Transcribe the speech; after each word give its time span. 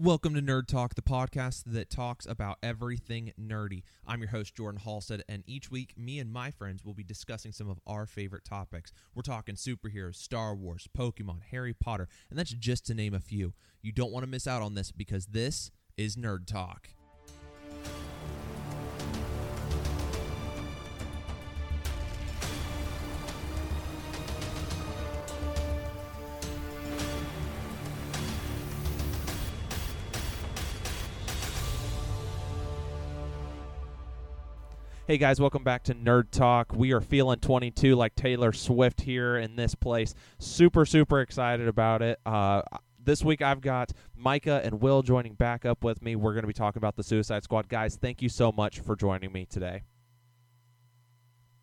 Welcome 0.00 0.34
to 0.34 0.40
Nerd 0.40 0.68
Talk, 0.68 0.94
the 0.94 1.02
podcast 1.02 1.64
that 1.66 1.90
talks 1.90 2.24
about 2.24 2.58
everything 2.62 3.32
nerdy. 3.36 3.82
I'm 4.06 4.20
your 4.20 4.30
host, 4.30 4.54
Jordan 4.54 4.80
Halstead, 4.80 5.24
and 5.28 5.42
each 5.44 5.72
week, 5.72 5.98
me 5.98 6.20
and 6.20 6.32
my 6.32 6.52
friends 6.52 6.84
will 6.84 6.94
be 6.94 7.02
discussing 7.02 7.50
some 7.50 7.68
of 7.68 7.80
our 7.84 8.06
favorite 8.06 8.44
topics. 8.44 8.92
We're 9.12 9.22
talking 9.22 9.56
superheroes, 9.56 10.14
Star 10.14 10.54
Wars, 10.54 10.88
Pokemon, 10.96 11.40
Harry 11.50 11.74
Potter, 11.74 12.08
and 12.30 12.38
that's 12.38 12.52
just 12.52 12.86
to 12.86 12.94
name 12.94 13.12
a 13.12 13.18
few. 13.18 13.54
You 13.82 13.90
don't 13.90 14.12
want 14.12 14.22
to 14.22 14.30
miss 14.30 14.46
out 14.46 14.62
on 14.62 14.76
this 14.76 14.92
because 14.92 15.26
this 15.26 15.72
is 15.96 16.14
Nerd 16.14 16.46
Talk. 16.46 16.90
Hey 35.08 35.16
guys, 35.16 35.40
welcome 35.40 35.64
back 35.64 35.84
to 35.84 35.94
Nerd 35.94 36.30
Talk. 36.30 36.74
We 36.74 36.92
are 36.92 37.00
feeling 37.00 37.38
22 37.38 37.96
like 37.96 38.14
Taylor 38.14 38.52
Swift 38.52 39.00
here 39.00 39.38
in 39.38 39.56
this 39.56 39.74
place. 39.74 40.14
Super, 40.38 40.84
super 40.84 41.22
excited 41.22 41.66
about 41.66 42.02
it. 42.02 42.20
Uh, 42.26 42.60
this 43.02 43.24
week 43.24 43.40
I've 43.40 43.62
got 43.62 43.90
Micah 44.14 44.60
and 44.62 44.82
Will 44.82 45.00
joining 45.00 45.32
back 45.32 45.64
up 45.64 45.82
with 45.82 46.02
me. 46.02 46.14
We're 46.14 46.34
going 46.34 46.42
to 46.42 46.46
be 46.46 46.52
talking 46.52 46.78
about 46.78 46.94
the 46.94 47.02
Suicide 47.02 47.42
Squad. 47.42 47.70
Guys, 47.70 47.96
thank 47.96 48.20
you 48.20 48.28
so 48.28 48.52
much 48.52 48.80
for 48.80 48.96
joining 48.96 49.32
me 49.32 49.46
today. 49.46 49.84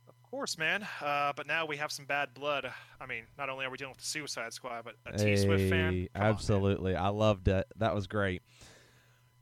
Of 0.08 0.16
course, 0.24 0.58
man. 0.58 0.88
Uh, 1.00 1.32
but 1.36 1.46
now 1.46 1.68
we 1.68 1.78
have 1.78 1.92
some 1.92 2.06
bad 2.06 2.34
blood. 2.34 2.66
I 3.00 3.06
mean, 3.06 3.26
not 3.38 3.52
only 3.52 3.64
are 3.66 3.70
we 3.70 3.78
dealing 3.78 3.92
with 3.92 4.00
the 4.00 4.08
Suicide 4.08 4.54
Squad, 4.54 4.86
but 4.86 4.96
a 5.06 5.16
T 5.16 5.38
Swift 5.38 5.70
fan. 5.70 5.94
Hey, 5.94 6.10
Come 6.16 6.24
on, 6.24 6.30
absolutely. 6.30 6.96
I 6.96 7.10
loved 7.10 7.48
it. 7.48 7.68
That 7.76 7.94
was 7.94 8.08
great. 8.08 8.42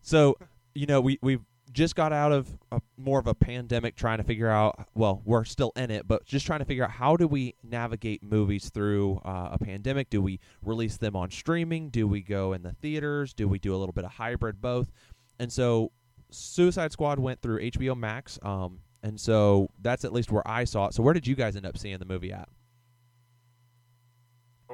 So, 0.02 0.36
you 0.76 0.88
know, 0.88 1.00
we 1.00 1.20
we've 1.22 1.46
just 1.74 1.96
got 1.96 2.14
out 2.14 2.32
of 2.32 2.58
a, 2.72 2.82
more 2.98 3.20
of 3.20 3.28
a 3.28 3.34
pandemic 3.34 3.96
trying 3.96 4.18
to 4.20 4.24
figure 4.24 4.50
out 4.50 4.88
well 4.94 5.22
we're 5.26 5.44
still 5.44 5.72
in 5.76 5.92
it 5.92 6.08
but 6.08 6.24
just 6.26 6.46
trying 6.46 6.60
to 6.60 6.66
figure 6.66 6.84
out 6.84 6.92
how 6.92 7.18
do 7.18 7.28
we 7.28 7.56
navigate 7.64 8.24
movies 8.24 8.70
through 8.70 9.20
uh, 9.26 9.50
a 9.52 9.60
pandemic? 9.60 10.10
Do 10.10 10.22
we 10.22 10.40
release 10.62 10.98
them 10.98 11.16
on 11.16 11.32
streaming? 11.32 11.90
Do 11.90 12.08
we 12.08 12.22
go 12.22 12.54
in 12.54 12.62
the 12.62 12.74
theaters? 12.74 13.34
Do 13.34 13.48
we 13.48 13.60
do 13.60 13.76
a 13.76 13.78
little 13.78 13.94
bit 13.94 14.06
of 14.06 14.12
hybrid 14.12 14.62
both? 14.62 14.92
And 15.40 15.52
so 15.52 15.92
suicide 16.30 16.92
squad 16.92 17.20
went 17.20 17.42
through 17.42 17.60
hbo 17.60 17.96
max 17.96 18.40
um, 18.42 18.80
and 19.04 19.20
so 19.20 19.70
that's 19.82 20.04
at 20.04 20.12
least 20.12 20.32
where 20.32 20.48
i 20.48 20.64
saw 20.64 20.88
it. 20.88 20.94
So 20.94 21.04
where 21.04 21.14
did 21.14 21.28
you 21.28 21.36
guys 21.36 21.56
end 21.56 21.66
up 21.66 21.78
seeing 21.78 21.98
the 21.98 22.06
movie 22.06 22.32
at? 22.32 22.50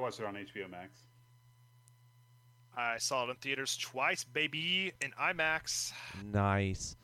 watched 0.00 0.20
it 0.20 0.24
on 0.24 0.34
HBO 0.34 0.70
Max. 0.70 1.09
I 2.76 2.98
saw 2.98 3.26
it 3.26 3.30
in 3.30 3.36
theaters 3.36 3.76
twice, 3.76 4.24
baby, 4.24 4.92
in 5.00 5.10
IMAX. 5.20 5.92
nice 6.32 6.96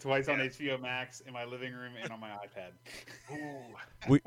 Twice 0.00 0.28
on 0.28 0.38
HBO 0.38 0.80
Max 0.80 1.20
in 1.20 1.32
my 1.32 1.44
living 1.44 1.72
room 1.72 1.92
and 2.02 2.10
on 2.10 2.18
my 2.18 2.30
iPad. 2.30 2.72
Ooh. 4.10 4.18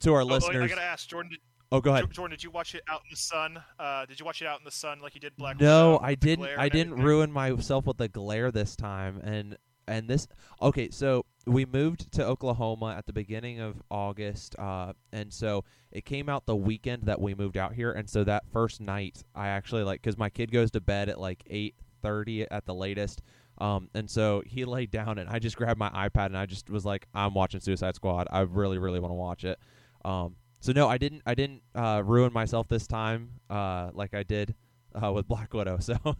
to 0.00 0.12
our 0.12 0.20
Oh, 0.20 0.24
oh, 0.24 0.28
I 0.28 0.34
listeners 0.34 0.68
gotta 0.70 0.82
ask, 0.82 1.08
Jordan. 1.08 1.30
Did, 1.32 1.40
oh 1.72 1.80
go 1.80 1.92
ahead 1.92 2.08
Jordan, 2.12 2.36
did 2.36 2.44
you 2.44 2.50
watch 2.50 2.76
it 2.76 2.82
out 2.88 3.00
in 3.00 3.08
the 3.10 3.16
sun? 3.16 3.60
Uh, 3.78 4.06
did 4.06 4.20
you 4.20 4.26
watch 4.26 4.40
it 4.40 4.46
out 4.46 4.60
in 4.60 4.64
the 4.64 4.70
sun 4.70 5.00
like 5.00 5.14
you 5.16 5.20
did 5.20 5.34
Black 5.36 5.60
No, 5.60 5.92
Widow, 5.94 6.04
I 6.04 6.14
didn't. 6.14 6.46
I 6.46 6.68
didn't 6.68 6.92
everything? 6.92 7.04
ruin 7.06 7.32
myself 7.32 7.86
with 7.86 7.96
the 7.96 8.08
glare 8.08 8.52
this 8.52 8.76
time, 8.76 9.20
and 9.24 9.56
and 9.86 10.08
this. 10.08 10.26
Okay, 10.60 10.90
so 10.90 11.24
we 11.46 11.64
moved 11.64 12.12
to 12.12 12.24
Oklahoma 12.24 12.94
at 12.96 13.06
the 13.06 13.12
beginning 13.12 13.60
of 13.60 13.82
August, 13.90 14.58
uh, 14.58 14.92
and 15.12 15.32
so 15.32 15.64
it 15.92 16.04
came 16.04 16.28
out 16.28 16.46
the 16.46 16.56
weekend 16.56 17.04
that 17.04 17.20
we 17.20 17.34
moved 17.34 17.56
out 17.56 17.74
here, 17.74 17.92
and 17.92 18.08
so 18.08 18.24
that 18.24 18.44
first 18.52 18.80
night, 18.80 19.22
I 19.34 19.48
actually 19.48 19.84
like 19.84 20.02
because 20.02 20.16
my 20.18 20.30
kid 20.30 20.50
goes 20.52 20.70
to 20.72 20.80
bed 20.80 21.08
at 21.08 21.20
like 21.20 21.42
eight 21.48 21.74
thirty 22.02 22.48
at 22.50 22.66
the 22.66 22.74
latest. 22.74 23.22
Um, 23.58 23.88
and 23.94 24.10
so 24.10 24.42
he 24.46 24.64
laid 24.64 24.90
down, 24.90 25.18
and 25.18 25.28
I 25.28 25.38
just 25.38 25.56
grabbed 25.56 25.78
my 25.78 25.90
iPad, 25.90 26.26
and 26.26 26.38
I 26.38 26.46
just 26.46 26.70
was 26.70 26.84
like, 26.84 27.06
"I'm 27.14 27.34
watching 27.34 27.60
Suicide 27.60 27.94
Squad. 27.94 28.26
I 28.30 28.40
really, 28.40 28.78
really 28.78 29.00
want 29.00 29.10
to 29.10 29.16
watch 29.16 29.44
it." 29.44 29.58
Um, 30.04 30.36
so 30.60 30.72
no, 30.72 30.88
I 30.88 30.98
didn't. 30.98 31.22
I 31.26 31.34
didn't 31.34 31.62
uh, 31.74 32.02
ruin 32.04 32.32
myself 32.32 32.68
this 32.68 32.86
time, 32.86 33.32
uh, 33.50 33.90
like 33.92 34.14
I 34.14 34.22
did 34.22 34.54
uh, 34.94 35.12
with 35.12 35.28
Black 35.28 35.52
Widow. 35.52 35.78
So, 35.84 36.16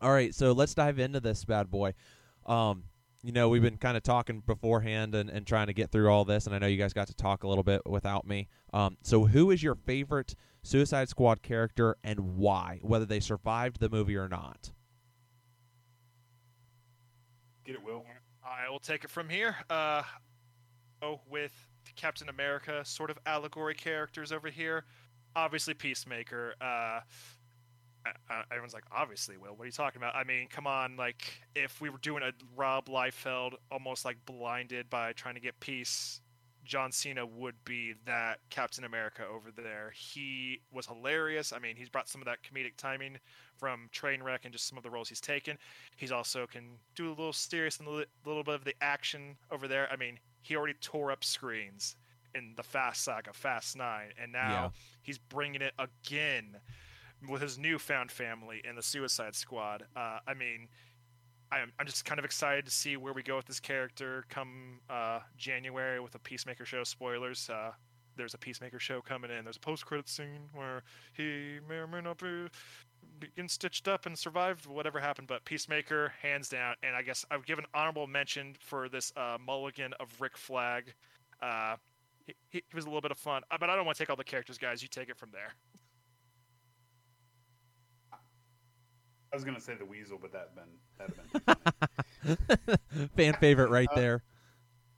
all 0.00 0.12
right, 0.12 0.34
so 0.34 0.52
let's 0.52 0.74
dive 0.74 0.98
into 0.98 1.20
this 1.20 1.44
bad 1.44 1.70
boy. 1.70 1.94
Um, 2.46 2.84
you 3.22 3.32
know, 3.32 3.50
we've 3.50 3.62
been 3.62 3.76
kind 3.76 3.96
of 3.96 4.02
talking 4.02 4.42
beforehand 4.46 5.14
and, 5.14 5.28
and 5.28 5.46
trying 5.46 5.66
to 5.66 5.74
get 5.74 5.90
through 5.90 6.10
all 6.10 6.24
this, 6.24 6.46
and 6.46 6.54
I 6.54 6.58
know 6.58 6.66
you 6.66 6.78
guys 6.78 6.92
got 6.92 7.08
to 7.08 7.14
talk 7.14 7.44
a 7.44 7.48
little 7.48 7.64
bit 7.64 7.82
without 7.86 8.26
me. 8.26 8.48
Um, 8.72 8.96
so, 9.02 9.26
who 9.26 9.50
is 9.50 9.62
your 9.62 9.74
favorite 9.74 10.34
Suicide 10.62 11.08
Squad 11.08 11.42
character 11.42 11.96
and 12.02 12.36
why? 12.36 12.80
Whether 12.82 13.04
they 13.04 13.20
survived 13.20 13.80
the 13.80 13.90
movie 13.90 14.16
or 14.16 14.28
not? 14.28 14.72
Get 17.64 17.74
it, 17.74 17.84
Will? 17.84 18.04
I 18.42 18.70
will 18.70 18.78
take 18.78 19.04
it 19.04 19.10
from 19.10 19.28
here. 19.28 19.54
Uh, 19.68 20.02
oh, 21.02 21.20
with 21.28 21.52
Captain 21.94 22.28
America 22.30 22.82
sort 22.84 23.10
of 23.10 23.18
allegory 23.26 23.74
characters 23.74 24.32
over 24.32 24.48
here. 24.48 24.84
Obviously, 25.36 25.74
Peacemaker. 25.74 26.54
Uh, 26.60 27.00
uh, 28.06 28.42
everyone's 28.50 28.74
like, 28.74 28.84
obviously, 28.92 29.36
Will. 29.36 29.52
What 29.54 29.62
are 29.64 29.66
you 29.66 29.72
talking 29.72 30.00
about? 30.00 30.14
I 30.14 30.24
mean, 30.24 30.48
come 30.48 30.66
on. 30.66 30.96
Like, 30.96 31.32
if 31.54 31.80
we 31.80 31.90
were 31.90 31.98
doing 31.98 32.22
a 32.22 32.32
Rob 32.56 32.86
Liefeld, 32.86 33.52
almost 33.70 34.04
like 34.04 34.16
blinded 34.26 34.88
by 34.90 35.12
trying 35.12 35.34
to 35.34 35.40
get 35.40 35.58
peace, 35.60 36.20
John 36.64 36.92
Cena 36.92 37.26
would 37.26 37.56
be 37.64 37.94
that 38.06 38.38
Captain 38.50 38.84
America 38.84 39.24
over 39.26 39.50
there. 39.50 39.92
He 39.94 40.60
was 40.70 40.86
hilarious. 40.86 41.52
I 41.52 41.58
mean, 41.58 41.74
he's 41.76 41.88
brought 41.88 42.08
some 42.08 42.20
of 42.20 42.26
that 42.26 42.38
comedic 42.42 42.76
timing 42.76 43.18
from 43.56 43.88
Trainwreck 43.92 44.40
and 44.44 44.52
just 44.52 44.68
some 44.68 44.78
of 44.78 44.84
the 44.84 44.90
roles 44.90 45.08
he's 45.08 45.20
taken. 45.20 45.58
He's 45.96 46.12
also 46.12 46.46
can 46.46 46.78
do 46.94 47.08
a 47.08 47.10
little 47.10 47.32
serious 47.32 47.78
and 47.78 47.88
a 47.88 48.04
little 48.26 48.44
bit 48.44 48.54
of 48.54 48.64
the 48.64 48.74
action 48.80 49.36
over 49.50 49.66
there. 49.66 49.88
I 49.90 49.96
mean, 49.96 50.18
he 50.42 50.54
already 50.56 50.74
tore 50.80 51.10
up 51.10 51.24
screens 51.24 51.96
in 52.34 52.52
the 52.56 52.62
Fast 52.62 53.02
Saga, 53.02 53.32
Fast 53.32 53.76
Nine, 53.76 54.12
and 54.20 54.30
now 54.30 54.50
Yeah. 54.50 54.70
he's 55.02 55.18
bringing 55.18 55.62
it 55.62 55.74
again 55.78 56.56
with 57.28 57.42
his 57.42 57.58
newfound 57.58 58.10
family 58.10 58.62
in 58.68 58.76
the 58.76 58.82
Suicide 58.82 59.34
Squad. 59.34 59.84
Uh, 59.96 60.18
I 60.26 60.34
mean, 60.34 60.68
I'm, 61.52 61.72
I'm 61.78 61.86
just 61.86 62.04
kind 62.04 62.18
of 62.18 62.24
excited 62.24 62.64
to 62.64 62.70
see 62.70 62.96
where 62.96 63.12
we 63.12 63.22
go 63.22 63.36
with 63.36 63.46
this 63.46 63.60
character 63.60 64.24
come 64.28 64.80
uh, 64.88 65.20
January 65.36 66.00
with 66.00 66.14
a 66.14 66.18
Peacemaker 66.18 66.64
show. 66.64 66.84
Spoilers. 66.84 67.50
Uh, 67.50 67.72
there's 68.16 68.34
a 68.34 68.38
Peacemaker 68.38 68.78
show 68.78 69.00
coming 69.00 69.30
in. 69.30 69.44
There's 69.44 69.56
a 69.56 69.60
post-credit 69.60 70.08
scene 70.08 70.48
where 70.52 70.82
he 71.12 71.58
may 71.68 71.76
or 71.76 71.86
may 71.86 72.00
not 72.00 72.18
be 72.18 72.48
getting 73.34 73.48
stitched 73.48 73.88
up 73.88 74.06
and 74.06 74.18
survived 74.18 74.66
whatever 74.66 75.00
happened. 75.00 75.28
But 75.28 75.44
Peacemaker, 75.44 76.12
hands 76.20 76.48
down. 76.48 76.74
And 76.82 76.94
I 76.94 77.02
guess 77.02 77.24
I 77.30 77.36
would 77.36 77.46
give 77.46 77.58
an 77.58 77.66
honorable 77.74 78.06
mention 78.06 78.54
for 78.60 78.88
this 78.88 79.12
uh, 79.16 79.38
mulligan 79.44 79.94
of 80.00 80.08
Rick 80.20 80.36
Flag. 80.36 80.94
Uh, 81.42 81.76
he, 82.26 82.34
he 82.50 82.62
he 82.68 82.76
was 82.76 82.84
a 82.84 82.88
little 82.88 83.00
bit 83.00 83.10
of 83.10 83.18
fun, 83.18 83.42
uh, 83.50 83.56
but 83.58 83.70
I 83.70 83.76
don't 83.76 83.86
want 83.86 83.96
to 83.96 84.02
take 84.02 84.10
all 84.10 84.16
the 84.16 84.24
characters, 84.24 84.58
guys. 84.58 84.82
You 84.82 84.88
take 84.88 85.08
it 85.08 85.16
from 85.16 85.30
there. 85.32 85.54
I 89.32 89.36
was 89.36 89.44
gonna 89.44 89.60
say 89.60 89.74
the 89.76 89.84
Weasel, 89.84 90.18
but 90.20 90.32
that'd 90.32 90.54
been 90.54 90.78
that'd 92.24 92.36
been. 92.96 93.08
Fan 93.16 93.34
favorite 93.34 93.70
right 93.70 93.88
Uh, 93.92 93.94
there. 93.94 94.22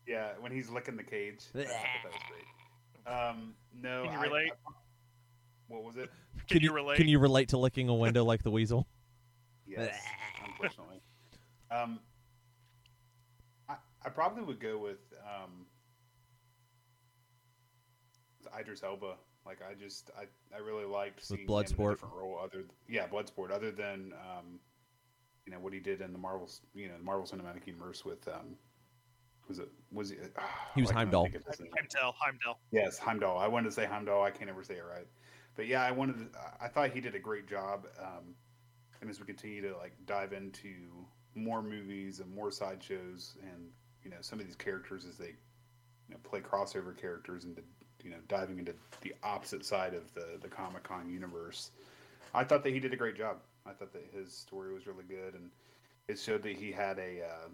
yeah, 0.06 0.30
when 0.40 0.52
he's 0.52 0.70
licking 0.70 0.96
the 0.96 1.02
cage. 1.02 1.44
That 1.52 1.66
was 1.66 2.14
great. 2.28 3.12
Um, 3.14 3.54
no, 3.74 4.04
Can 4.04 4.12
you 4.14 4.20
relate? 4.20 4.52
I- 4.66 4.72
what 5.68 5.84
was 5.84 5.96
it? 5.96 6.10
Can, 6.48 6.60
you 6.62 6.72
relate? 6.72 6.96
Can 6.96 7.08
you 7.08 7.18
relate 7.18 7.48
to 7.50 7.58
licking 7.58 7.88
a 7.88 7.94
window 7.94 8.24
like 8.24 8.42
the 8.42 8.50
weasel? 8.50 8.86
Yes, 9.64 9.94
unfortunately. 10.44 11.00
Um, 11.70 11.98
I, 13.70 13.76
I 14.04 14.08
probably 14.10 14.42
would 14.42 14.60
go 14.60 14.76
with 14.76 14.98
um, 15.24 15.64
Idris 18.58 18.82
Elba. 18.82 19.14
Like 19.44 19.60
I 19.68 19.74
just 19.74 20.10
I, 20.18 20.24
I 20.54 20.60
really 20.60 20.84
liked 20.84 21.24
seeing 21.24 21.40
him 21.40 21.50
in 21.50 21.58
a 21.58 21.64
different 21.64 22.14
role. 22.14 22.38
Other 22.42 22.64
yeah, 22.88 23.06
Bloodsport. 23.06 23.50
Other 23.50 23.70
than 23.72 24.12
um, 24.14 24.60
you 25.46 25.52
know 25.52 25.58
what 25.58 25.72
he 25.72 25.80
did 25.80 26.00
in 26.00 26.12
the 26.12 26.18
Marvels, 26.18 26.60
you 26.74 26.88
know, 26.88 26.96
the 26.96 27.02
Marvel 27.02 27.26
Cinematic 27.26 27.66
Universe 27.66 28.04
with 28.04 28.26
um, 28.28 28.56
was 29.48 29.58
it 29.58 29.68
was 29.90 30.10
he? 30.10 30.16
ah, 30.38 30.70
He 30.74 30.82
was 30.82 30.90
why 30.90 30.94
can't 30.94 30.96
I 30.96 31.00
Heimdall. 31.00 31.24
think 31.24 31.34
of 31.36 31.44
his 31.46 31.60
name? 31.60 31.70
Heimdall, 31.76 32.14
Heimdall. 32.18 32.58
Yes, 32.70 32.98
Heimdall. 32.98 33.38
I 33.38 33.48
wanted 33.48 33.66
to 33.66 33.72
say 33.72 33.84
Heimdall. 33.84 34.22
I 34.22 34.30
can't 34.30 34.48
ever 34.48 34.62
say 34.62 34.74
it 34.74 34.84
right. 34.88 35.06
But 35.56 35.66
yeah, 35.66 35.82
I 35.82 35.90
wanted. 35.90 36.18
To, 36.18 36.38
I 36.60 36.68
thought 36.68 36.90
he 36.90 37.00
did 37.00 37.14
a 37.14 37.18
great 37.18 37.48
job. 37.48 37.86
Um, 38.00 38.34
and 39.00 39.10
as 39.10 39.18
we 39.18 39.26
continue 39.26 39.60
to 39.62 39.76
like 39.76 39.92
dive 40.06 40.32
into 40.32 40.70
more 41.34 41.62
movies 41.62 42.20
and 42.20 42.32
more 42.32 42.50
sideshows, 42.52 43.36
and 43.42 43.68
you 44.04 44.10
know 44.10 44.18
some 44.20 44.38
of 44.38 44.46
these 44.46 44.56
characters 44.56 45.04
as 45.04 45.18
they 45.18 45.34
you 46.08 46.14
know, 46.14 46.18
play 46.22 46.40
crossover 46.40 46.96
characters 46.96 47.44
and 47.44 47.58
you 48.04 48.10
know 48.10 48.18
diving 48.28 48.58
into 48.58 48.74
the 49.00 49.14
opposite 49.22 49.64
side 49.64 49.94
of 49.94 50.12
the 50.14 50.38
the 50.40 50.48
Comic 50.48 50.82
Con 50.84 51.08
universe, 51.08 51.70
I 52.34 52.44
thought 52.44 52.62
that 52.64 52.72
he 52.72 52.80
did 52.80 52.92
a 52.92 52.96
great 52.96 53.16
job. 53.16 53.38
I 53.66 53.70
thought 53.72 53.92
that 53.92 54.04
his 54.12 54.32
story 54.32 54.74
was 54.74 54.86
really 54.86 55.04
good, 55.04 55.34
and 55.34 55.50
it 56.08 56.18
showed 56.18 56.42
that 56.42 56.56
he 56.56 56.72
had 56.72 56.98
a. 56.98 57.22
Uh, 57.24 57.48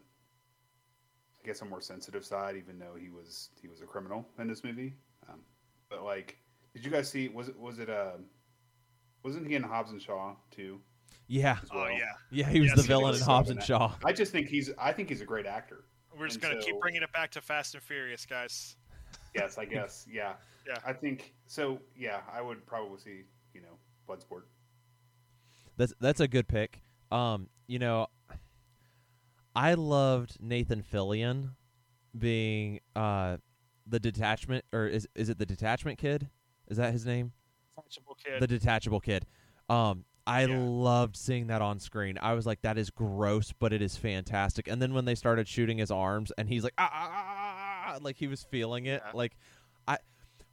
I 1.40 1.46
guess 1.46 1.62
a 1.62 1.64
more 1.64 1.80
sensitive 1.80 2.24
side, 2.24 2.56
even 2.56 2.78
though 2.78 2.94
he 3.00 3.10
was 3.10 3.50
he 3.62 3.68
was 3.68 3.80
a 3.80 3.86
criminal 3.86 4.26
in 4.38 4.48
this 4.48 4.64
movie. 4.64 4.94
Um, 5.28 5.40
but 5.88 6.02
like, 6.02 6.36
did 6.74 6.84
you 6.84 6.90
guys 6.90 7.08
see? 7.08 7.28
Was 7.28 7.48
it 7.48 7.58
was 7.58 7.78
it 7.78 7.88
uh, 7.88 8.12
Wasn't 9.22 9.46
he 9.46 9.54
in 9.54 9.62
Hobbs 9.62 9.92
and 9.92 10.02
Shaw 10.02 10.34
too? 10.50 10.80
Yeah, 11.28 11.58
as 11.62 11.68
Oh 11.72 11.86
yeah, 11.86 11.98
yeah, 12.30 12.48
he 12.48 12.60
was 12.60 12.70
Yes, 12.70 12.76
the 12.78 12.82
villain 12.82 13.12
was 13.12 13.20
in 13.20 13.26
Hobbs 13.26 13.50
and. 13.50 13.62
Shaw. 13.62 13.94
I 14.04 14.12
just 14.12 14.32
think 14.32 14.48
he's. 14.48 14.70
I 14.78 14.92
think 14.92 15.08
he's 15.10 15.20
a 15.20 15.26
great 15.26 15.46
actor. 15.46 15.84
we're 16.18 16.26
just 16.26 16.42
And 16.42 16.52
gonna 16.54 16.64
keep 16.64 16.78
bringing 16.80 17.02
it 17.02 17.12
back 17.12 17.30
to 17.32 17.40
Fast 17.40 17.74
and 17.74 17.82
Furious, 17.82 18.26
guys. 18.26 18.76
Yes, 19.34 19.58
I 19.58 19.64
guess. 19.64 20.06
Yeah. 20.10 20.34
Yeah. 20.66 20.78
I 20.84 20.92
think 20.92 21.34
so. 21.46 21.78
Yeah, 21.96 22.20
I 22.32 22.42
would 22.42 22.66
probably 22.66 22.98
see. 22.98 23.22
You 23.54 23.62
know, 23.62 23.78
Bloodsport. 24.08 24.42
That's 25.76 25.92
that's 26.00 26.20
a 26.20 26.28
good 26.28 26.48
pick. 26.48 26.82
Um, 27.10 27.48
you 27.66 27.78
know, 27.78 28.08
I 29.54 29.75
loved 29.75 30.36
Nathan 30.40 30.82
Fillion 30.82 31.50
being 32.16 32.80
uh 32.96 33.36
the 33.86 34.00
detachment 34.00 34.64
or 34.72 34.86
is 34.86 35.06
is 35.14 35.28
it 35.28 35.38
the 35.38 35.46
detachment 35.46 35.98
kid? 35.98 36.28
Is 36.69 36.76
that 36.76 36.92
his 36.92 37.04
name? 37.06 37.32
Detachable 37.76 38.16
kid. 38.22 38.40
The 38.40 38.46
detachable 38.46 39.00
kid. 39.00 39.26
Um 39.69 40.04
I 40.26 40.44
Yeah. 40.44 40.58
loved 40.58 41.16
seeing 41.16 41.46
that 41.46 41.62
on 41.62 41.81
screen. 41.81 42.19
I 42.20 42.34
was 42.34 42.44
like, 42.44 42.60
that 42.60 42.76
is 42.76 42.90
gross, 42.90 43.54
but 43.58 43.72
it 43.72 43.81
is 43.81 43.96
fantastic. 43.96 44.69
And 44.69 44.81
then 44.82 44.92
when 44.92 45.06
they 45.06 45.14
started 45.14 45.48
shooting 45.48 45.78
his 45.78 45.90
arms, 45.90 46.31
and 46.36 46.50
he's 46.50 46.62
like, 46.62 46.74
ah, 46.76 46.90
ah, 46.92 47.10
ah, 47.10 47.38
ah, 47.88 47.94
ah," 47.96 47.99
like 48.02 48.17
he 48.17 48.26
was 48.26 48.44
feeling 48.50 48.87
it. 48.87 49.02
Yeah. 49.05 49.11
Like, 49.14 49.37
I, 49.87 49.99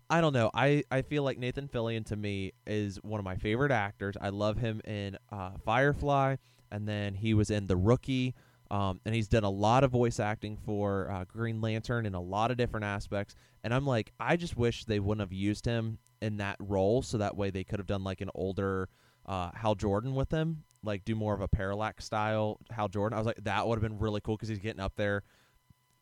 I 0.10 0.22
don't 0.22 0.34
know. 0.34 0.52
I, 0.54 0.84
I 0.92 1.02
feel 1.02 1.24
like 1.24 1.38
Nathan 1.38 1.68
Fillion 1.68 2.06
to 2.08 2.16
me 2.16 2.54
is 2.66 2.98
one 3.04 3.20
of 3.20 3.26
my 3.26 3.36
favorite 3.36 3.72
actors. 3.72 4.16
I 4.20 4.30
love 4.30 4.58
him 4.58 4.82
in 4.86 5.18
uh, 5.32 5.52
Firefly, 5.64 6.36
and 6.72 6.88
then 6.88 7.14
he 7.14 7.34
was 7.34 7.50
in 7.50 7.68
The 7.68 7.78
Rookie. 7.78 8.36
Um, 8.72 9.00
and 9.06 9.14
he's 9.14 9.28
done 9.28 9.44
a 9.44 9.50
lot 9.50 9.84
of 9.84 9.92
voice 9.92 10.20
acting 10.20 10.58
for 10.58 11.12
uh, 11.12 11.26
Green 11.26 11.62
Lantern 11.62 12.08
in 12.08 12.16
a 12.16 12.22
lot 12.22 12.50
of 12.50 12.58
different 12.58 12.84
aspects. 12.84 13.36
And 13.64 13.72
I'm 13.72 13.86
like, 13.86 14.12
I 14.20 14.38
just 14.38 14.58
wish 14.58 14.86
they 14.86 15.00
wouldn't 15.00 15.22
have 15.22 15.32
used 15.32 15.66
him 15.66 16.00
in 16.20 16.38
that 16.38 16.58
role, 16.60 17.04
so 17.04 17.20
that 17.20 17.38
way 17.38 17.52
they 17.52 17.64
could 17.64 17.80
have 17.80 17.86
done 17.86 18.04
like 18.04 18.22
an 18.22 18.32
older 18.34 18.90
uh, 19.28 19.52
Hal 19.54 19.76
Jordan 19.76 20.16
with 20.16 20.32
him, 20.32 20.64
like 20.84 21.06
do 21.06 21.14
more 21.14 21.34
of 21.36 21.42
a 21.42 21.48
parallax 21.48 22.06
style 22.06 22.58
Hal 22.72 22.88
Jordan. 22.88 23.16
I 23.16 23.20
was 23.20 23.28
like, 23.28 23.44
that 23.44 23.68
would 23.68 23.76
have 23.76 23.84
been 23.84 24.00
really 24.00 24.22
cool 24.22 24.36
because 24.36 24.50
he's 24.50 24.60
getting 24.60 24.82
up 24.82 24.94
there 24.96 25.24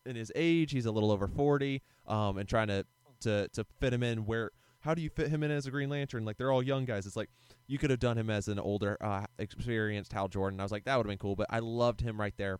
in 0.06 0.16
his 0.16 0.32
age. 0.34 0.72
He's 0.72 0.86
a 0.86 0.92
little 0.92 1.10
over 1.10 1.26
forty, 1.26 1.82
um, 2.06 2.38
and 2.38 2.48
trying 2.48 2.68
to 2.68 2.86
to 3.20 3.48
to 3.48 3.64
fit 3.80 3.92
him 3.92 4.02
in 4.02 4.26
where. 4.26 4.50
How 4.80 4.92
do 4.92 5.00
you 5.00 5.08
fit 5.08 5.30
him 5.30 5.42
in 5.42 5.50
as 5.50 5.66
a 5.66 5.70
Green 5.70 5.88
Lantern? 5.88 6.26
Like 6.26 6.36
they're 6.36 6.52
all 6.52 6.62
young 6.62 6.84
guys. 6.84 7.06
It's 7.06 7.16
like 7.16 7.30
you 7.66 7.78
could 7.78 7.88
have 7.88 8.00
done 8.00 8.18
him 8.18 8.28
as 8.28 8.48
an 8.48 8.58
older, 8.58 8.98
uh, 9.00 9.24
experienced 9.38 10.12
Hal 10.12 10.28
Jordan. 10.28 10.60
I 10.60 10.62
was 10.62 10.72
like, 10.72 10.84
that 10.84 10.96
would 10.96 11.06
have 11.06 11.10
been 11.10 11.16
cool. 11.16 11.36
But 11.36 11.46
I 11.48 11.60
loved 11.60 12.02
him 12.02 12.20
right 12.20 12.34
there. 12.36 12.58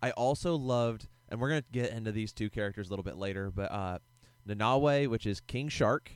I 0.00 0.12
also 0.12 0.54
loved, 0.54 1.08
and 1.28 1.40
we're 1.40 1.48
gonna 1.48 1.64
get 1.72 1.90
into 1.90 2.12
these 2.12 2.32
two 2.32 2.48
characters 2.48 2.86
a 2.86 2.90
little 2.90 3.02
bit 3.02 3.16
later, 3.16 3.50
but 3.50 3.72
uh, 3.72 3.98
Nanaue, 4.48 5.08
which 5.08 5.26
is 5.26 5.40
King 5.40 5.68
Shark, 5.68 6.12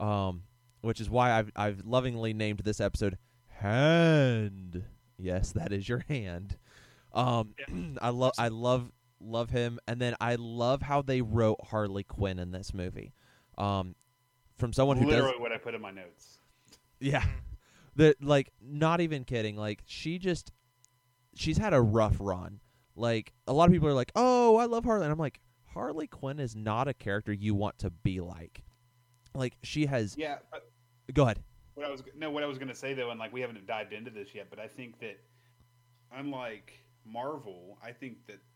um, 0.00 0.44
which 0.80 0.98
is 0.98 1.10
why 1.10 1.32
I've 1.32 1.50
I've 1.54 1.84
lovingly 1.84 2.32
named 2.32 2.60
this 2.60 2.80
episode 2.80 3.18
Hand. 3.58 4.84
Yes, 5.18 5.52
that 5.52 5.72
is 5.72 5.88
your 5.88 6.04
hand. 6.08 6.56
Um, 7.12 7.54
I 8.02 8.10
love 8.10 8.32
I 8.38 8.48
love 8.48 8.90
love 9.24 9.50
him, 9.50 9.78
and 9.88 10.00
then 10.00 10.14
I 10.20 10.36
love 10.36 10.82
how 10.82 11.02
they 11.02 11.22
wrote 11.22 11.58
Harley 11.70 12.04
Quinn 12.04 12.38
in 12.38 12.52
this 12.52 12.72
movie. 12.74 13.12
Um, 13.58 13.94
from 14.58 14.72
someone 14.72 14.96
who 14.96 15.04
does 15.04 15.14
Literally 15.14 15.38
what 15.38 15.52
I 15.52 15.58
put 15.58 15.74
in 15.74 15.80
my 15.80 15.90
notes. 15.90 16.38
yeah. 17.00 17.24
that 17.96 18.22
like 18.22 18.50
not 18.60 19.00
even 19.00 19.24
kidding. 19.24 19.56
Like 19.56 19.82
she 19.86 20.18
just 20.18 20.52
she's 21.34 21.58
had 21.58 21.72
a 21.74 21.80
rough 21.80 22.16
run. 22.20 22.60
Like 22.96 23.32
a 23.46 23.52
lot 23.52 23.66
of 23.66 23.72
people 23.72 23.88
are 23.88 23.94
like, 23.94 24.12
"Oh, 24.14 24.56
I 24.56 24.66
love 24.66 24.84
Harley." 24.84 25.04
And 25.04 25.12
I'm 25.12 25.18
like, 25.18 25.40
"Harley 25.72 26.06
Quinn 26.06 26.38
is 26.38 26.54
not 26.56 26.88
a 26.88 26.94
character 26.94 27.32
you 27.32 27.54
want 27.54 27.78
to 27.78 27.90
be 27.90 28.20
like." 28.20 28.62
Like 29.34 29.56
she 29.62 29.86
has 29.86 30.16
Yeah, 30.16 30.36
but 30.50 30.70
Go 31.12 31.24
ahead. 31.24 31.40
what 31.74 31.86
I 31.86 31.90
was 31.90 32.02
no, 32.16 32.30
what 32.30 32.42
I 32.42 32.46
was 32.46 32.58
gonna 32.58 32.74
say 32.74 32.94
though, 32.94 33.10
and 33.10 33.18
like 33.18 33.32
we 33.32 33.40
haven't 33.40 33.66
dived 33.66 33.92
into 33.92 34.10
this 34.10 34.34
yet, 34.34 34.46
but 34.50 34.58
I 34.58 34.68
think 34.68 34.98
that 35.00 35.18
unlike 36.16 36.72
Marvel, 37.04 37.78
I 37.82 37.92
think 37.92 38.26
that 38.26 38.38
the 38.38 38.53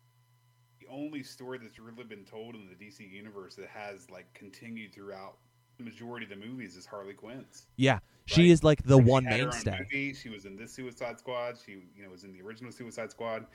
only 0.91 1.23
story 1.23 1.59
that's 1.59 1.79
really 1.79 2.05
been 2.05 2.25
told 2.25 2.55
in 2.55 2.69
the 2.69 2.75
DC 2.85 3.01
universe 3.11 3.55
that 3.57 3.69
has 3.69 4.11
like 4.11 4.33
continued 4.35 4.95
throughout 4.95 5.37
the 5.79 5.85
majority 5.85 6.25
of 6.25 6.31
the 6.31 6.37
movies 6.37 6.77
is 6.77 6.87
Harley 6.87 7.15
Quinn's. 7.15 7.67
Yeah. 7.77 8.01
She 8.27 8.43
Right. 8.43 8.51
is 8.51 8.65
like 8.65 8.83
the 8.83 8.97
Like, 8.97 9.07
one 9.07 9.25
mainstay. 9.25 10.13
She 10.13 10.29
was 10.29 10.45
in 10.45 10.57
this 10.57 10.73
Suicide 10.73 11.19
Squad. 11.19 11.57
She, 11.65 11.73
you 11.97 12.03
know, 12.03 12.11
was 12.11 12.25
in 12.25 12.33
the 12.33 12.43
original 12.43 12.73
Suicide 12.73 13.11
Squad. 13.11 13.47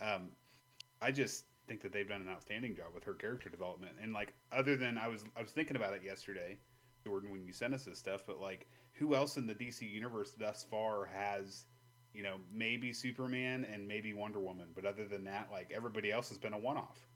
Um, 0.00 0.30
I 1.00 1.10
just 1.10 1.44
think 1.66 1.80
that 1.82 1.92
they've 1.92 2.08
done 2.08 2.22
an 2.22 2.28
outstanding 2.28 2.74
job 2.76 2.94
with 2.94 3.04
her 3.04 3.14
character 3.14 3.48
development. 3.50 3.92
And 4.00 4.12
like, 4.12 4.32
other 4.52 4.76
than 4.76 4.96
I 4.96 5.08
was, 5.08 5.24
I 5.36 5.42
was 5.42 5.50
thinking 5.50 5.76
about 5.76 5.92
it 5.94 6.02
yesterday, 6.04 6.58
Jordan, 7.04 7.30
when 7.30 7.44
you 7.44 7.52
sent 7.52 7.74
us 7.74 7.84
this 7.84 7.98
stuff. 7.98 8.22
But 8.26 8.40
like, 8.40 8.68
who 8.94 9.14
else 9.14 9.36
in 9.36 9.46
the 9.46 9.54
DC 9.54 9.82
universe 9.82 10.32
thus 10.38 10.64
far 10.70 11.06
has, 11.06 11.64
you 12.14 12.22
know, 12.22 12.36
maybe 12.52 12.92
Superman 12.92 13.66
and 13.72 13.86
maybe 13.86 14.12
Wonder 14.12 14.40
Woman, 14.40 14.66
but 14.74 14.84
other 14.84 15.06
than 15.06 15.24
that, 15.24 15.48
like 15.50 15.72
everybody 15.74 16.12
else 16.12 16.28
has 16.28 16.38
been 16.38 16.52
a 16.52 16.58
one-off. 16.58 17.06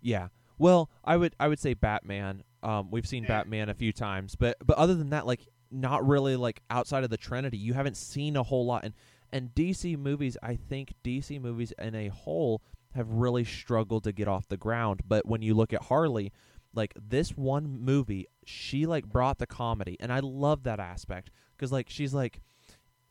Yeah. 0.00 0.28
Well, 0.58 0.90
I 1.04 1.16
would 1.16 1.34
I 1.40 1.48
would 1.48 1.58
say 1.58 1.74
Batman. 1.74 2.44
Um, 2.62 2.90
we've 2.90 3.06
seen 3.06 3.24
Yeah. 3.24 3.28
Batman 3.28 3.68
a 3.68 3.74
few 3.74 3.92
times, 3.92 4.36
but 4.36 4.56
but 4.64 4.76
other 4.76 4.94
than 4.94 5.10
that, 5.10 5.26
like 5.26 5.48
not 5.70 6.06
really 6.06 6.36
like 6.36 6.60
outside 6.70 7.04
of 7.04 7.10
the 7.10 7.16
Trinity, 7.16 7.56
you 7.56 7.72
haven't 7.74 7.96
seen 7.96 8.36
a 8.36 8.42
whole 8.42 8.64
lot. 8.66 8.84
And 8.84 8.94
and 9.32 9.52
DC 9.54 9.98
movies, 9.98 10.36
I 10.42 10.54
think 10.54 10.94
DC 11.02 11.40
movies 11.40 11.72
in 11.78 11.94
a 11.96 12.08
whole 12.08 12.62
have 12.94 13.10
really 13.10 13.44
struggled 13.44 14.04
to 14.04 14.12
get 14.12 14.28
off 14.28 14.46
the 14.46 14.56
ground. 14.56 15.00
But 15.08 15.26
when 15.26 15.42
you 15.42 15.54
look 15.54 15.72
at 15.72 15.82
Harley, 15.82 16.32
like 16.72 16.94
this 16.94 17.30
one 17.30 17.80
movie, 17.80 18.28
she 18.44 18.86
like 18.86 19.06
brought 19.06 19.38
the 19.38 19.46
comedy, 19.46 19.96
and 19.98 20.12
I 20.12 20.20
love 20.20 20.62
that 20.64 20.78
aspect 20.78 21.30
because 21.56 21.72
like 21.72 21.88
she's 21.90 22.14
like, 22.14 22.40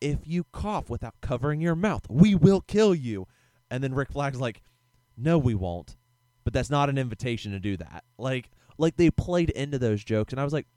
if 0.04 0.20
you 0.26 0.46
cough 0.52 0.90
without 0.90 1.16
covering 1.22 1.62
your 1.62 1.76
mouth, 1.76 2.06
we 2.10 2.36
will 2.36 2.62
kill 2.62 2.94
you. 2.94 3.28
And 3.72 3.84
then 3.84 3.96
Rick 3.96 4.12
Flag's 4.12 4.40
like, 4.40 4.62
no, 5.18 5.38
we 5.38 5.56
won't 5.56 5.96
but 6.44 6.54
that's 6.54 6.70
not 6.70 6.90
an 6.90 6.98
invitation 6.98 7.52
to 7.52 7.60
do 7.60 7.78
that. 7.78 8.04
Like 8.18 8.50
like 8.78 8.96
they 8.98 9.12
played 9.12 9.50
into 9.52 9.80
those 9.80 10.04
jokes 10.04 10.34
and 10.34 10.40
I 10.40 10.44
was 10.44 10.54
like 10.54 10.68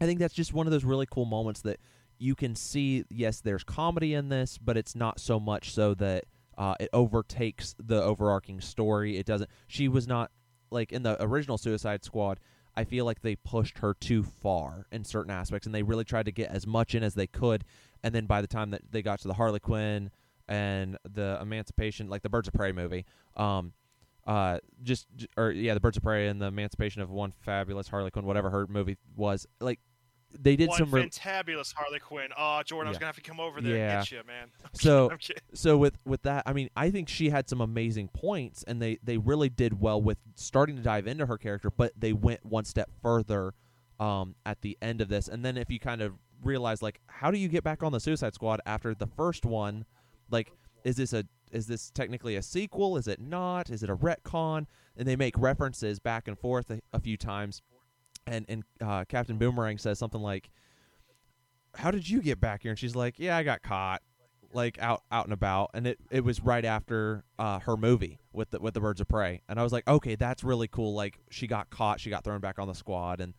I 0.00 0.06
think 0.06 0.18
that's 0.18 0.34
just 0.34 0.52
one 0.52 0.66
of 0.66 0.72
those 0.72 0.84
really 0.84 1.06
cool 1.10 1.24
moments 1.24 1.62
that 1.62 1.78
you 2.18 2.34
can 2.34 2.54
see 2.54 3.04
yes 3.10 3.40
there's 3.40 3.64
comedy 3.64 4.14
in 4.14 4.28
this 4.28 4.58
but 4.58 4.76
it's 4.76 4.94
not 4.94 5.20
so 5.20 5.38
much 5.38 5.72
so 5.72 5.94
that 5.94 6.24
uh, 6.56 6.74
it 6.80 6.88
overtakes 6.92 7.76
the 7.78 8.02
overarching 8.02 8.60
story. 8.60 9.16
It 9.16 9.26
doesn't 9.26 9.50
she 9.66 9.88
was 9.88 10.08
not 10.08 10.30
like 10.70 10.92
in 10.92 11.02
the 11.02 11.22
original 11.22 11.58
Suicide 11.58 12.04
Squad 12.04 12.40
I 12.76 12.84
feel 12.84 13.04
like 13.04 13.22
they 13.22 13.36
pushed 13.36 13.78
her 13.78 13.94
too 13.94 14.22
far 14.22 14.86
in 14.92 15.04
certain 15.04 15.32
aspects 15.32 15.66
and 15.66 15.74
they 15.74 15.82
really 15.82 16.04
tried 16.04 16.26
to 16.26 16.32
get 16.32 16.50
as 16.50 16.66
much 16.66 16.94
in 16.94 17.02
as 17.02 17.14
they 17.14 17.26
could 17.26 17.64
and 18.02 18.14
then 18.14 18.26
by 18.26 18.40
the 18.40 18.46
time 18.48 18.70
that 18.70 18.82
they 18.90 19.02
got 19.02 19.20
to 19.20 19.28
the 19.28 19.34
Harley 19.34 19.60
Quinn 19.60 20.10
and 20.48 20.96
the 21.12 21.38
Emancipation 21.42 22.08
like 22.08 22.22
the 22.22 22.28
Birds 22.30 22.48
of 22.48 22.54
Prey 22.54 22.72
movie 22.72 23.04
um 23.36 23.72
uh, 24.26 24.58
just 24.82 25.06
j- 25.16 25.26
or 25.38 25.50
yeah, 25.50 25.72
the 25.72 25.80
Birds 25.80 25.96
of 25.96 26.02
Prey 26.02 26.28
and 26.28 26.38
the 26.42 26.46
Emancipation 26.46 27.00
of 27.00 27.08
One 27.10 27.32
Fabulous 27.40 27.88
Harley 27.88 28.10
Quinn, 28.10 28.26
whatever 28.26 28.50
her 28.50 28.66
movie 28.66 28.98
was. 29.16 29.46
Like 29.58 29.80
they 30.38 30.54
did 30.54 30.68
One 30.68 30.76
some. 30.76 30.90
Re- 30.90 31.08
fantabulous 31.08 31.72
Harley 31.72 31.98
Quinn. 31.98 32.28
Oh, 32.36 32.60
Jordan, 32.62 32.88
I 32.88 32.90
was 32.90 32.96
Yeah. 32.96 33.00
gonna 33.00 33.06
have 33.06 33.16
to 33.16 33.22
come 33.22 33.40
over 33.40 33.62
there 33.62 33.76
Yeah. 33.76 33.98
and 34.00 34.06
get 34.06 34.12
you, 34.12 34.22
man. 34.26 34.48
So- 34.74 35.10
I'm 35.10 35.16
kidding. 35.16 35.42
so 35.54 35.78
with 35.78 35.96
with 36.04 36.20
that, 36.24 36.42
I 36.44 36.52
mean, 36.52 36.68
I 36.76 36.90
think 36.90 37.08
she 37.08 37.30
had 37.30 37.48
some 37.48 37.62
amazing 37.62 38.08
points, 38.08 38.64
and 38.64 38.82
they 38.82 38.98
they 39.02 39.16
really 39.16 39.48
did 39.48 39.80
well 39.80 40.02
with 40.02 40.18
starting 40.34 40.76
to 40.76 40.82
dive 40.82 41.06
into 41.06 41.24
her 41.24 41.38
character, 41.38 41.70
but 41.70 41.92
they 41.96 42.12
went 42.12 42.44
one 42.44 42.66
step 42.66 42.90
further 43.00 43.54
um, 43.98 44.34
at 44.44 44.60
the 44.60 44.76
end 44.82 45.00
of 45.00 45.08
this. 45.08 45.28
And 45.28 45.42
then 45.42 45.56
if 45.56 45.70
you 45.70 45.80
kind 45.80 46.02
of 46.02 46.12
realize 46.42 46.82
like, 46.82 47.00
how 47.06 47.30
do 47.30 47.38
you 47.38 47.48
get 47.48 47.64
back 47.64 47.82
on 47.82 47.92
the 47.92 48.00
Suicide 48.00 48.34
Squad 48.34 48.60
after 48.66 48.94
the 48.94 49.06
first 49.06 49.44
one? 49.44 49.84
Like, 50.30 50.52
is 50.84 50.96
this 50.96 51.12
a 51.12 51.24
is 51.50 51.66
this 51.66 51.90
technically 51.90 52.36
a 52.36 52.42
sequel? 52.42 52.96
Is 52.96 53.08
it 53.08 53.20
not? 53.20 53.70
Is 53.70 53.82
it 53.82 53.90
a 53.90 53.96
retcon? 53.96 54.66
And 54.96 55.08
they 55.08 55.16
make 55.16 55.34
references 55.38 55.98
back 55.98 56.28
and 56.28 56.38
forth 56.38 56.70
a, 56.70 56.80
a 56.92 57.00
few 57.00 57.16
times. 57.16 57.62
And 58.26 58.44
and 58.48 58.64
uh, 58.80 59.04
Captain 59.08 59.38
Boomerang 59.38 59.78
says 59.78 59.98
something 59.98 60.20
like, 60.20 60.50
"How 61.74 61.90
did 61.90 62.08
you 62.08 62.20
get 62.20 62.40
back 62.40 62.62
here?" 62.62 62.72
And 62.72 62.78
she's 62.78 62.96
like, 62.96 63.18
"Yeah, 63.18 63.36
I 63.36 63.42
got 63.42 63.62
caught." 63.62 64.02
like 64.52 64.78
out 64.80 65.02
out 65.12 65.24
and 65.24 65.32
about 65.32 65.70
and 65.74 65.86
it, 65.86 65.98
it 66.10 66.24
was 66.24 66.40
right 66.40 66.64
after 66.64 67.24
uh, 67.38 67.58
her 67.60 67.76
movie 67.76 68.18
with 68.32 68.50
the 68.50 68.58
with 68.58 68.74
the 68.74 68.80
birds 68.80 69.00
of 69.00 69.08
prey 69.08 69.42
and 69.48 69.60
i 69.60 69.62
was 69.62 69.72
like 69.72 69.86
okay 69.86 70.14
that's 70.14 70.42
really 70.42 70.68
cool 70.68 70.94
like 70.94 71.18
she 71.30 71.46
got 71.46 71.68
caught 71.70 72.00
she 72.00 72.08
got 72.08 72.24
thrown 72.24 72.40
back 72.40 72.58
on 72.58 72.66
the 72.66 72.74
squad 72.74 73.20
and 73.20 73.34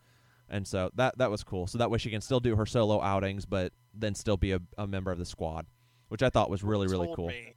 and 0.50 0.66
so 0.66 0.90
that 0.94 1.16
that 1.18 1.30
was 1.30 1.42
cool 1.42 1.66
so 1.66 1.78
that 1.78 1.90
way 1.90 1.98
she 1.98 2.10
can 2.10 2.20
still 2.20 2.40
do 2.40 2.56
her 2.56 2.66
solo 2.66 3.00
outings 3.00 3.46
but 3.46 3.72
then 3.94 4.14
still 4.14 4.36
be 4.36 4.52
a, 4.52 4.60
a 4.78 4.86
member 4.86 5.10
of 5.10 5.18
the 5.18 5.24
squad 5.24 5.66
which 6.08 6.22
i 6.22 6.28
thought 6.28 6.50
was 6.50 6.62
really 6.62 6.86
really 6.86 7.10
cool 7.14 7.28
me- 7.28 7.54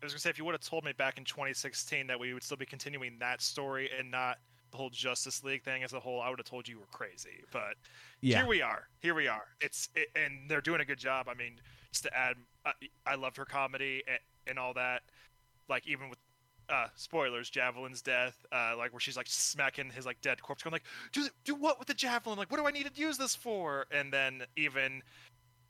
I 0.00 0.06
was 0.06 0.12
gonna 0.12 0.20
say 0.20 0.30
if 0.30 0.38
you 0.38 0.44
would 0.44 0.52
have 0.52 0.60
told 0.60 0.84
me 0.84 0.92
back 0.92 1.18
in 1.18 1.24
2016 1.24 2.06
that 2.06 2.20
we 2.20 2.32
would 2.32 2.42
still 2.44 2.56
be 2.56 2.66
continuing 2.66 3.18
that 3.18 3.42
story 3.42 3.90
and 3.98 4.10
not 4.10 4.38
the 4.70 4.76
whole 4.76 4.90
Justice 4.90 5.42
League 5.44 5.64
thing 5.64 5.82
as 5.82 5.92
a 5.92 6.00
whole, 6.00 6.20
I 6.20 6.30
would 6.30 6.38
have 6.38 6.46
told 6.46 6.68
you 6.68 6.74
you 6.74 6.80
were 6.80 6.86
crazy. 6.92 7.42
But 7.52 7.74
yeah 8.20 8.38
here 8.38 8.46
we 8.46 8.62
are. 8.62 8.88
Here 9.00 9.14
we 9.14 9.26
are. 9.26 9.46
It's 9.60 9.88
it, 9.94 10.08
and 10.14 10.48
they're 10.48 10.60
doing 10.60 10.80
a 10.80 10.84
good 10.84 10.98
job. 10.98 11.28
I 11.28 11.34
mean, 11.34 11.56
just 11.90 12.04
to 12.04 12.16
add, 12.16 12.36
I, 12.64 12.72
I 13.06 13.14
loved 13.14 13.36
her 13.38 13.44
comedy 13.44 14.02
and, 14.06 14.18
and 14.46 14.58
all 14.58 14.74
that. 14.74 15.02
Like 15.68 15.86
even 15.86 16.08
with 16.10 16.18
uh, 16.68 16.86
spoilers, 16.94 17.50
Javelin's 17.50 18.02
death, 18.02 18.44
uh, 18.52 18.74
like 18.76 18.92
where 18.92 19.00
she's 19.00 19.16
like 19.16 19.26
smacking 19.28 19.90
his 19.90 20.06
like 20.06 20.20
dead 20.20 20.42
corpse, 20.42 20.62
going 20.62 20.72
like, 20.72 20.84
"Do 21.12 21.28
do 21.44 21.54
what 21.54 21.78
with 21.78 21.88
the 21.88 21.94
javelin? 21.94 22.38
Like, 22.38 22.50
what 22.50 22.58
do 22.58 22.66
I 22.66 22.70
need 22.70 22.92
to 22.92 23.00
use 23.00 23.18
this 23.18 23.34
for?" 23.34 23.86
And 23.90 24.12
then 24.12 24.42
even 24.56 25.02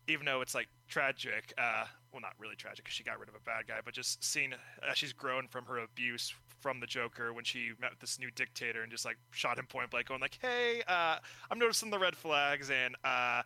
even 0.08 0.24
though 0.24 0.40
it's 0.40 0.54
like 0.54 0.68
tragic, 0.88 1.52
uh, 1.58 1.84
well, 2.12 2.22
not 2.22 2.32
really 2.38 2.56
tragic 2.56 2.84
because 2.84 2.94
she 2.94 3.04
got 3.04 3.18
rid 3.20 3.28
of 3.28 3.34
a 3.34 3.40
bad 3.40 3.66
guy, 3.68 3.78
but 3.84 3.92
just 3.92 4.24
seeing 4.24 4.54
as 4.90 4.96
she's 4.96 5.12
grown 5.12 5.46
from 5.48 5.66
her 5.66 5.78
abuse 5.78 6.32
from 6.60 6.80
the 6.80 6.86
Joker 6.86 7.32
when 7.34 7.44
she 7.44 7.72
met 7.78 7.92
this 8.00 8.18
new 8.18 8.30
dictator 8.30 8.82
and 8.82 8.90
just 8.90 9.04
like 9.04 9.18
shot 9.32 9.58
him 9.58 9.66
point 9.66 9.90
blank, 9.90 10.08
going 10.08 10.20
like, 10.20 10.38
"Hey, 10.40 10.82
uh, 10.88 11.16
I'm 11.50 11.58
noticing 11.58 11.90
the 11.90 11.98
red 11.98 12.16
flags 12.16 12.70
and 12.70 12.96
uh, 13.04 13.42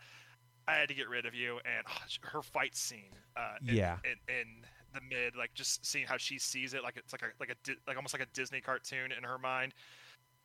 I 0.68 0.74
had 0.74 0.88
to 0.88 0.94
get 0.94 1.08
rid 1.08 1.26
of 1.26 1.34
you." 1.34 1.56
And 1.64 1.84
oh, 1.88 2.28
her 2.28 2.42
fight 2.42 2.76
scene, 2.76 3.12
uh, 3.36 3.56
in, 3.66 3.74
Yeah. 3.74 3.96
in, 4.04 4.34
in 4.34 4.46
the 4.92 5.00
mid, 5.08 5.36
like 5.36 5.54
just 5.54 5.84
seeing 5.84 6.06
how 6.06 6.16
she 6.16 6.38
sees 6.38 6.74
it, 6.74 6.82
like 6.82 6.96
it's 6.96 7.12
like 7.12 7.22
a 7.22 7.26
like 7.40 7.50
a 7.50 7.72
like 7.86 7.96
almost 7.96 8.14
like 8.14 8.22
a 8.22 8.30
Disney 8.32 8.60
cartoon 8.60 9.12
in 9.16 9.24
her 9.24 9.38
mind. 9.38 9.74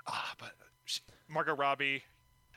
Ah, 0.07 0.33
but 0.39 0.51
she, 0.85 1.01
Margot 1.27 1.55
Robbie, 1.55 2.03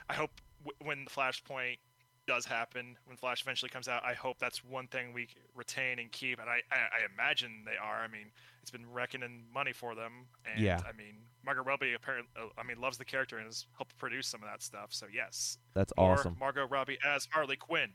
I 0.09 0.15
hope 0.15 0.31
w- 0.65 0.77
when 0.87 1.05
the 1.05 1.11
Flashpoint 1.11 1.79
does 2.27 2.45
happen, 2.45 2.97
when 3.07 3.17
Flash 3.17 3.43
eventually 3.43 3.71
comes 3.71 3.89
out, 3.89 4.05
I 4.05 4.15
hope 4.15 4.39
that's 4.39 4.63
one 4.65 4.87
thing 4.87 5.13
we 5.13 5.27
retain 5.57 5.99
and 5.99 6.13
keep. 6.13 6.39
And 6.39 6.49
I, 6.49 6.61
I, 6.71 6.77
I 6.77 7.13
imagine 7.13 7.63
they 7.65 7.77
are. 7.77 8.05
I 8.05 8.09
mean, 8.09 8.27
it's 8.63 8.71
been 8.71 8.89
reckoning 8.89 9.43
money 9.53 9.73
for 9.73 9.97
them. 9.97 10.27
And 10.45 10.63
Yeah. 10.63 10.81
I 10.89 10.93
mean, 10.97 11.17
Margot 11.45 11.63
Robbie 11.65 11.95
apparently, 11.95 12.31
I 12.57 12.63
mean, 12.63 12.81
loves 12.81 12.99
the 12.99 13.05
character 13.05 13.39
and 13.39 13.47
has 13.47 13.67
helped 13.77 13.97
produce 13.99 14.29
some 14.29 14.43
of 14.43 14.49
that 14.49 14.63
stuff. 14.63 14.89
So 14.91 15.07
yes, 15.13 15.59
That's 15.75 15.93
awesome. 15.99 16.37
Margot 16.39 16.67
Robbie 16.69 16.99
as 17.05 17.27
Harley 17.33 17.57
Quinn. 17.57 17.91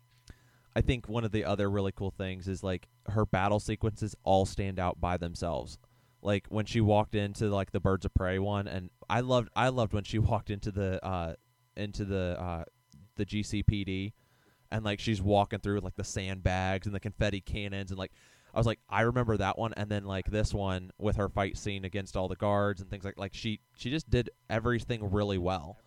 I 0.75 0.81
think 0.81 1.07
one 1.07 1.23
of 1.23 1.31
the 1.31 1.45
other 1.45 1.69
really 1.69 1.93
cool 1.93 2.11
things 2.11 2.47
is 2.47 2.61
like 2.63 2.87
her 3.07 3.25
battle 3.25 3.59
sequences 3.59 4.15
all 4.23 4.45
stand 4.45 4.79
out 4.79 4.99
by 4.99 5.17
themselves. 5.17 5.77
Like 6.21 6.47
when 6.49 6.65
she 6.65 6.81
walked 6.81 7.15
into 7.15 7.49
like 7.49 7.71
the 7.71 7.79
Birds 7.79 8.05
of 8.05 8.13
Prey 8.13 8.39
one, 8.39 8.67
and 8.67 8.89
I 9.09 9.21
loved 9.21 9.49
I 9.55 9.69
loved 9.69 9.93
when 9.93 10.03
she 10.03 10.19
walked 10.19 10.49
into 10.49 10.71
the 10.71 11.03
uh 11.05 11.35
into 11.77 12.03
the 12.03 12.37
uh 12.39 12.63
the 13.15 13.25
GCPD, 13.25 14.11
and 14.71 14.83
like 14.83 14.99
she's 14.99 15.21
walking 15.21 15.59
through 15.59 15.79
like 15.79 15.95
the 15.95 16.03
sandbags 16.03 16.87
and 16.87 16.95
the 16.95 16.99
confetti 16.99 17.41
cannons, 17.41 17.91
and 17.91 17.97
like 17.97 18.11
I 18.53 18.57
was 18.57 18.67
like 18.67 18.79
I 18.89 19.01
remember 19.01 19.37
that 19.37 19.57
one, 19.57 19.73
and 19.77 19.89
then 19.89 20.03
like 20.03 20.25
this 20.25 20.53
one 20.53 20.91
with 20.97 21.15
her 21.17 21.29
fight 21.29 21.57
scene 21.57 21.85
against 21.85 22.17
all 22.17 22.27
the 22.27 22.35
guards 22.35 22.81
and 22.81 22.89
things 22.89 23.05
like 23.05 23.17
like 23.17 23.33
she 23.33 23.61
she 23.77 23.89
just 23.89 24.09
did 24.09 24.29
everything 24.49 25.11
really 25.11 25.37
well. 25.37 25.77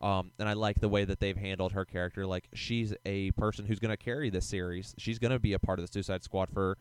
Um, 0.00 0.30
and 0.38 0.48
I 0.48 0.52
like 0.52 0.80
the 0.80 0.88
way 0.88 1.04
that 1.04 1.18
they've 1.18 1.36
handled 1.36 1.72
her 1.72 1.84
character. 1.84 2.26
Like 2.26 2.48
she's 2.54 2.94
a 3.04 3.32
person 3.32 3.66
who's 3.66 3.80
going 3.80 3.90
to 3.90 3.96
carry 3.96 4.30
this 4.30 4.46
series. 4.46 4.94
She's 4.96 5.18
going 5.18 5.32
to 5.32 5.40
be 5.40 5.54
a 5.54 5.58
part 5.58 5.78
of 5.78 5.86
the 5.86 5.92
Suicide 5.92 6.22
Squad 6.22 6.50
for, 6.50 6.78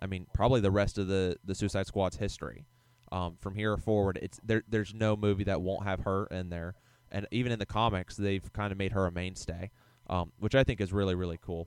I 0.00 0.06
mean, 0.06 0.26
probably 0.32 0.60
the 0.60 0.70
rest 0.70 0.98
of 0.98 1.08
the 1.08 1.36
the 1.44 1.54
Suicide 1.54 1.86
Squad's 1.86 2.16
history. 2.16 2.64
Um, 3.12 3.36
from 3.40 3.56
here 3.56 3.76
forward, 3.76 4.20
it's 4.22 4.38
there. 4.44 4.62
There's 4.68 4.94
no 4.94 5.16
movie 5.16 5.44
that 5.44 5.62
won't 5.62 5.84
have 5.84 6.00
her 6.00 6.26
in 6.26 6.48
there, 6.50 6.74
and 7.10 7.26
even 7.32 7.50
in 7.50 7.58
the 7.58 7.66
comics, 7.66 8.16
they've 8.16 8.52
kind 8.52 8.70
of 8.70 8.78
made 8.78 8.92
her 8.92 9.04
a 9.04 9.10
mainstay, 9.10 9.70
um, 10.08 10.32
which 10.38 10.54
I 10.54 10.62
think 10.62 10.80
is 10.80 10.92
really 10.92 11.16
really 11.16 11.38
cool. 11.42 11.66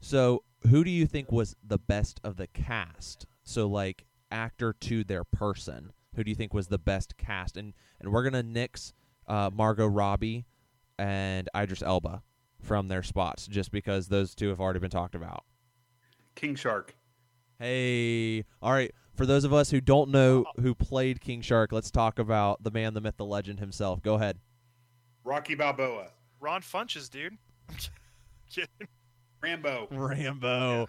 So, 0.00 0.42
who 0.68 0.84
do 0.84 0.90
you 0.90 1.06
think 1.06 1.32
was 1.32 1.56
the 1.66 1.78
best 1.78 2.20
of 2.22 2.36
the 2.36 2.46
cast? 2.46 3.24
So, 3.42 3.66
like 3.66 4.04
actor 4.30 4.74
to 4.80 5.02
their 5.02 5.24
person, 5.24 5.92
who 6.14 6.24
do 6.24 6.30
you 6.30 6.34
think 6.34 6.52
was 6.52 6.66
the 6.66 6.78
best 6.78 7.16
cast? 7.16 7.56
And 7.56 7.72
and 7.98 8.12
we're 8.12 8.24
gonna 8.24 8.42
nix 8.42 8.92
uh, 9.32 9.50
Margot 9.52 9.86
Robbie 9.86 10.44
and 10.98 11.48
Idris 11.56 11.82
Elba 11.82 12.22
from 12.60 12.88
their 12.88 13.02
spots 13.02 13.46
just 13.46 13.72
because 13.72 14.08
those 14.08 14.34
two 14.34 14.50
have 14.50 14.60
already 14.60 14.78
been 14.78 14.90
talked 14.90 15.14
about. 15.14 15.44
King 16.34 16.54
Shark. 16.54 16.94
Hey, 17.58 18.44
all 18.60 18.72
right. 18.72 18.92
For 19.14 19.24
those 19.24 19.44
of 19.44 19.52
us 19.54 19.70
who 19.70 19.80
don't 19.80 20.10
know 20.10 20.44
who 20.60 20.74
played 20.74 21.20
King 21.20 21.40
Shark, 21.40 21.72
let's 21.72 21.90
talk 21.90 22.18
about 22.18 22.62
the 22.62 22.70
man, 22.70 22.92
the 22.92 23.00
myth, 23.00 23.16
the 23.16 23.24
legend 23.24 23.58
himself. 23.58 24.02
Go 24.02 24.14
ahead. 24.14 24.38
Rocky 25.24 25.54
Balboa. 25.54 26.08
Ron 26.40 26.60
Funches, 26.60 27.08
dude. 27.10 27.38
Kidding. 28.50 28.88
Rambo. 29.42 29.88
Rambo. 29.90 30.88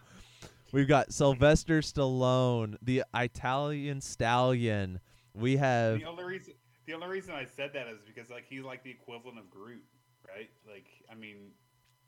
We've 0.73 0.88
got 0.88 1.13
Sylvester 1.13 1.79
Stallone, 1.81 2.75
the 2.81 3.03
Italian 3.15 4.01
stallion. 4.01 5.00
We 5.33 5.57
have 5.57 6.00
The 6.00 6.05
only 6.05 6.23
reason 6.23 6.53
the 6.85 6.93
only 6.93 7.07
reason 7.07 7.33
I 7.33 7.45
said 7.45 7.71
that 7.73 7.87
is 7.87 7.99
because 8.05 8.29
like 8.29 8.45
he's 8.47 8.63
like 8.63 8.83
the 8.83 8.91
equivalent 8.91 9.39
of 9.39 9.49
Groot, 9.49 9.83
right? 10.27 10.49
Like 10.67 10.87
I 11.11 11.15
mean, 11.15 11.51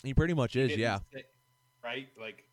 he 0.03 0.13
pretty 0.13 0.34
much 0.34 0.53
he 0.53 0.62
is, 0.62 0.75
yeah. 0.77 1.00
say- 1.13 1.24
right? 1.84 2.08
Like 2.20 2.44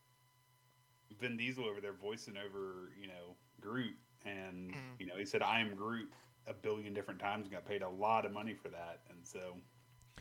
Vin 1.20 1.36
Diesel 1.36 1.64
over 1.64 1.80
there 1.80 1.92
voicing 1.92 2.36
over, 2.36 2.92
you 3.00 3.06
know, 3.06 3.36
Groot, 3.60 3.96
and 4.24 4.70
Mhm. 4.72 5.00
you 5.00 5.06
know 5.06 5.16
he 5.16 5.24
said 5.24 5.42
I 5.42 5.60
am 5.60 5.74
Groot 5.74 6.10
a 6.46 6.52
billion 6.54 6.92
different 6.94 7.20
times 7.20 7.44
and 7.46 7.52
got 7.52 7.64
paid 7.66 7.82
a 7.82 7.88
lot 7.88 8.24
of 8.26 8.32
money 8.32 8.54
for 8.54 8.68
that, 8.70 9.02
and 9.10 9.24
so 9.26 9.56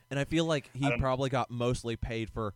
And 0.10 0.20
I 0.20 0.25
feel 0.25 0.46
like 0.46 0.70
he 0.74 0.86
I 0.86 0.89
don't- 0.89 1.00
probably 1.00 1.29
got 1.29 1.50
mostly 1.50 1.96
paid 1.96 2.29
for 2.29 2.53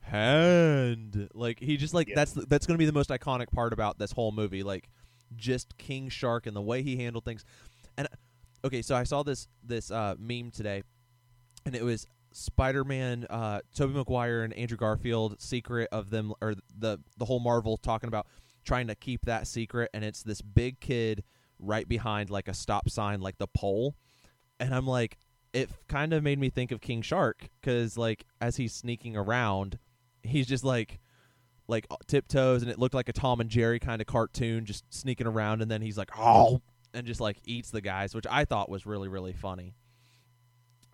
hand. 0.00 1.28
Like 1.34 1.60
he 1.60 1.76
just 1.76 1.94
like 1.94 2.08
Yeah. 2.08 2.14
that's 2.16 2.32
that's 2.32 2.66
going 2.66 2.74
to 2.76 2.78
be 2.78 2.86
the 2.86 2.92
most 2.92 3.10
iconic 3.10 3.50
part 3.50 3.72
about 3.72 3.98
this 3.98 4.12
whole 4.12 4.32
movie. 4.32 4.62
Like 4.62 4.88
just 5.34 5.76
King 5.78 6.08
Shark 6.08 6.46
and 6.46 6.54
the 6.56 6.62
way 6.62 6.82
he 6.82 6.96
handled 6.96 7.24
things. 7.24 7.44
And 7.96 8.08
okay, 8.66 8.82
so 8.82 8.94
I 8.94 9.04
saw 9.04 9.22
this 9.22 9.48
this 9.62 9.90
uh, 9.90 10.14
meme 10.18 10.50
today, 10.50 10.82
and 11.64 11.74
it 11.74 11.82
was 11.82 12.06
Spider-Man, 12.32 13.26
uh, 13.30 13.60
Tobey 13.74 13.94
Maguire, 13.94 14.42
and 14.42 14.52
Andrew 14.54 14.76
Garfield 14.76 15.40
secret 15.40 15.88
of 15.90 16.10
them 16.10 16.32
or 16.40 16.54
the 16.76 16.98
the 17.16 17.24
whole 17.24 17.40
Marvel 17.40 17.76
talking 17.76 18.08
about 18.08 18.26
trying 18.64 18.88
to 18.88 18.94
keep 18.94 19.24
that 19.24 19.46
secret, 19.46 19.90
and 19.94 20.04
it's 20.04 20.22
this 20.22 20.42
big 20.42 20.80
kid 20.80 21.24
right 21.58 21.88
behind 21.88 22.28
like 22.28 22.48
a 22.48 22.54
stop 22.54 22.88
sign, 22.90 23.20
like 23.20 23.38
the 23.38 23.46
pole, 23.46 23.96
and 24.60 24.74
I'm 24.74 24.86
like, 24.86 25.18
it 25.52 25.70
kind 25.88 26.12
of 26.12 26.22
made 26.22 26.38
me 26.38 26.50
think 26.50 26.72
of 26.72 26.80
King 26.80 27.02
Shark 27.02 27.48
because 27.60 27.96
like 27.96 28.26
as 28.40 28.56
he's 28.56 28.74
sneaking 28.74 29.16
around, 29.16 29.78
he's 30.22 30.46
just 30.46 30.64
like 30.64 30.98
like 31.68 31.86
tiptoes, 32.06 32.62
and 32.62 32.70
it 32.70 32.78
looked 32.78 32.94
like 32.94 33.08
a 33.08 33.12
Tom 33.12 33.40
and 33.40 33.48
Jerry 33.48 33.78
kind 33.78 34.00
of 34.00 34.06
cartoon, 34.06 34.64
just 34.64 34.84
sneaking 34.92 35.26
around, 35.26 35.62
and 35.62 35.70
then 35.70 35.82
he's 35.82 35.96
like 35.96 36.10
oh, 36.18 36.60
and 36.94 37.06
just 37.06 37.20
like 37.20 37.38
eats 37.44 37.70
the 37.70 37.80
guys, 37.80 38.14
which 38.14 38.26
I 38.30 38.44
thought 38.44 38.68
was 38.68 38.86
really 38.86 39.08
really 39.08 39.32
funny. 39.32 39.74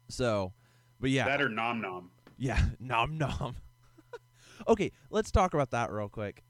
So, 0.09 0.53
but 1.01 1.11
yeah, 1.11 1.25
that 1.25 1.41
or 1.41 1.49
Nom 1.49 1.81
Nom. 1.81 2.11
yeah, 2.39 2.61
nom 2.81 3.17
nom. 3.19 3.57
okay, 4.69 4.93
let's 5.11 5.31
talk 5.31 5.55
about 5.55 5.71
that 5.71 5.91
real 5.91 6.09
quick. 6.09 6.43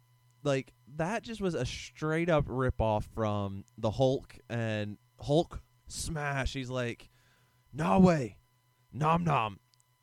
Like 0.45 0.73
that 0.97 1.23
just 1.23 1.41
was 1.41 1.55
a 1.55 1.65
straight 1.65 2.29
up 2.29 2.45
rip 2.49 2.81
off 2.81 3.09
from 3.15 3.65
the 3.79 3.93
Hulk 3.93 4.37
and 4.51 4.99
Hulk 5.21 5.61
smash. 5.87 6.53
He's 6.53 6.71
like, 6.71 7.09
no 7.73 8.01
way, 8.01 8.37
nom 8.93 9.23
nom, 9.25 9.61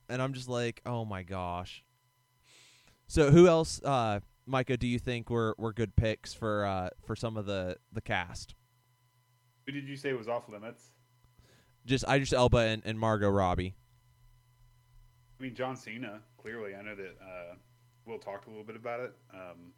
and 0.08 0.22
I'm 0.22 0.34
just 0.34 0.48
like, 0.48 0.81
oh 0.86 1.03
my 1.05 1.24
gosh. 1.24 1.84
So 3.08 3.31
who 3.31 3.48
else, 3.48 3.81
uh, 3.84 4.19
Micah? 4.46 4.77
Do 4.77 4.88
you 4.88 5.00
think 5.00 5.29
were 5.29 5.55
were 5.58 5.74
good 5.74 5.96
picks 5.96 6.34
for 6.34 6.65
uh, 6.65 6.89
for 7.05 7.15
some 7.15 7.36
of 7.38 7.46
the 7.46 7.77
the 7.91 8.01
cast? 8.01 8.55
Who 9.69 9.73
did 9.73 9.88
you 9.88 9.97
say 9.97 10.13
was 10.13 10.27
off 10.27 10.49
limits? 10.49 10.89
Just 11.85 12.03
Idris 12.09 12.33
Elba 12.33 12.57
and, 12.57 12.81
and 12.85 12.99
Margot 12.99 13.29
Robbie. 13.29 13.75
I 15.39 15.43
mean, 15.43 15.53
John 15.53 15.75
Cena. 15.75 16.21
Clearly, 16.41 16.73
I 16.73 16.81
know 16.81 16.95
that 16.95 17.15
uh, 17.21 17.53
Will 18.07 18.17
talked 18.17 18.47
a 18.47 18.49
little 18.49 18.63
bit 18.63 18.75
about 18.75 18.99
it. 18.99 19.13
Um, 19.31 19.71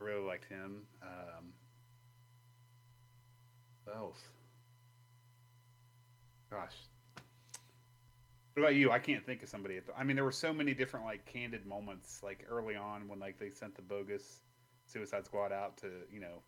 I 0.00 0.04
really 0.04 0.26
liked 0.26 0.46
him. 0.46 0.82
Um, 1.00 1.52
what 3.84 3.96
else? 3.96 4.18
Gosh, 6.50 6.74
what 8.54 8.64
about 8.64 8.74
you? 8.74 8.90
I 8.90 8.98
can't 8.98 9.24
think 9.24 9.44
of 9.44 9.48
somebody. 9.48 9.76
At 9.76 9.86
the, 9.86 9.96
I 9.96 10.02
mean, 10.02 10.16
there 10.16 10.24
were 10.24 10.32
so 10.32 10.52
many 10.52 10.74
different 10.74 11.06
like 11.06 11.24
candid 11.24 11.66
moments, 11.66 12.20
like 12.20 12.44
early 12.50 12.74
on 12.74 13.06
when 13.06 13.20
like 13.20 13.38
they 13.38 13.50
sent 13.50 13.76
the 13.76 13.82
bogus 13.82 14.40
Suicide 14.86 15.24
Squad 15.24 15.52
out 15.52 15.76
to 15.76 15.86
you 16.10 16.18
know 16.18 16.42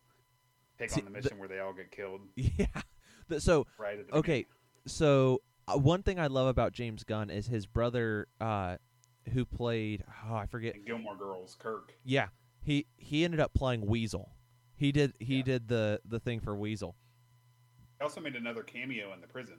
take 0.78 0.90
See, 0.90 1.00
on 1.00 1.06
the 1.06 1.10
the- 1.12 1.16
mission 1.22 1.38
where 1.38 1.48
they 1.48 1.58
all 1.60 1.72
get 1.72 1.90
killed. 1.90 2.20
Yeah. 2.36 2.66
The- 3.28 3.40
So 3.40 3.66
Right. 3.78 3.98
At 3.98 4.08
the 4.08 4.14
okay 4.16 4.32
beginning. 4.32 4.46
so 4.86 5.42
uh, 5.68 5.76
one 5.76 6.02
thing 6.04 6.20
i 6.20 6.28
love 6.28 6.46
about 6.46 6.72
james 6.72 7.02
gunn 7.02 7.28
is 7.28 7.48
his 7.48 7.66
brother 7.66 8.28
uh 8.40 8.76
who 9.32 9.44
played 9.44 10.04
oh 10.30 10.34
i 10.36 10.46
forget 10.46 10.76
And 10.76 10.86
Gilmore 10.86 11.16
Girls, 11.16 11.56
Kirk. 11.58 11.92
yeah 12.04 12.28
he 12.62 12.86
he 12.96 13.24
ended 13.24 13.40
up 13.40 13.52
playing 13.52 13.84
weasel 13.84 14.30
he 14.76 14.92
did 14.92 15.12
he 15.18 15.38
Yeah. 15.38 15.42
did 15.42 15.68
the 15.68 16.00
the 16.04 16.20
thing 16.20 16.38
for 16.38 16.54
weasel 16.56 16.94
He 17.98 18.04
also 18.04 18.20
made 18.20 18.36
another 18.36 18.62
cameo 18.62 19.12
in 19.12 19.20
the 19.20 19.26
prison. 19.26 19.56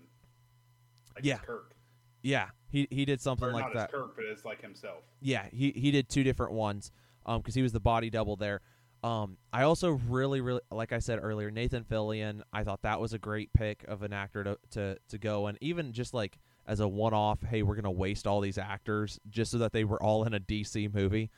Like 1.16 1.26
Yeah. 1.26 1.38
Kirk. 1.40 1.74
yeah 2.22 2.50
he 2.70 2.88
he 2.90 3.04
did 3.04 3.20
something 3.20 3.50
Or 3.50 3.52
like 3.52 3.66
not 3.66 3.74
that 3.74 3.90
as 3.90 3.92
Kirk, 3.92 4.16
but 4.16 4.24
it's 4.26 4.46
like 4.46 4.62
himself. 4.62 5.04
yeah 5.20 5.48
he 5.52 5.72
he 5.72 5.92
did 5.92 6.08
two 6.08 6.24
different 6.24 6.54
ones 6.54 6.92
um 7.26 7.42
because 7.42 7.56
he 7.56 7.62
was 7.62 7.74
the 7.74 7.82
body 7.82 8.10
double 8.10 8.38
there 8.38 8.62
um 9.04 9.38
i 9.54 9.64
also 9.64 9.92
really 10.10 10.42
really 10.42 10.62
like 10.72 10.92
i 10.92 11.00
said 11.00 11.20
earlier 11.22 11.52
nathan 11.52 11.84
fillion 11.84 12.42
i 12.52 12.64
thought 12.64 12.82
that 12.82 13.00
was 13.00 13.14
a 13.14 13.20
great 13.20 13.52
pick 13.54 13.84
of 13.88 14.02
an 14.02 14.12
actor 14.12 14.44
to 14.44 14.58
to, 14.72 14.98
to 15.08 15.18
go 15.18 15.48
and 15.48 15.58
even 15.62 15.94
just 15.94 16.14
like 16.14 16.40
as 16.66 16.80
a 16.80 16.88
one-off 16.88 17.42
hey 17.44 17.62
we're 17.62 17.76
gonna 17.76 17.92
waste 17.92 18.26
all 18.26 18.42
these 18.42 18.58
actors 18.58 19.20
just 19.30 19.52
so 19.52 19.58
that 19.58 19.72
they 19.72 19.84
were 19.84 20.02
all 20.02 20.24
in 20.24 20.34
a 20.34 20.40
dc 20.40 20.94
movie 20.94 21.30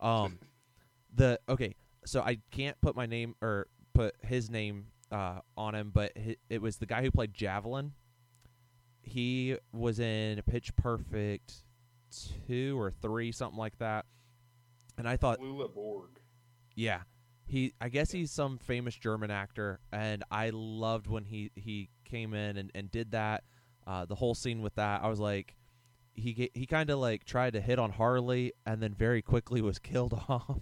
um 0.00 0.38
the 1.14 1.38
okay 1.48 1.74
so 2.04 2.20
i 2.20 2.38
can't 2.50 2.78
put 2.80 2.94
my 2.94 3.06
name 3.06 3.34
or 3.40 3.66
put 3.94 4.14
his 4.22 4.50
name 4.50 4.86
uh 5.10 5.40
on 5.56 5.74
him 5.74 5.90
but 5.92 6.12
it 6.50 6.60
was 6.60 6.76
the 6.76 6.86
guy 6.86 7.02
who 7.02 7.10
played 7.10 7.32
javelin 7.32 7.92
he 9.02 9.56
was 9.72 9.98
in 9.98 10.42
pitch 10.42 10.76
perfect 10.76 11.54
two 12.46 12.78
or 12.78 12.90
three, 12.90 13.32
something 13.32 13.58
like 13.58 13.78
that. 13.78 14.06
And 14.96 15.08
I 15.08 15.16
thought, 15.16 15.40
Flula 15.40 15.72
Borg. 15.72 16.17
Yeah, 16.78 17.00
he. 17.44 17.74
I 17.80 17.88
guess 17.88 18.12
he's 18.12 18.30
some 18.30 18.56
famous 18.56 18.94
German 18.94 19.32
actor, 19.32 19.80
and 19.92 20.22
I 20.30 20.50
loved 20.54 21.08
when 21.08 21.24
he 21.24 21.50
he 21.56 21.90
came 22.04 22.34
in 22.34 22.56
and, 22.56 22.70
and 22.72 22.88
did 22.88 23.10
that. 23.10 23.42
Uh, 23.84 24.04
the 24.04 24.14
whole 24.14 24.34
scene 24.34 24.62
with 24.62 24.76
that, 24.76 25.02
I 25.02 25.08
was 25.08 25.18
like, 25.18 25.56
he 26.14 26.50
he 26.54 26.66
kind 26.66 26.88
of 26.90 27.00
like 27.00 27.24
tried 27.24 27.54
to 27.54 27.60
hit 27.60 27.80
on 27.80 27.90
Harley, 27.90 28.52
and 28.64 28.80
then 28.80 28.94
very 28.94 29.22
quickly 29.22 29.60
was 29.62 29.80
killed 29.80 30.14
off. 30.28 30.60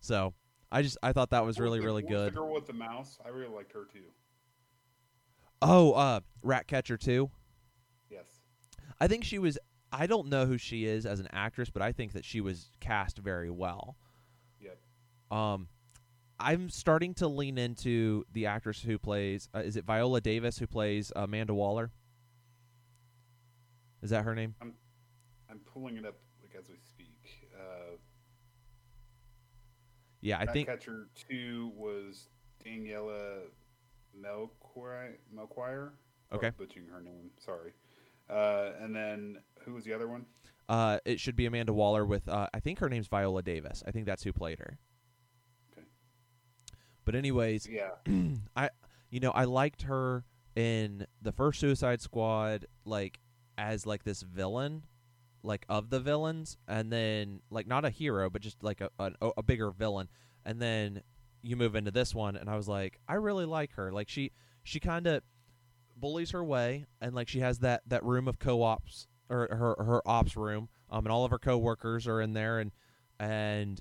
so 0.00 0.34
I 0.70 0.82
just 0.82 0.98
I 1.02 1.12
thought 1.14 1.30
that 1.30 1.46
was 1.46 1.58
really 1.58 1.80
really 1.80 2.02
good. 2.02 2.32
The 2.32 2.36
girl 2.36 2.52
with 2.52 2.66
the 2.66 2.74
mouse. 2.74 3.18
I 3.24 3.30
really 3.30 3.54
liked 3.54 3.72
her 3.72 3.86
too. 3.90 4.04
Oh, 5.62 5.92
uh, 5.92 6.20
Ratcatcher 6.42 6.98
too. 6.98 7.30
Yes. 8.10 8.26
I 9.00 9.08
think 9.08 9.24
she 9.24 9.38
was. 9.38 9.58
I 9.90 10.06
don't 10.06 10.28
know 10.28 10.44
who 10.44 10.58
she 10.58 10.84
is 10.84 11.06
as 11.06 11.20
an 11.20 11.28
actress, 11.32 11.70
but 11.70 11.80
I 11.80 11.92
think 11.92 12.12
that 12.12 12.26
she 12.26 12.42
was 12.42 12.70
cast 12.80 13.16
very 13.16 13.50
well. 13.50 13.96
Um, 15.30 15.68
I'm 16.40 16.70
starting 16.70 17.14
to 17.14 17.28
lean 17.28 17.58
into 17.58 18.24
the 18.32 18.46
actress 18.46 18.80
who 18.80 18.98
plays. 18.98 19.48
Uh, 19.54 19.58
is 19.60 19.76
it 19.76 19.84
Viola 19.84 20.20
Davis 20.20 20.58
who 20.58 20.66
plays 20.66 21.12
Amanda 21.16 21.54
Waller? 21.54 21.90
Is 24.02 24.10
that 24.10 24.24
her 24.24 24.34
name? 24.34 24.54
I'm 24.60 24.74
I'm 25.50 25.58
pulling 25.60 25.96
it 25.96 26.06
up 26.06 26.14
like 26.40 26.54
as 26.58 26.68
we 26.68 26.76
speak. 26.82 27.48
Uh, 27.58 27.96
Yeah, 30.20 30.38
I 30.38 30.46
think. 30.46 30.68
Catcher 30.68 31.08
two 31.14 31.72
was 31.76 32.28
Daniela 32.64 33.40
Melchior. 34.14 35.18
Melchior. 35.32 35.94
Okay. 36.32 36.50
Butchering 36.56 36.86
her 36.88 37.00
name. 37.00 37.30
Sorry. 37.38 37.72
Uh, 38.30 38.72
and 38.80 38.94
then 38.94 39.38
who 39.64 39.74
was 39.74 39.84
the 39.84 39.92
other 39.92 40.06
one? 40.06 40.26
Uh, 40.68 40.98
it 41.04 41.18
should 41.18 41.34
be 41.34 41.46
Amanda 41.46 41.72
Waller 41.72 42.04
with. 42.04 42.28
Uh, 42.28 42.46
I 42.52 42.60
think 42.60 42.78
her 42.80 42.88
name's 42.88 43.08
Viola 43.08 43.42
Davis. 43.42 43.82
I 43.86 43.90
think 43.90 44.06
that's 44.06 44.22
who 44.22 44.32
played 44.32 44.58
her. 44.58 44.78
But 47.08 47.14
anyways, 47.14 47.66
Yeah. 47.66 47.92
I 48.54 48.68
you 49.08 49.18
know 49.20 49.30
I 49.30 49.44
liked 49.44 49.80
her 49.84 50.26
in 50.54 51.06
the 51.22 51.32
first 51.32 51.58
Suicide 51.58 52.02
Squad 52.02 52.66
like 52.84 53.18
as 53.56 53.86
like 53.86 54.04
this 54.04 54.20
villain 54.20 54.82
like 55.42 55.64
of 55.70 55.88
the 55.88 56.00
villains 56.00 56.58
and 56.68 56.92
then 56.92 57.40
like 57.48 57.66
not 57.66 57.86
a 57.86 57.88
hero 57.88 58.28
but 58.28 58.42
just 58.42 58.62
like 58.62 58.82
a 58.82 58.90
a, 58.98 59.30
a 59.38 59.42
bigger 59.42 59.70
villain. 59.70 60.10
And 60.44 60.60
then 60.60 61.00
you 61.40 61.56
move 61.56 61.74
into 61.76 61.90
this 61.90 62.14
one 62.14 62.36
and 62.36 62.50
I 62.50 62.56
was 62.56 62.68
like 62.68 62.98
I 63.08 63.14
really 63.14 63.46
like 63.46 63.72
her. 63.76 63.90
Like 63.90 64.10
she 64.10 64.32
she 64.62 64.78
kind 64.78 65.06
of 65.06 65.22
bullies 65.96 66.32
her 66.32 66.44
way 66.44 66.84
and 67.00 67.14
like 67.14 67.28
she 67.28 67.40
has 67.40 67.60
that 67.60 67.84
that 67.86 68.04
room 68.04 68.28
of 68.28 68.38
co-ops 68.38 69.06
or 69.30 69.48
her 69.50 69.82
her 69.82 70.02
ops 70.06 70.36
room. 70.36 70.68
Um 70.90 71.06
and 71.06 71.12
all 71.12 71.24
of 71.24 71.30
her 71.30 71.38
coworkers 71.38 72.06
are 72.06 72.20
in 72.20 72.34
there 72.34 72.58
and 72.58 72.70
and 73.18 73.80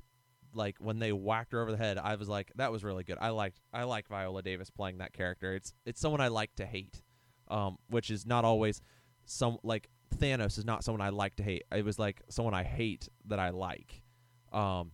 like 0.58 0.76
when 0.80 1.00
they 1.00 1.14
whacked 1.14 1.54
her 1.54 1.62
over 1.62 1.72
the 1.72 1.78
head, 1.78 1.98
I 1.98 2.16
was 2.16 2.28
like, 2.28 2.52
that 2.56 2.72
was 2.72 2.84
really 2.84 3.04
good. 3.04 3.18
I 3.22 3.30
liked 3.30 3.60
I 3.72 3.84
like 3.84 4.08
Viola 4.08 4.42
Davis 4.42 4.70
playing 4.70 4.98
that 4.98 5.14
character. 5.14 5.56
It's 5.56 5.74
it's 5.86 6.02
someone 6.02 6.20
I 6.22 6.28
like 6.28 6.56
to 6.56 6.66
hate, 6.66 7.02
um, 7.50 7.78
which 7.90 8.10
is 8.12 8.26
not 8.26 8.44
always 8.44 8.82
some 9.26 9.58
like 9.64 9.90
Thanos 10.16 10.58
is 10.58 10.66
not 10.66 10.84
someone 10.84 11.02
I 11.02 11.10
like 11.10 11.36
to 11.38 11.44
hate. 11.44 11.64
It 11.74 11.86
was 11.86 12.00
like 12.00 12.22
someone 12.30 12.54
I 12.54 12.64
hate 12.64 13.08
that 13.26 13.40
I 13.40 13.52
like, 13.52 14.02
um, 14.52 14.92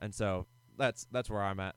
and 0.00 0.14
so 0.14 0.46
that's 0.78 1.06
that's 1.10 1.28
where 1.28 1.42
I'm 1.42 1.60
at. 1.60 1.74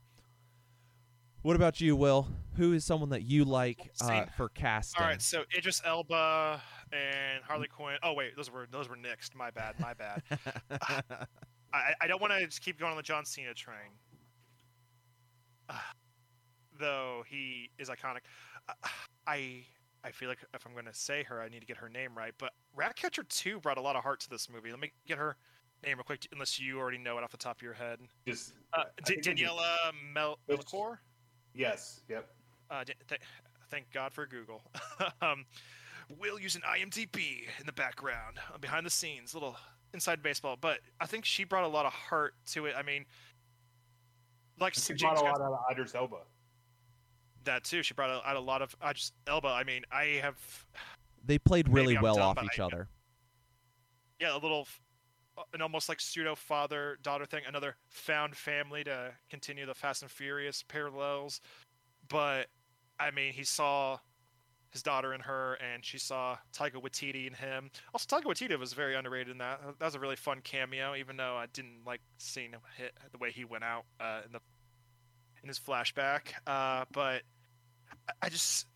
What 1.42 1.56
about 1.56 1.78
you, 1.78 1.94
Will? 1.94 2.26
Who 2.56 2.72
is 2.72 2.86
someone 2.86 3.10
that 3.10 3.22
you 3.22 3.44
like 3.44 3.90
uh, 4.00 4.24
for 4.34 4.48
casting? 4.48 5.02
All 5.02 5.08
right, 5.08 5.20
so 5.20 5.42
Idris 5.54 5.82
Elba 5.84 6.62
and 6.90 7.44
Harley 7.44 7.68
Quinn. 7.68 7.96
Oh 8.02 8.14
wait, 8.14 8.34
those 8.34 8.50
were 8.50 8.66
those 8.70 8.88
were 8.88 8.96
nixed. 8.96 9.34
My 9.34 9.50
bad, 9.50 9.74
my 9.78 9.92
bad. 9.92 10.22
I, 11.74 11.94
I 12.02 12.06
don't 12.06 12.20
want 12.20 12.32
to 12.32 12.44
just 12.46 12.60
keep 12.62 12.78
going 12.78 12.90
on 12.92 12.96
the 12.96 13.02
John 13.02 13.24
Cena 13.24 13.52
train. 13.54 13.90
Though 16.78 17.22
he 17.28 17.70
is 17.78 17.88
iconic. 17.88 18.20
Uh, 18.68 18.72
I 19.26 19.64
I 20.04 20.10
feel 20.10 20.28
like 20.28 20.38
if 20.52 20.66
I'm 20.66 20.72
going 20.72 20.84
to 20.84 20.92
say 20.94 21.22
her, 21.24 21.40
I 21.40 21.48
need 21.48 21.60
to 21.60 21.66
get 21.66 21.76
her 21.78 21.88
name 21.88 22.10
right. 22.16 22.34
But 22.36 22.52
Ratcatcher 22.76 23.22
2 23.22 23.60
brought 23.60 23.78
a 23.78 23.80
lot 23.80 23.96
of 23.96 24.02
heart 24.02 24.20
to 24.20 24.28
this 24.30 24.50
movie. 24.50 24.70
Let 24.70 24.80
me 24.80 24.92
get 25.06 25.16
her 25.16 25.36
name 25.82 25.96
real 25.96 26.04
quick, 26.04 26.26
unless 26.32 26.60
you 26.60 26.78
already 26.78 26.98
know 26.98 27.16
it 27.16 27.24
off 27.24 27.30
the 27.30 27.38
top 27.38 27.56
of 27.56 27.62
your 27.62 27.72
head. 27.72 28.00
Just 28.26 28.52
Uh, 28.74 28.84
D- 29.06 29.14
think 29.22 29.40
it 29.40 29.48
was- 29.48 29.60
Daniela 29.62 29.92
Mel- 30.12 30.38
Melchior? 30.46 31.00
Yes. 31.54 32.02
Yep. 32.10 32.28
Uh, 32.70 32.84
th- 32.84 33.20
thank 33.70 33.90
God 33.92 34.12
for 34.12 34.26
Google. 34.26 34.62
um, 35.22 35.46
Will 36.18 36.38
use 36.38 36.54
an 36.54 36.62
IMDb 36.62 37.46
in 37.58 37.64
the 37.64 37.72
background, 37.72 38.38
uh, 38.52 38.58
behind 38.58 38.84
the 38.84 38.90
scenes, 38.90 39.32
little 39.32 39.56
inside 39.94 40.22
baseball. 40.22 40.56
But 40.60 40.80
I 41.00 41.06
think 41.06 41.24
she 41.24 41.44
brought 41.44 41.64
a 41.64 41.68
lot 41.68 41.86
of 41.86 41.92
heart 41.92 42.34
to 42.48 42.66
it. 42.66 42.74
I 42.76 42.82
mean, 42.82 43.06
like 44.60 44.74
She 44.74 44.92
James 44.92 45.00
brought 45.02 45.12
a 45.18 45.22
Gunn- 45.22 45.32
lot 45.32 45.40
out 45.40 45.52
of 45.52 45.60
Idris 45.72 45.94
Elba. 45.94 46.18
that 47.44 47.64
too. 47.64 47.82
She 47.82 47.94
brought 47.94 48.10
out 48.10 48.36
a 48.36 48.40
lot 48.40 48.60
of 48.60 48.74
I 48.82 48.92
just 48.92 49.14
Elba. 49.26 49.48
I 49.48 49.64
mean, 49.64 49.82
I 49.90 50.18
have 50.20 50.36
they 51.24 51.38
played 51.38 51.68
really 51.70 51.96
well 51.96 52.16
dumb, 52.16 52.36
off 52.38 52.44
each 52.44 52.60
I- 52.60 52.64
other. 52.64 52.88
yeah 54.20 54.34
a 54.36 54.38
little 54.38 54.66
uh, 55.38 55.42
an 55.54 55.62
almost 55.62 55.88
like 55.88 56.00
pseudo 56.00 56.34
father 56.34 56.98
daughter 57.02 57.24
thing. 57.26 57.42
Another 57.46 57.76
found 57.88 58.36
family 58.36 58.84
to 58.84 59.12
continue 59.30 59.64
the 59.66 59.74
Fast 59.74 60.02
and 60.02 60.10
Furious 60.10 60.62
parallels. 60.62 61.40
But 62.08 62.48
I 63.00 63.10
mean, 63.10 63.32
he 63.32 63.42
saw 63.44 63.98
his 64.74 64.82
daughter 64.82 65.14
in 65.14 65.20
her, 65.20 65.54
and 65.54 65.82
she 65.84 65.98
saw 65.98 66.36
Taika 66.52 66.74
Waititi 66.74 67.26
and 67.28 67.36
him. 67.36 67.70
Also, 67.94 68.06
Taika 68.06 68.24
Waititi 68.24 68.58
was 68.58 68.72
very 68.74 68.94
underrated 68.96 69.30
in 69.30 69.38
that. 69.38 69.60
That 69.78 69.84
was 69.84 69.94
a 69.94 70.00
really 70.00 70.16
fun 70.16 70.40
cameo, 70.42 70.94
even 70.96 71.16
though 71.16 71.36
I 71.36 71.46
didn't 71.46 71.78
like 71.86 72.00
seeing 72.18 72.50
him 72.50 72.60
hit 72.76 72.92
the 73.12 73.18
way 73.18 73.30
he 73.30 73.44
went 73.44 73.64
out 73.64 73.84
uh, 74.00 74.20
in 74.26 74.32
the 74.32 74.40
in 75.42 75.48
his 75.48 75.60
flashback. 75.60 76.32
Uh, 76.46 76.84
but 76.92 77.22
I 78.20 78.28
just 78.28 78.66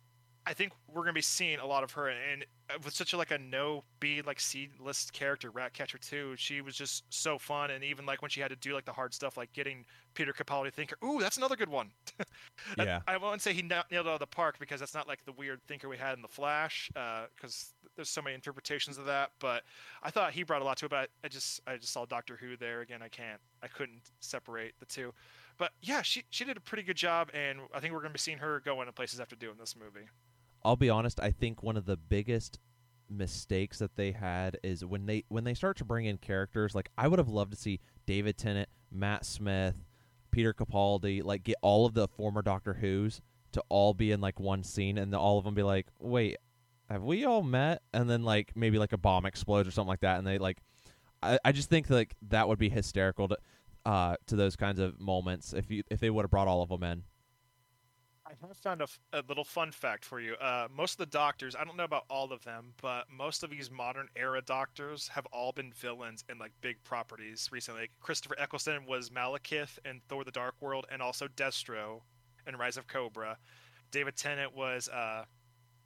I 0.48 0.54
think 0.54 0.72
we're 0.90 1.02
gonna 1.02 1.12
be 1.12 1.20
seeing 1.20 1.58
a 1.58 1.66
lot 1.66 1.84
of 1.84 1.92
her, 1.92 2.08
and 2.08 2.44
uh, 2.70 2.78
with 2.82 2.94
such 2.94 3.12
a 3.12 3.18
like 3.18 3.30
a 3.30 3.36
no 3.38 3.84
B 4.00 4.22
like 4.22 4.40
C 4.40 4.70
list 4.80 5.12
character, 5.12 5.50
Ratcatcher 5.50 5.98
two, 5.98 6.34
she 6.36 6.62
was 6.62 6.74
just 6.74 7.04
so 7.10 7.36
fun, 7.38 7.70
and 7.70 7.84
even 7.84 8.06
like 8.06 8.22
when 8.22 8.30
she 8.30 8.40
had 8.40 8.48
to 8.48 8.56
do 8.56 8.72
like 8.72 8.86
the 8.86 8.92
hard 8.92 9.12
stuff, 9.12 9.36
like 9.36 9.52
getting 9.52 9.84
Peter 10.14 10.32
Capaldi 10.32 10.64
to 10.64 10.70
think, 10.70 10.94
ooh, 11.04 11.20
that's 11.20 11.36
another 11.36 11.54
good 11.54 11.68
one. 11.68 11.90
I- 12.78 12.84
Yeah. 12.84 13.00
I, 13.06 13.18
won't 13.18 13.42
say 13.42 13.52
he 13.52 13.60
na- 13.60 13.82
nailed 13.90 14.06
it 14.06 14.08
out 14.08 14.14
of 14.14 14.20
the 14.20 14.26
park 14.26 14.58
because 14.58 14.80
that's 14.80 14.94
not 14.94 15.06
like 15.06 15.22
the 15.26 15.32
weird 15.32 15.60
thinker 15.68 15.86
we 15.88 15.98
had 15.98 16.14
in 16.16 16.22
the 16.22 16.28
Flash, 16.28 16.90
uh, 16.96 17.26
because 17.36 17.74
there's 17.94 18.08
so 18.08 18.22
many 18.22 18.34
interpretations 18.34 18.96
of 18.96 19.04
that. 19.04 19.32
But 19.40 19.64
I 20.02 20.10
thought 20.10 20.32
he 20.32 20.44
brought 20.44 20.62
a 20.62 20.64
lot 20.64 20.78
to 20.78 20.86
it. 20.86 20.88
But 20.90 20.98
I, 20.98 21.26
I 21.26 21.28
just 21.28 21.60
I 21.66 21.76
just 21.76 21.92
saw 21.92 22.06
Doctor 22.06 22.36
Who 22.36 22.56
there 22.56 22.80
again. 22.80 23.02
I 23.02 23.08
can't 23.08 23.40
I 23.62 23.66
couldn't 23.68 24.00
separate 24.20 24.72
the 24.80 24.86
two. 24.86 25.12
But 25.58 25.72
yeah, 25.82 26.00
she 26.02 26.22
she 26.30 26.44
did 26.44 26.56
a 26.56 26.60
pretty 26.60 26.84
good 26.84 26.96
job, 26.96 27.30
and 27.34 27.58
I 27.74 27.80
think 27.80 27.92
we're 27.92 28.00
gonna 28.00 28.12
be 28.14 28.18
seeing 28.18 28.38
her 28.38 28.60
go 28.60 28.80
into 28.80 28.92
places 28.92 29.20
after 29.20 29.36
doing 29.36 29.56
this 29.58 29.76
movie. 29.76 30.06
I'll 30.64 30.76
be 30.76 30.90
honest. 30.90 31.20
I 31.20 31.30
think 31.30 31.62
one 31.62 31.76
of 31.76 31.86
the 31.86 31.96
biggest 31.96 32.58
mistakes 33.10 33.78
that 33.78 33.96
they 33.96 34.12
had 34.12 34.58
is 34.62 34.84
when 34.84 35.06
they 35.06 35.24
when 35.28 35.44
they 35.44 35.54
start 35.54 35.76
to 35.78 35.84
bring 35.84 36.06
in 36.06 36.18
characters. 36.18 36.74
Like 36.74 36.90
I 36.96 37.08
would 37.08 37.18
have 37.18 37.28
loved 37.28 37.52
to 37.52 37.58
see 37.58 37.80
David 38.06 38.36
Tennant, 38.36 38.68
Matt 38.90 39.24
Smith, 39.24 39.76
Peter 40.30 40.52
Capaldi, 40.52 41.22
like 41.22 41.44
get 41.44 41.56
all 41.62 41.86
of 41.86 41.94
the 41.94 42.08
former 42.08 42.42
Doctor 42.42 42.74
Who's 42.74 43.20
to 43.52 43.62
all 43.68 43.94
be 43.94 44.12
in 44.12 44.20
like 44.20 44.38
one 44.38 44.62
scene, 44.62 44.98
and 44.98 45.14
all 45.14 45.38
of 45.38 45.44
them 45.44 45.54
be 45.54 45.62
like, 45.62 45.86
"Wait, 45.98 46.36
have 46.90 47.02
we 47.02 47.24
all 47.24 47.42
met?" 47.42 47.82
And 47.92 48.08
then 48.08 48.22
like 48.22 48.52
maybe 48.54 48.78
like 48.78 48.92
a 48.92 48.98
bomb 48.98 49.26
explodes 49.26 49.68
or 49.68 49.72
something 49.72 49.88
like 49.88 50.00
that, 50.00 50.18
and 50.18 50.26
they 50.26 50.38
like. 50.38 50.58
I, 51.20 51.36
I 51.44 51.50
just 51.50 51.68
think 51.68 51.90
like 51.90 52.14
that 52.28 52.46
would 52.46 52.60
be 52.60 52.68
hysterical 52.68 53.26
to 53.26 53.38
uh 53.84 54.14
to 54.26 54.36
those 54.36 54.54
kinds 54.54 54.78
of 54.78 55.00
moments 55.00 55.52
if 55.52 55.68
you 55.68 55.82
if 55.90 55.98
they 55.98 56.10
would 56.10 56.22
have 56.22 56.30
brought 56.30 56.46
all 56.46 56.62
of 56.62 56.68
them 56.68 56.84
in. 56.84 57.02
I 58.28 58.46
have 58.46 58.56
found 58.58 58.80
a, 58.80 58.84
f- 58.84 59.00
a 59.14 59.22
little 59.26 59.44
fun 59.44 59.72
fact 59.72 60.04
for 60.04 60.20
you. 60.20 60.34
Uh, 60.34 60.68
most 60.74 60.92
of 60.92 60.98
the 60.98 61.06
doctors, 61.06 61.56
I 61.56 61.64
don't 61.64 61.76
know 61.76 61.84
about 61.84 62.04
all 62.10 62.30
of 62.30 62.44
them, 62.44 62.74
but 62.80 63.04
most 63.10 63.42
of 63.42 63.48
these 63.48 63.70
modern 63.70 64.08
era 64.16 64.42
doctors 64.42 65.08
have 65.08 65.24
all 65.32 65.52
been 65.52 65.72
villains 65.72 66.24
in 66.28 66.38
like 66.38 66.52
big 66.60 66.82
properties 66.84 67.48
recently. 67.50 67.82
Like, 67.82 67.92
Christopher 68.00 68.36
Eccleston 68.38 68.84
was 68.86 69.08
Malekith 69.08 69.78
in 69.84 70.00
Thor: 70.08 70.24
The 70.24 70.30
Dark 70.30 70.56
World, 70.60 70.86
and 70.90 71.00
also 71.00 71.26
Destro 71.28 72.02
in 72.46 72.56
Rise 72.56 72.76
of 72.76 72.86
Cobra. 72.86 73.38
David 73.90 74.16
Tennant 74.16 74.54
was 74.54 74.88
uh, 74.90 75.24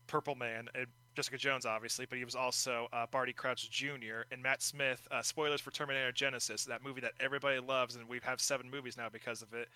Purple 0.08 0.34
Man 0.34 0.68
and 0.74 0.86
Jessica 1.14 1.36
Jones, 1.36 1.66
obviously, 1.66 2.06
but 2.08 2.18
he 2.18 2.24
was 2.24 2.34
also 2.34 2.88
uh, 2.92 3.06
Barty 3.10 3.32
Crouch 3.32 3.70
Jr. 3.70 4.22
and 4.30 4.42
Matt 4.42 4.62
Smith. 4.62 5.06
Uh, 5.10 5.22
spoilers 5.22 5.60
for 5.60 5.70
Terminator 5.70 6.12
Genisys, 6.12 6.64
that 6.66 6.82
movie 6.82 7.00
that 7.02 7.12
everybody 7.20 7.58
loves, 7.60 7.96
and 7.96 8.08
we 8.08 8.20
have 8.22 8.40
seven 8.40 8.70
movies 8.70 8.96
now 8.96 9.08
because 9.10 9.42
of 9.42 9.52
it. 9.52 9.68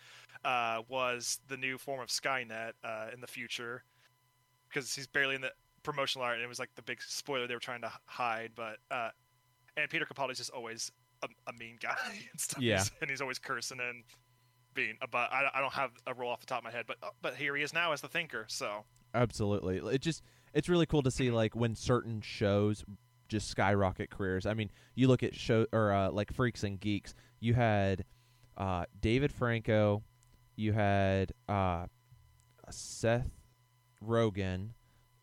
Uh, 0.44 0.83
was 0.88 1.40
the 1.49 1.57
new 1.57 1.77
form 1.77 2.01
of 2.01 2.09
Skynet 2.09 2.72
uh, 2.85 3.09
in 3.12 3.20
the 3.20 3.27
future 3.27 3.85
because 4.68 4.94
he's 4.94 5.07
barely 5.07 5.35
in 5.35 5.40
the 5.40 5.53
promotional 5.83 6.25
art, 6.25 6.37
and 6.37 6.44
it 6.44 6.49
was 6.49 6.59
like 6.59 6.70
the 6.75 6.83
big 6.83 7.03
spoiler 7.03 7.46
they 7.46 7.55
were 7.55 7.61
trying 7.61 7.83
to 7.83 7.92
hide. 8.07 8.53
But 8.55 8.79
uh, 8.90 9.11
and 9.77 9.90
Peter 9.90 10.07
Capaldi's 10.07 10.38
just 10.38 10.51
always 10.51 10.90
a, 11.22 11.29
a 11.49 11.53
mean 11.59 11.77
guy 11.81 11.96
and 12.31 12.40
stuff. 12.40 12.62
Yeah. 12.62 12.83
And 13.01 13.11
he's 13.11 13.20
always 13.20 13.38
cursing 13.38 13.81
and 13.81 14.05
being. 14.75 14.96
But 15.11 15.33
I, 15.33 15.51
I 15.55 15.61
don't 15.61 15.72
have 15.72 15.90
a 16.07 16.14
role 16.14 16.31
off 16.31 16.40
the 16.40 16.46
top 16.46 16.59
of 16.59 16.64
my 16.64 16.70
head, 16.70 16.85
but 16.87 16.96
uh, 17.03 17.11
but 17.22 17.35
here 17.35 17.57
he 17.57 17.62
is 17.62 17.72
now 17.72 17.92
as 17.92 18.01
the 18.01 18.09
thinker. 18.09 18.46
So 18.49 18.85
Absolutely. 19.14 19.79
It 19.79 20.01
just 20.03 20.22
it's 20.57 20.71
really 20.71 20.87
cool 20.87 21.03
to 21.03 21.11
see 21.11 21.31
like 21.31 21.55
when 21.55 21.75
certain 21.75 22.23
shows 22.23 22.83
just 23.29 23.49
skyrocket 23.49 24.09
careers. 24.09 24.47
I 24.47 24.55
mean, 24.55 24.71
you 24.95 25.07
look 25.07 25.23
at 25.23 25.35
show 25.35 25.66
or 25.71 25.92
uh, 25.92 26.11
like 26.11 26.33
Freaks 26.33 26.64
and 26.64 26.81
Geeks. 26.81 27.14
You 27.40 27.53
had 27.53 28.05
uh, 28.57 28.87
David 28.99 29.33
Franco, 29.33 30.03
you 30.57 30.73
had 30.73 31.33
uh, 31.47 31.87
Seth 32.71 33.29
Rogen, 34.03 34.71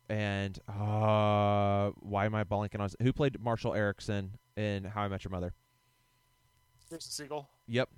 and 0.08 0.60
uh, 0.69 1.89
why 2.00 2.26
am 2.26 2.36
I 2.36 2.43
blanking 2.43 2.80
on 2.80 2.89
who 3.02 3.12
played 3.12 3.41
Marshall 3.41 3.74
Eriksen 3.74 4.38
in 4.56 4.84
How 4.84 5.02
I 5.02 5.08
Met 5.08 5.24
Your 5.24 5.32
Mother? 5.32 5.56
Jason 6.91 7.28
Segel. 7.28 7.48
Yep, 7.67 7.89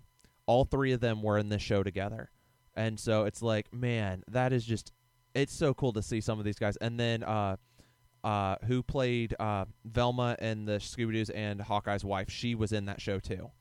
all 0.45 0.63
three 0.63 0.93
of 0.93 1.01
them 1.01 1.21
were 1.21 1.37
in 1.37 1.49
this 1.49 1.61
show 1.61 1.83
together, 1.83 2.31
and 2.77 2.97
so 2.97 3.25
it's 3.25 3.41
like, 3.41 3.73
man, 3.73 4.23
that 4.29 4.53
is 4.53 4.63
just 4.63 4.93
it's 5.35 5.53
so 5.53 5.73
cool 5.73 5.93
to 5.93 6.01
see 6.01 6.21
some 6.21 6.39
of 6.39 6.45
these 6.45 6.57
guys. 6.57 6.77
And 6.77 6.99
then 6.99 7.23
uh, 7.23 7.57
uh, 8.23 8.55
who 8.65 8.81
played 8.81 9.35
uh, 9.39 9.65
Velma 9.83 10.35
in 10.39 10.65
the 10.65 10.77
Scooby 10.77 11.13
Doo's 11.13 11.29
and 11.29 11.61
Hawkeye's 11.61 12.03
wife? 12.03 12.31
She 12.31 12.55
was 12.55 12.71
in 12.71 12.85
that 12.85 12.99
show 12.99 13.19
too. 13.19 13.51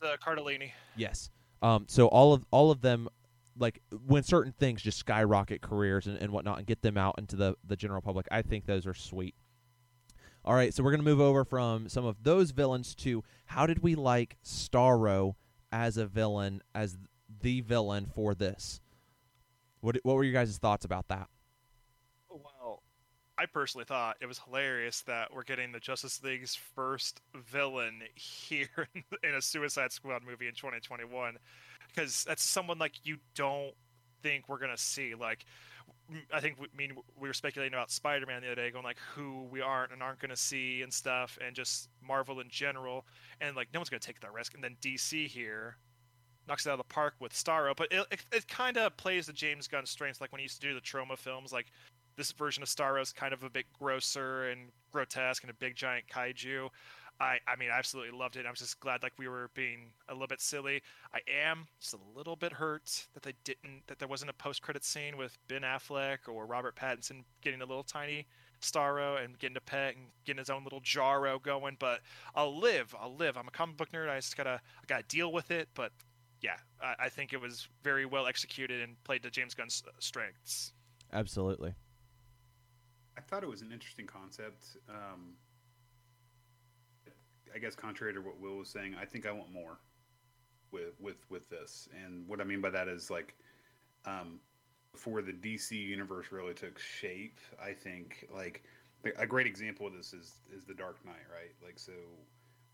The 0.00 0.18
Cardellini. 0.24 0.72
Yes. 0.96 1.30
Um, 1.62 1.84
so 1.88 2.06
all 2.08 2.32
of 2.32 2.44
all 2.50 2.70
of 2.70 2.80
them, 2.80 3.08
like 3.56 3.80
when 4.06 4.22
certain 4.22 4.52
things 4.52 4.82
just 4.82 4.98
skyrocket 4.98 5.60
careers 5.60 6.06
and, 6.06 6.16
and 6.16 6.32
whatnot, 6.32 6.58
and 6.58 6.66
get 6.66 6.82
them 6.82 6.96
out 6.96 7.16
into 7.18 7.36
the 7.36 7.54
the 7.64 7.76
general 7.76 8.00
public, 8.00 8.26
I 8.30 8.42
think 8.42 8.66
those 8.66 8.86
are 8.86 8.94
sweet. 8.94 9.34
All 10.42 10.54
right, 10.54 10.72
so 10.72 10.82
we're 10.82 10.90
gonna 10.90 11.02
move 11.02 11.20
over 11.20 11.44
from 11.44 11.88
some 11.90 12.06
of 12.06 12.16
those 12.22 12.50
villains 12.50 12.94
to 12.96 13.22
how 13.44 13.66
did 13.66 13.82
we 13.82 13.94
like 13.94 14.38
Starro 14.42 15.34
as 15.70 15.98
a 15.98 16.06
villain, 16.06 16.62
as 16.74 16.96
the 17.42 17.60
villain 17.60 18.06
for 18.14 18.34
this? 18.34 18.80
What 19.80 19.98
what 20.02 20.16
were 20.16 20.24
your 20.24 20.32
guys' 20.32 20.58
thoughts 20.58 20.84
about 20.84 21.08
that? 21.08 21.28
Well, 22.28 22.82
I 23.38 23.46
personally 23.46 23.84
thought 23.84 24.16
it 24.20 24.26
was 24.26 24.38
hilarious 24.38 25.02
that 25.02 25.32
we're 25.32 25.44
getting 25.44 25.72
the 25.72 25.80
Justice 25.80 26.22
League's 26.22 26.54
first 26.54 27.20
villain 27.34 28.02
here 28.14 28.88
in 29.22 29.34
a 29.34 29.42
Suicide 29.42 29.92
Squad 29.92 30.22
movie 30.24 30.46
in 30.46 30.54
2021, 30.54 31.38
because 31.88 32.24
that's 32.24 32.42
someone 32.42 32.78
like 32.78 32.94
you 33.04 33.16
don't 33.34 33.74
think 34.22 34.48
we're 34.48 34.58
gonna 34.58 34.76
see. 34.76 35.14
Like, 35.14 35.46
I 36.32 36.40
think 36.40 36.60
we 36.60 36.66
mean 36.76 36.92
we 37.18 37.28
were 37.28 37.34
speculating 37.34 37.72
about 37.74 37.90
Spider-Man 37.90 38.42
the 38.42 38.48
other 38.48 38.56
day, 38.56 38.70
going 38.70 38.84
like 38.84 38.98
who 39.14 39.44
we 39.50 39.62
aren't 39.62 39.92
and 39.92 40.02
aren't 40.02 40.18
gonna 40.18 40.36
see 40.36 40.82
and 40.82 40.92
stuff, 40.92 41.38
and 41.44 41.56
just 41.56 41.88
Marvel 42.06 42.40
in 42.40 42.48
general, 42.50 43.06
and 43.40 43.56
like 43.56 43.68
no 43.72 43.80
one's 43.80 43.88
gonna 43.88 44.00
take 44.00 44.20
that 44.20 44.34
risk. 44.34 44.54
And 44.54 44.62
then 44.62 44.76
DC 44.82 45.26
here 45.26 45.78
knocks 46.50 46.66
it 46.66 46.70
out 46.70 46.72
of 46.74 46.78
the 46.78 46.92
park 46.92 47.14
with 47.20 47.32
Starro, 47.32 47.74
but 47.76 47.90
it, 47.92 48.04
it, 48.10 48.20
it 48.32 48.48
kind 48.48 48.76
of 48.76 48.96
plays 48.96 49.26
the 49.26 49.32
James 49.32 49.68
Gunn 49.68 49.86
strengths, 49.86 50.20
like 50.20 50.32
when 50.32 50.40
he 50.40 50.42
used 50.42 50.60
to 50.60 50.68
do 50.68 50.74
the 50.74 50.80
Troma 50.80 51.16
films, 51.16 51.52
like 51.52 51.66
this 52.16 52.32
version 52.32 52.62
of 52.62 52.68
Starro 52.68 53.00
is 53.00 53.12
kind 53.12 53.32
of 53.32 53.44
a 53.44 53.48
bit 53.48 53.66
grosser 53.78 54.50
and 54.50 54.70
grotesque 54.92 55.44
and 55.44 55.50
a 55.50 55.54
big 55.54 55.76
giant 55.76 56.06
kaiju. 56.12 56.68
I, 57.20 57.38
I 57.46 57.54
mean, 57.56 57.68
I 57.70 57.78
absolutely 57.78 58.18
loved 58.18 58.36
it. 58.36 58.46
I 58.46 58.50
was 58.50 58.58
just 58.58 58.80
glad 58.80 59.02
like 59.02 59.12
we 59.18 59.28
were 59.28 59.50
being 59.54 59.92
a 60.08 60.12
little 60.12 60.26
bit 60.26 60.40
silly. 60.40 60.82
I 61.14 61.20
am 61.46 61.68
just 61.78 61.94
a 61.94 61.98
little 62.16 62.34
bit 62.34 62.52
hurt 62.52 63.06
that 63.12 63.22
they 63.22 63.34
didn't 63.44 63.82
that 63.88 63.98
there 63.98 64.08
wasn't 64.08 64.30
a 64.30 64.34
post 64.34 64.62
credit 64.62 64.84
scene 64.84 65.18
with 65.18 65.36
Ben 65.46 65.60
Affleck 65.60 66.28
or 66.28 66.46
Robert 66.46 66.76
Pattinson 66.76 67.24
getting 67.42 67.60
a 67.60 67.66
little 67.66 67.82
tiny 67.82 68.26
Starro 68.62 69.22
and 69.22 69.38
getting 69.38 69.56
a 69.56 69.60
pet 69.60 69.96
and 69.96 70.06
getting 70.24 70.38
his 70.38 70.48
own 70.48 70.64
little 70.64 70.80
Jarro 70.80 71.38
going. 71.42 71.76
But 71.78 72.00
I'll 72.34 72.58
live. 72.58 72.94
I'll 72.98 73.14
live. 73.14 73.36
I'm 73.36 73.48
a 73.48 73.52
comic 73.52 73.76
book 73.76 73.92
nerd. 73.92 74.08
I 74.08 74.16
just 74.16 74.36
gotta 74.36 74.60
I 74.82 74.86
gotta 74.86 75.04
deal 75.04 75.30
with 75.30 75.50
it. 75.50 75.68
But 75.74 75.92
yeah, 76.40 76.56
I, 76.82 76.94
I 77.04 77.08
think 77.08 77.32
it 77.32 77.40
was 77.40 77.68
very 77.82 78.06
well 78.06 78.26
executed 78.26 78.82
and 78.82 79.02
played 79.04 79.22
to 79.22 79.30
James 79.30 79.54
Gunn's 79.54 79.82
uh, 79.86 79.90
strengths. 79.98 80.72
Absolutely. 81.12 81.74
I 83.16 83.20
thought 83.20 83.42
it 83.42 83.48
was 83.48 83.62
an 83.62 83.72
interesting 83.72 84.06
concept. 84.06 84.76
Um, 84.88 85.34
I 87.54 87.58
guess 87.58 87.74
contrary 87.74 88.14
to 88.14 88.20
what 88.20 88.38
Will 88.38 88.58
was 88.58 88.68
saying, 88.68 88.94
I 89.00 89.04
think 89.04 89.26
I 89.26 89.32
want 89.32 89.52
more 89.52 89.78
with 90.70 90.94
with 91.00 91.28
with 91.28 91.48
this. 91.50 91.88
And 92.04 92.26
what 92.26 92.40
I 92.40 92.44
mean 92.44 92.60
by 92.60 92.70
that 92.70 92.88
is 92.88 93.10
like 93.10 93.34
um, 94.06 94.40
before 94.92 95.22
the 95.22 95.32
DC 95.32 95.72
universe 95.72 96.26
really 96.30 96.54
took 96.54 96.78
shape, 96.78 97.38
I 97.62 97.72
think 97.72 98.26
like 98.32 98.62
a 99.18 99.26
great 99.26 99.46
example 99.46 99.86
of 99.86 99.94
this 99.94 100.12
is 100.12 100.34
is 100.54 100.64
the 100.64 100.74
Dark 100.74 101.04
Knight, 101.04 101.26
right? 101.32 101.54
Like 101.64 101.78
so 101.78 101.92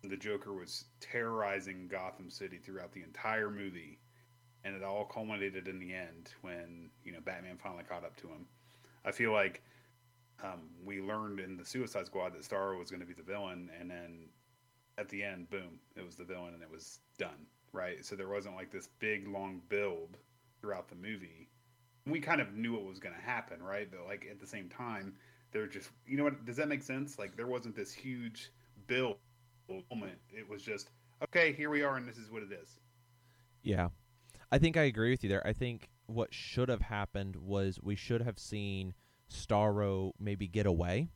the 0.02 0.16
Joker 0.16 0.52
was 0.52 0.84
terrorizing 1.00 1.88
Gotham 1.88 2.30
City 2.30 2.58
throughout 2.58 2.92
the 2.92 3.02
entire 3.02 3.50
movie, 3.50 3.98
and 4.64 4.74
it 4.74 4.82
all 4.82 5.04
culminated 5.04 5.68
in 5.68 5.78
the 5.78 5.94
end 5.94 6.30
when 6.42 6.90
you 7.04 7.12
know 7.12 7.20
Batman 7.24 7.56
finally 7.56 7.84
caught 7.84 8.04
up 8.04 8.16
to 8.18 8.28
him. 8.28 8.46
I 9.04 9.12
feel 9.12 9.32
like 9.32 9.62
um, 10.42 10.70
we 10.84 11.00
learned 11.00 11.40
in 11.40 11.56
the 11.56 11.64
Suicide 11.64 12.06
Squad 12.06 12.34
that 12.34 12.42
Starro 12.42 12.78
was 12.78 12.90
going 12.90 13.00
to 13.00 13.06
be 13.06 13.14
the 13.14 13.22
villain, 13.22 13.70
and 13.78 13.90
then 13.90 14.28
at 14.98 15.08
the 15.08 15.22
end, 15.22 15.50
boom, 15.50 15.78
it 15.96 16.04
was 16.04 16.16
the 16.16 16.24
villain, 16.24 16.54
and 16.54 16.62
it 16.62 16.70
was 16.70 17.00
done. 17.18 17.46
Right, 17.72 18.04
so 18.04 18.16
there 18.16 18.28
wasn't 18.28 18.56
like 18.56 18.70
this 18.70 18.88
big 19.00 19.28
long 19.28 19.60
build 19.68 20.16
throughout 20.60 20.88
the 20.88 20.94
movie. 20.94 21.48
We 22.06 22.20
kind 22.20 22.40
of 22.40 22.54
knew 22.54 22.72
what 22.72 22.84
was 22.84 22.98
going 22.98 23.14
to 23.14 23.20
happen, 23.20 23.62
right? 23.62 23.88
But 23.90 24.06
like 24.06 24.26
at 24.30 24.40
the 24.40 24.46
same 24.46 24.68
time, 24.68 25.14
they're 25.52 25.66
just 25.66 25.90
you 26.06 26.16
know 26.16 26.24
what? 26.24 26.44
Does 26.44 26.56
that 26.56 26.68
make 26.68 26.82
sense? 26.82 27.18
Like 27.18 27.36
there 27.36 27.46
wasn't 27.46 27.76
this 27.76 27.92
huge 27.92 28.50
build 28.86 29.16
moment. 29.68 30.18
It 30.30 30.48
was 30.48 30.62
just 30.62 30.90
okay. 31.24 31.52
Here 31.52 31.70
we 31.70 31.82
are, 31.82 31.96
and 31.96 32.06
this 32.06 32.18
is 32.18 32.30
what 32.30 32.42
it 32.42 32.52
is. 32.52 32.78
Yeah, 33.62 33.88
I 34.50 34.58
think 34.58 34.76
I 34.76 34.82
agree 34.82 35.10
with 35.10 35.22
you 35.22 35.28
there. 35.28 35.46
I 35.46 35.52
think 35.52 35.88
what 36.06 36.32
should 36.32 36.68
have 36.68 36.82
happened 36.82 37.36
was 37.36 37.78
we 37.82 37.96
should 37.96 38.22
have 38.22 38.38
seen 38.38 38.94
Starro 39.30 40.12
maybe 40.18 40.46
get 40.46 40.66
away, 40.66 41.08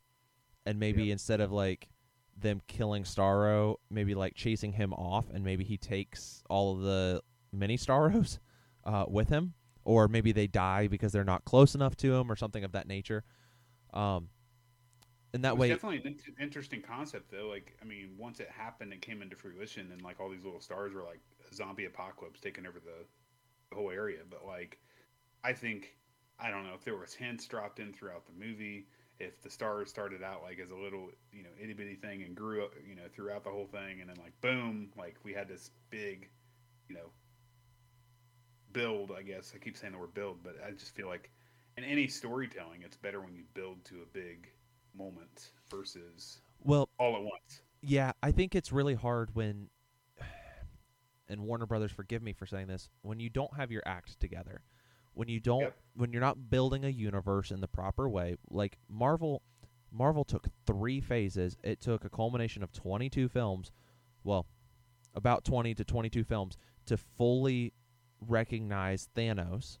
and 0.65 0.79
maybe 0.79 1.05
yep. 1.05 1.13
instead 1.13 1.41
of 1.41 1.51
like 1.51 1.89
them 2.37 2.61
killing 2.67 3.03
Starro, 3.03 3.75
maybe 3.89 4.15
like 4.15 4.35
chasing 4.35 4.73
him 4.73 4.93
off, 4.93 5.29
and 5.33 5.43
maybe 5.43 5.63
he 5.63 5.77
takes 5.77 6.43
all 6.49 6.75
of 6.75 6.81
the 6.81 7.21
mini 7.51 7.77
Starros 7.77 8.39
uh, 8.83 9.05
with 9.07 9.29
him, 9.29 9.53
or 9.83 10.07
maybe 10.07 10.31
they 10.31 10.47
die 10.47 10.87
because 10.87 11.11
they're 11.11 11.23
not 11.23 11.45
close 11.45 11.75
enough 11.75 11.95
to 11.97 12.15
him, 12.15 12.31
or 12.31 12.35
something 12.35 12.63
of 12.63 12.73
that 12.73 12.87
nature. 12.87 13.23
Um, 13.93 14.29
and 15.33 15.45
that 15.45 15.57
way, 15.57 15.69
definitely 15.69 16.01
an 16.05 16.35
interesting 16.39 16.81
concept, 16.81 17.31
though. 17.31 17.47
Like, 17.47 17.77
I 17.81 17.85
mean, 17.85 18.15
once 18.17 18.39
it 18.39 18.49
happened, 18.49 18.91
it 18.91 19.01
came 19.01 19.21
into 19.21 19.35
fruition, 19.35 19.89
and 19.91 20.01
like 20.01 20.19
all 20.19 20.29
these 20.29 20.43
little 20.43 20.59
stars 20.59 20.93
were 20.93 21.03
like 21.03 21.21
zombie 21.53 21.85
apocalypse 21.85 22.39
taking 22.39 22.65
over 22.65 22.79
the, 22.79 23.05
the 23.69 23.75
whole 23.75 23.91
area. 23.91 24.19
But 24.29 24.45
like, 24.45 24.79
I 25.43 25.53
think 25.53 25.95
I 26.39 26.49
don't 26.49 26.65
know 26.65 26.73
if 26.73 26.83
there 26.83 26.97
was 26.97 27.13
hints 27.13 27.45
dropped 27.45 27.79
in 27.79 27.93
throughout 27.93 28.25
the 28.25 28.45
movie. 28.45 28.87
If 29.19 29.41
the 29.41 29.49
stars 29.49 29.89
started 29.89 30.23
out 30.23 30.41
like 30.43 30.59
as 30.59 30.71
a 30.71 30.75
little, 30.75 31.09
you 31.31 31.43
know, 31.43 31.49
itty 31.61 31.73
bitty 31.73 31.95
thing 31.95 32.23
and 32.23 32.35
grew 32.35 32.63
up, 32.63 32.73
you 32.87 32.95
know, 32.95 33.03
throughout 33.13 33.43
the 33.43 33.51
whole 33.51 33.67
thing, 33.67 34.01
and 34.01 34.09
then 34.09 34.17
like 34.17 34.33
boom, 34.41 34.89
like 34.97 35.15
we 35.23 35.31
had 35.31 35.47
this 35.47 35.71
big, 35.89 36.27
you 36.89 36.95
know, 36.95 37.09
build. 38.73 39.11
I 39.17 39.21
guess 39.21 39.53
I 39.55 39.59
keep 39.59 39.77
saying 39.77 39.93
the 39.93 39.99
word 39.99 40.13
build, 40.13 40.39
but 40.43 40.55
I 40.65 40.71
just 40.71 40.93
feel 40.93 41.07
like 41.07 41.29
in 41.77 41.85
any 41.85 42.07
storytelling, 42.07 42.81
it's 42.83 42.97
better 42.97 43.21
when 43.21 43.33
you 43.33 43.43
build 43.53 43.85
to 43.85 44.01
a 44.01 44.05
big 44.11 44.49
moment 44.97 45.51
versus 45.69 46.41
well 46.63 46.89
all 46.99 47.15
at 47.15 47.21
once. 47.21 47.61
Yeah, 47.81 48.11
I 48.21 48.31
think 48.31 48.55
it's 48.55 48.71
really 48.71 48.95
hard 48.95 49.33
when 49.33 49.69
and 51.29 51.41
Warner 51.41 51.65
Brothers 51.65 51.91
forgive 51.91 52.21
me 52.21 52.33
for 52.33 52.45
saying 52.45 52.67
this, 52.67 52.89
when 53.01 53.19
you 53.19 53.29
don't 53.29 53.55
have 53.57 53.71
your 53.71 53.83
act 53.85 54.19
together. 54.19 54.61
When 55.13 55.27
you 55.27 55.41
don't 55.41 55.61
yep. 55.61 55.77
when 55.95 56.13
you're 56.13 56.21
not 56.21 56.49
building 56.49 56.85
a 56.85 56.89
universe 56.89 57.51
in 57.51 57.59
the 57.59 57.67
proper 57.67 58.07
way, 58.07 58.37
like 58.49 58.77
Marvel 58.87 59.41
Marvel 59.91 60.23
took 60.23 60.47
3 60.65 61.01
phases. 61.01 61.57
It 61.63 61.81
took 61.81 62.05
a 62.05 62.09
culmination 62.09 62.63
of 62.63 62.71
22 62.71 63.27
films, 63.27 63.73
well, 64.23 64.45
about 65.13 65.43
20 65.43 65.75
to 65.75 65.83
22 65.83 66.23
films 66.23 66.57
to 66.85 66.95
fully 66.95 67.73
recognize 68.25 69.09
Thanos 69.15 69.79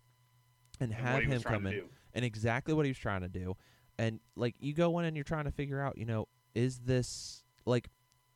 and, 0.81 0.91
and 0.91 0.93
have 0.93 1.23
him 1.23 1.41
come 1.41 1.67
in 1.67 1.83
and 2.13 2.25
exactly 2.25 2.73
what 2.73 2.85
he 2.85 2.89
was 2.89 2.97
trying 2.97 3.21
to 3.21 3.29
do 3.29 3.55
and 4.01 4.19
like 4.35 4.55
you 4.59 4.73
go 4.73 4.97
in 4.97 5.05
and 5.05 5.15
you're 5.15 5.23
trying 5.23 5.45
to 5.45 5.51
figure 5.51 5.79
out, 5.79 5.95
you 5.95 6.05
know, 6.05 6.27
is 6.55 6.79
this 6.79 7.43
like 7.65 7.87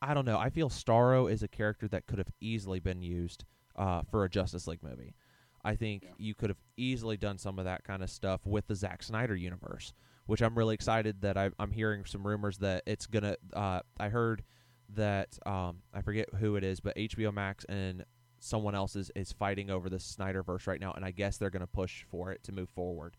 I 0.01 0.13
don't 0.13 0.25
know. 0.25 0.37
I 0.37 0.51
feel 0.51 0.69
Starro 0.69 1.31
is 1.31 1.41
a 1.41 1.47
character 1.47 1.87
that 1.87 2.05
could 2.05 2.19
have 2.19 2.29
easily 2.39 2.79
been 2.79 3.01
used 3.01 3.45
uh, 3.75 4.03
for 4.11 4.23
a 4.23 4.29
Justice 4.29 4.67
League 4.67 4.83
movie. 4.83 5.15
I 5.63 5.75
think 5.75 6.03
yeah. 6.03 6.09
you 6.19 6.35
could 6.35 6.51
have 6.51 6.59
easily 6.77 7.17
done 7.17 7.39
some 7.39 7.57
of 7.57 7.65
that 7.65 7.83
kind 7.83 8.03
of 8.03 8.11
stuff 8.11 8.41
with 8.45 8.67
the 8.67 8.75
Zack 8.75 9.01
Snyder 9.01 9.35
universe, 9.35 9.93
which 10.27 10.43
I'm 10.43 10.55
really 10.55 10.75
excited 10.75 11.21
that 11.21 11.35
I, 11.35 11.49
am 11.57 11.71
hearing 11.71 12.05
some 12.05 12.25
rumors 12.25 12.59
that 12.59 12.83
it's 12.85 13.07
gonna. 13.07 13.35
Uh, 13.51 13.79
I 13.99 14.09
heard 14.09 14.43
that 14.89 15.39
um, 15.47 15.77
I 15.91 16.01
forget 16.03 16.29
who 16.35 16.57
it 16.57 16.63
is, 16.63 16.79
but 16.79 16.95
HBO 16.95 17.33
Max 17.33 17.65
and 17.65 18.05
someone 18.39 18.75
else 18.75 18.95
is, 18.95 19.09
is 19.15 19.31
fighting 19.31 19.71
over 19.71 19.89
the 19.89 19.97
Snyderverse 19.97 20.67
right 20.67 20.79
now, 20.79 20.91
and 20.91 21.03
I 21.03 21.09
guess 21.09 21.37
they're 21.37 21.49
gonna 21.49 21.65
push 21.65 22.03
for 22.03 22.31
it 22.31 22.43
to 22.43 22.51
move 22.51 22.69
forward. 22.69 23.17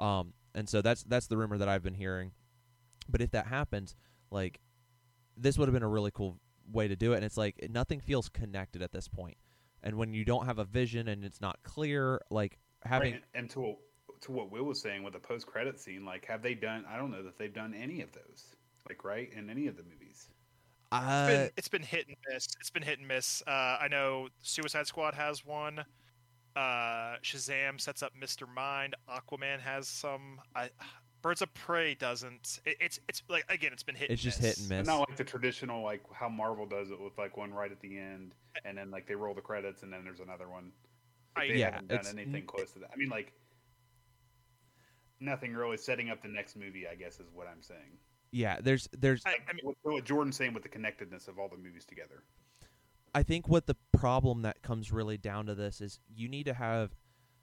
Um, 0.00 0.32
and 0.58 0.68
so 0.68 0.82
that's 0.82 1.04
that's 1.04 1.28
the 1.28 1.36
rumor 1.36 1.56
that 1.58 1.68
I've 1.68 1.84
been 1.84 1.94
hearing. 1.94 2.32
But 3.08 3.20
if 3.20 3.30
that 3.30 3.46
happens, 3.46 3.94
like 4.30 4.60
this 5.36 5.56
would 5.56 5.68
have 5.68 5.72
been 5.72 5.84
a 5.84 5.88
really 5.88 6.10
cool 6.12 6.40
way 6.72 6.88
to 6.88 6.96
do 6.96 7.12
it. 7.12 7.16
And 7.16 7.24
it's 7.24 7.36
like 7.36 7.68
nothing 7.70 8.00
feels 8.00 8.28
connected 8.28 8.82
at 8.82 8.90
this 8.90 9.06
point. 9.06 9.36
And 9.84 9.96
when 9.96 10.12
you 10.12 10.24
don't 10.24 10.46
have 10.46 10.58
a 10.58 10.64
vision 10.64 11.06
and 11.08 11.24
it's 11.24 11.40
not 11.40 11.62
clear, 11.62 12.20
like 12.30 12.58
having 12.84 13.12
right. 13.14 13.22
and 13.34 13.48
to 13.50 13.76
to 14.22 14.32
what 14.32 14.50
Will 14.50 14.64
was 14.64 14.80
saying 14.80 15.04
with 15.04 15.12
the 15.12 15.20
post 15.20 15.46
credit 15.46 15.78
scene, 15.78 16.04
like 16.04 16.26
have 16.26 16.42
they 16.42 16.54
done? 16.54 16.84
I 16.90 16.96
don't 16.96 17.12
know 17.12 17.22
that 17.22 17.38
they've 17.38 17.54
done 17.54 17.72
any 17.72 18.00
of 18.00 18.10
those. 18.12 18.56
like 18.88 19.04
right 19.04 19.32
in 19.32 19.48
any 19.50 19.68
of 19.68 19.76
the 19.76 19.84
movies. 19.84 20.28
It's 20.90 21.04
Uh, 21.04 21.26
been, 21.26 21.50
it's 21.56 21.68
been 21.68 21.82
hit 21.82 22.08
and 22.08 22.16
miss. 22.32 22.48
It's 22.58 22.70
been 22.70 22.82
hit 22.82 22.98
and 22.98 23.06
miss. 23.06 23.42
Uh, 23.46 23.76
I 23.80 23.88
know 23.88 24.28
Suicide 24.42 24.86
Squad 24.86 25.14
has 25.14 25.44
one. 25.44 25.84
Uh, 26.56 27.16
Shazam 27.22 27.80
sets 27.80 28.02
up 28.02 28.12
Mr. 28.20 28.52
Mind. 28.52 28.94
Aquaman 29.08 29.60
has 29.60 29.88
some. 29.88 30.40
I, 30.54 30.70
Birds 31.22 31.42
of 31.42 31.52
Prey 31.54 31.94
doesn't. 31.94 32.60
It, 32.64 32.76
it's 32.80 33.00
it's 33.08 33.22
like 33.28 33.44
again, 33.48 33.70
it's 33.72 33.82
been 33.82 33.94
hit. 33.94 34.10
it's 34.10 34.22
and 34.22 34.32
just 34.32 34.42
miss. 34.42 34.56
hit 34.56 34.58
and 34.60 34.68
But 34.68 34.78
miss. 34.78 34.86
not 34.86 35.08
like 35.08 35.16
the 35.16 35.24
traditional 35.24 35.82
like 35.82 36.02
how 36.12 36.28
Marvel 36.28 36.66
does 36.66 36.90
it 36.90 37.00
with 37.00 37.16
like 37.18 37.36
one 37.36 37.52
right 37.52 37.70
at 37.72 37.80
the 37.80 37.98
end, 37.98 38.34
and 38.64 38.76
then 38.78 38.90
like 38.90 39.06
they 39.06 39.14
roll 39.14 39.34
the 39.34 39.40
credits, 39.40 39.82
and 39.82 39.92
then 39.92 40.04
there's 40.04 40.20
another 40.20 40.48
one. 40.48 40.72
Like, 41.36 41.44
I- 41.50 41.52
they 41.52 41.58
Yeah, 41.60 41.70
haven't 41.72 41.88
done 41.88 42.18
anything 42.18 42.46
close 42.46 42.72
to 42.72 42.78
that. 42.80 42.90
I 42.92 42.96
mean, 42.96 43.08
like 43.08 43.32
nothing 45.20 45.54
really 45.54 45.76
setting 45.76 46.10
up 46.10 46.22
the 46.22 46.28
next 46.28 46.56
movie. 46.56 46.86
I 46.90 46.94
guess 46.94 47.20
is 47.20 47.26
what 47.32 47.46
I'm 47.48 47.62
saying. 47.62 47.98
Yeah, 48.30 48.58
there's 48.60 48.88
there's 48.98 49.22
I, 49.26 49.36
I 49.48 49.52
mean, 49.54 49.64
What, 49.64 49.76
what 49.82 50.04
Jordan's 50.04 50.36
saying 50.36 50.54
with 50.54 50.62
the 50.62 50.68
connectedness 50.68 51.28
of 51.28 51.38
all 51.38 51.48
the 51.48 51.56
movies 51.56 51.84
together. 51.84 52.22
I 53.14 53.22
think 53.22 53.48
what 53.48 53.66
the 53.66 53.76
problem 53.92 54.42
that 54.42 54.62
comes 54.62 54.92
really 54.92 55.16
down 55.16 55.46
to 55.46 55.54
this 55.54 55.80
is 55.80 56.00
you 56.08 56.28
need 56.28 56.44
to 56.44 56.54
have 56.54 56.94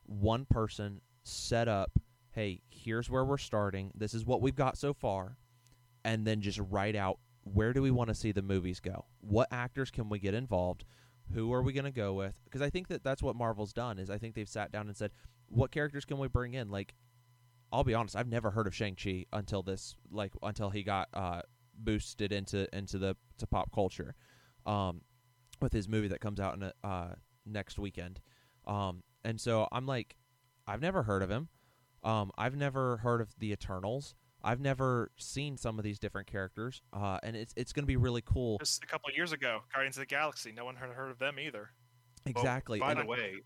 one 0.05 0.45
person 0.45 1.01
set 1.23 1.67
up, 1.67 1.99
hey, 2.31 2.61
here's 2.69 3.09
where 3.09 3.25
we're 3.25 3.37
starting. 3.37 3.91
This 3.95 4.13
is 4.13 4.25
what 4.25 4.41
we've 4.41 4.55
got 4.55 4.77
so 4.77 4.93
far. 4.93 5.37
And 6.03 6.25
then 6.25 6.41
just 6.41 6.59
write 6.69 6.95
out 6.95 7.19
where 7.43 7.73
do 7.73 7.81
we 7.81 7.91
want 7.91 8.09
to 8.09 8.15
see 8.15 8.31
the 8.31 8.41
movies 8.41 8.79
go? 8.79 9.05
What 9.21 9.47
actors 9.51 9.91
can 9.91 10.09
we 10.09 10.19
get 10.19 10.33
involved? 10.33 10.85
Who 11.33 11.51
are 11.53 11.63
we 11.63 11.73
going 11.73 11.85
to 11.85 11.91
go 11.91 12.13
with? 12.13 12.39
Because 12.43 12.61
I 12.61 12.69
think 12.69 12.87
that 12.89 13.03
that's 13.03 13.23
what 13.23 13.35
Marvel's 13.35 13.73
done 13.73 13.97
is 13.97 14.09
I 14.09 14.17
think 14.17 14.35
they've 14.35 14.47
sat 14.47 14.71
down 14.71 14.87
and 14.87 14.95
said, 14.95 15.11
what 15.47 15.71
characters 15.71 16.05
can 16.05 16.17
we 16.17 16.27
bring 16.27 16.53
in? 16.53 16.69
Like 16.69 16.93
I'll 17.71 17.83
be 17.83 17.93
honest, 17.93 18.15
I've 18.15 18.27
never 18.27 18.51
heard 18.51 18.67
of 18.67 18.75
Shang-Chi 18.75 19.25
until 19.33 19.63
this 19.63 19.95
like 20.11 20.31
until 20.41 20.69
he 20.69 20.83
got 20.83 21.09
uh 21.13 21.41
boosted 21.77 22.31
into 22.31 22.73
into 22.75 22.97
the 22.97 23.15
to 23.37 23.47
pop 23.47 23.71
culture. 23.73 24.15
Um 24.65 25.01
with 25.61 25.73
his 25.73 25.87
movie 25.87 26.07
that 26.09 26.21
comes 26.21 26.39
out 26.39 26.55
in 26.55 26.63
a, 26.63 26.73
uh, 26.83 27.15
next 27.45 27.77
weekend. 27.79 28.19
Um, 28.67 29.03
and 29.23 29.39
so 29.39 29.67
I'm 29.71 29.85
like, 29.85 30.15
I've 30.67 30.81
never 30.81 31.03
heard 31.03 31.21
of 31.23 31.29
him. 31.29 31.49
Um, 32.03 32.31
I've 32.37 32.55
never 32.55 32.97
heard 32.97 33.21
of 33.21 33.29
the 33.39 33.51
Eternals. 33.51 34.15
I've 34.43 34.59
never 34.59 35.11
seen 35.17 35.57
some 35.57 35.79
of 35.79 35.83
these 35.83 35.97
different 35.97 36.27
characters, 36.27 36.81
uh, 36.93 37.17
and 37.23 37.35
it's 37.35 37.51
it's 37.57 37.73
going 37.73 37.81
to 37.81 37.87
be 37.87 37.95
really 37.97 38.21
cool. 38.23 38.59
just 38.59 38.83
a 38.83 38.87
couple 38.87 39.09
of 39.09 39.15
years 39.15 39.31
ago, 39.31 39.61
Guardians 39.73 39.97
of 39.97 40.01
the 40.01 40.05
Galaxy. 40.05 40.51
No 40.51 40.65
one 40.65 40.75
had 40.75 40.89
heard 40.89 41.09
of 41.09 41.17
them 41.17 41.39
either. 41.39 41.71
Well, 42.25 42.31
Exactly. 42.31 42.79
by 42.79 42.91
and- 42.91 43.01
the 43.01 43.05
way, 43.05 43.37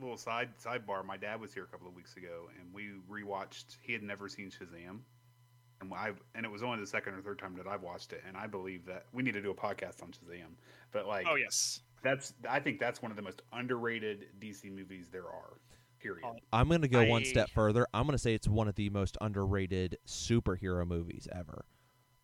little 0.00 0.16
side 0.16 0.48
sidebar. 0.58 1.04
My 1.04 1.18
dad 1.18 1.40
was 1.42 1.52
here 1.52 1.64
a 1.64 1.66
couple 1.66 1.86
of 1.88 1.94
weeks 1.94 2.16
ago, 2.16 2.48
and 2.58 2.72
we 2.72 2.88
rewatched. 3.10 3.76
He 3.82 3.92
had 3.92 4.02
never 4.02 4.28
seen 4.30 4.50
Shazam, 4.50 5.00
and 5.80 5.92
I 5.92 6.12
and 6.34 6.44
it 6.44 6.50
was 6.50 6.62
only 6.62 6.80
the 6.80 6.86
second 6.86 7.14
or 7.14 7.22
third 7.22 7.38
time 7.38 7.54
that 7.56 7.66
I've 7.66 7.82
watched 7.82 8.12
it. 8.12 8.22
And 8.26 8.36
I 8.36 8.46
believe 8.46 8.84
that 8.86 9.06
we 9.12 9.22
need 9.22 9.32
to 9.32 9.42
do 9.42 9.50
a 9.50 9.54
podcast 9.54 10.02
on 10.02 10.10
Shazam. 10.10 10.54
But 10.92 11.06
like, 11.06 11.26
Oh 11.28 11.36
yes, 11.36 11.80
that's 12.02 12.34
I 12.48 12.60
think 12.60 12.80
that's 12.80 13.02
one 13.02 13.10
of 13.10 13.16
the 13.16 13.22
most 13.22 13.42
underrated 13.52 14.26
DC 14.40 14.74
movies 14.74 15.08
there 15.10 15.26
are. 15.26 15.58
Period. 16.00 16.24
Oh, 16.24 16.36
I'm 16.52 16.68
going 16.68 16.82
to 16.82 16.88
go 16.88 17.04
one 17.06 17.24
step 17.24 17.50
further. 17.50 17.86
I'm 17.92 18.04
going 18.04 18.12
to 18.12 18.18
say 18.18 18.32
it's 18.32 18.46
one 18.46 18.68
of 18.68 18.76
the 18.76 18.88
most 18.90 19.18
underrated 19.20 19.98
superhero 20.06 20.86
movies 20.86 21.26
ever. 21.32 21.64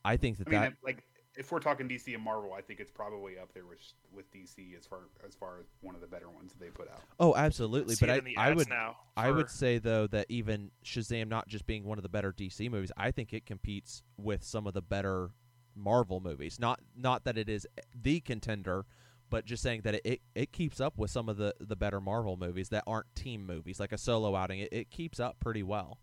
I 0.05 0.17
think 0.17 0.38
that 0.38 0.49
I 0.49 0.51
mean, 0.51 0.61
that 0.61 0.73
like 0.85 1.03
if 1.37 1.51
we're 1.51 1.61
talking 1.61 1.88
DC 1.88 2.14
and 2.14 2.23
Marvel, 2.23 2.53
I 2.53 2.61
think 2.61 2.81
it's 2.81 2.90
probably 2.90 3.38
up 3.38 3.53
there 3.53 3.66
with 3.66 3.81
with 4.12 4.33
DC 4.33 4.77
as 4.77 4.87
far 4.87 5.01
as 5.27 5.35
far 5.35 5.59
as 5.61 5.66
one 5.81 5.94
of 5.94 6.01
the 6.01 6.07
better 6.07 6.31
ones 6.31 6.53
that 6.53 6.61
they 6.61 6.70
put 6.70 6.90
out. 6.90 7.01
oh, 7.18 7.35
absolutely. 7.35 7.97
But 7.99 8.11
I, 8.11 8.20
I 8.37 8.53
would 8.53 8.68
now. 8.68 8.97
I 9.16 9.31
would 9.31 9.51
say 9.51 9.79
though 9.79 10.07
that 10.09 10.27
even 10.29 10.70
Shazam 10.85 11.29
not 11.29 11.49
just 11.49 11.66
being 11.66 11.85
one 11.85 11.99
of 11.99 12.03
the 12.03 12.09
better 12.09 12.33
DC 12.33 12.70
movies, 12.70 12.92
I 12.97 13.11
think 13.11 13.33
it 13.33 13.47
competes 13.47 14.03
with 14.16 14.42
some 14.44 14.66
of 14.66 14.75
the 14.75 14.83
better 14.83 15.31
Marvel 15.75 16.20
movies. 16.20 16.59
Not 16.59 16.81
not 16.97 17.25
that 17.25 17.37
it 17.37 17.49
is 17.49 17.66
the 17.94 18.20
contender, 18.20 18.87
but 19.31 19.44
just 19.44 19.62
saying 19.62 19.83
that 19.85 19.97
it, 19.97 20.03
it, 20.05 20.20
it 20.35 20.53
keeps 20.53 20.81
up 20.81 20.97
with 20.97 21.11
some 21.11 21.29
of 21.29 21.37
the, 21.37 21.55
the 21.61 21.77
better 21.77 22.01
Marvel 22.01 22.37
movies 22.37 22.68
that 22.70 22.85
aren't 22.87 23.12
team 23.14 23.47
movies, 23.47 23.81
like 23.81 23.92
a 23.92 23.99
solo 23.99 24.37
outing. 24.37 24.61
It, 24.61 24.73
it 24.73 24.90
keeps 24.90 25.18
up 25.18 25.40
pretty 25.40 25.62
well. 25.62 25.99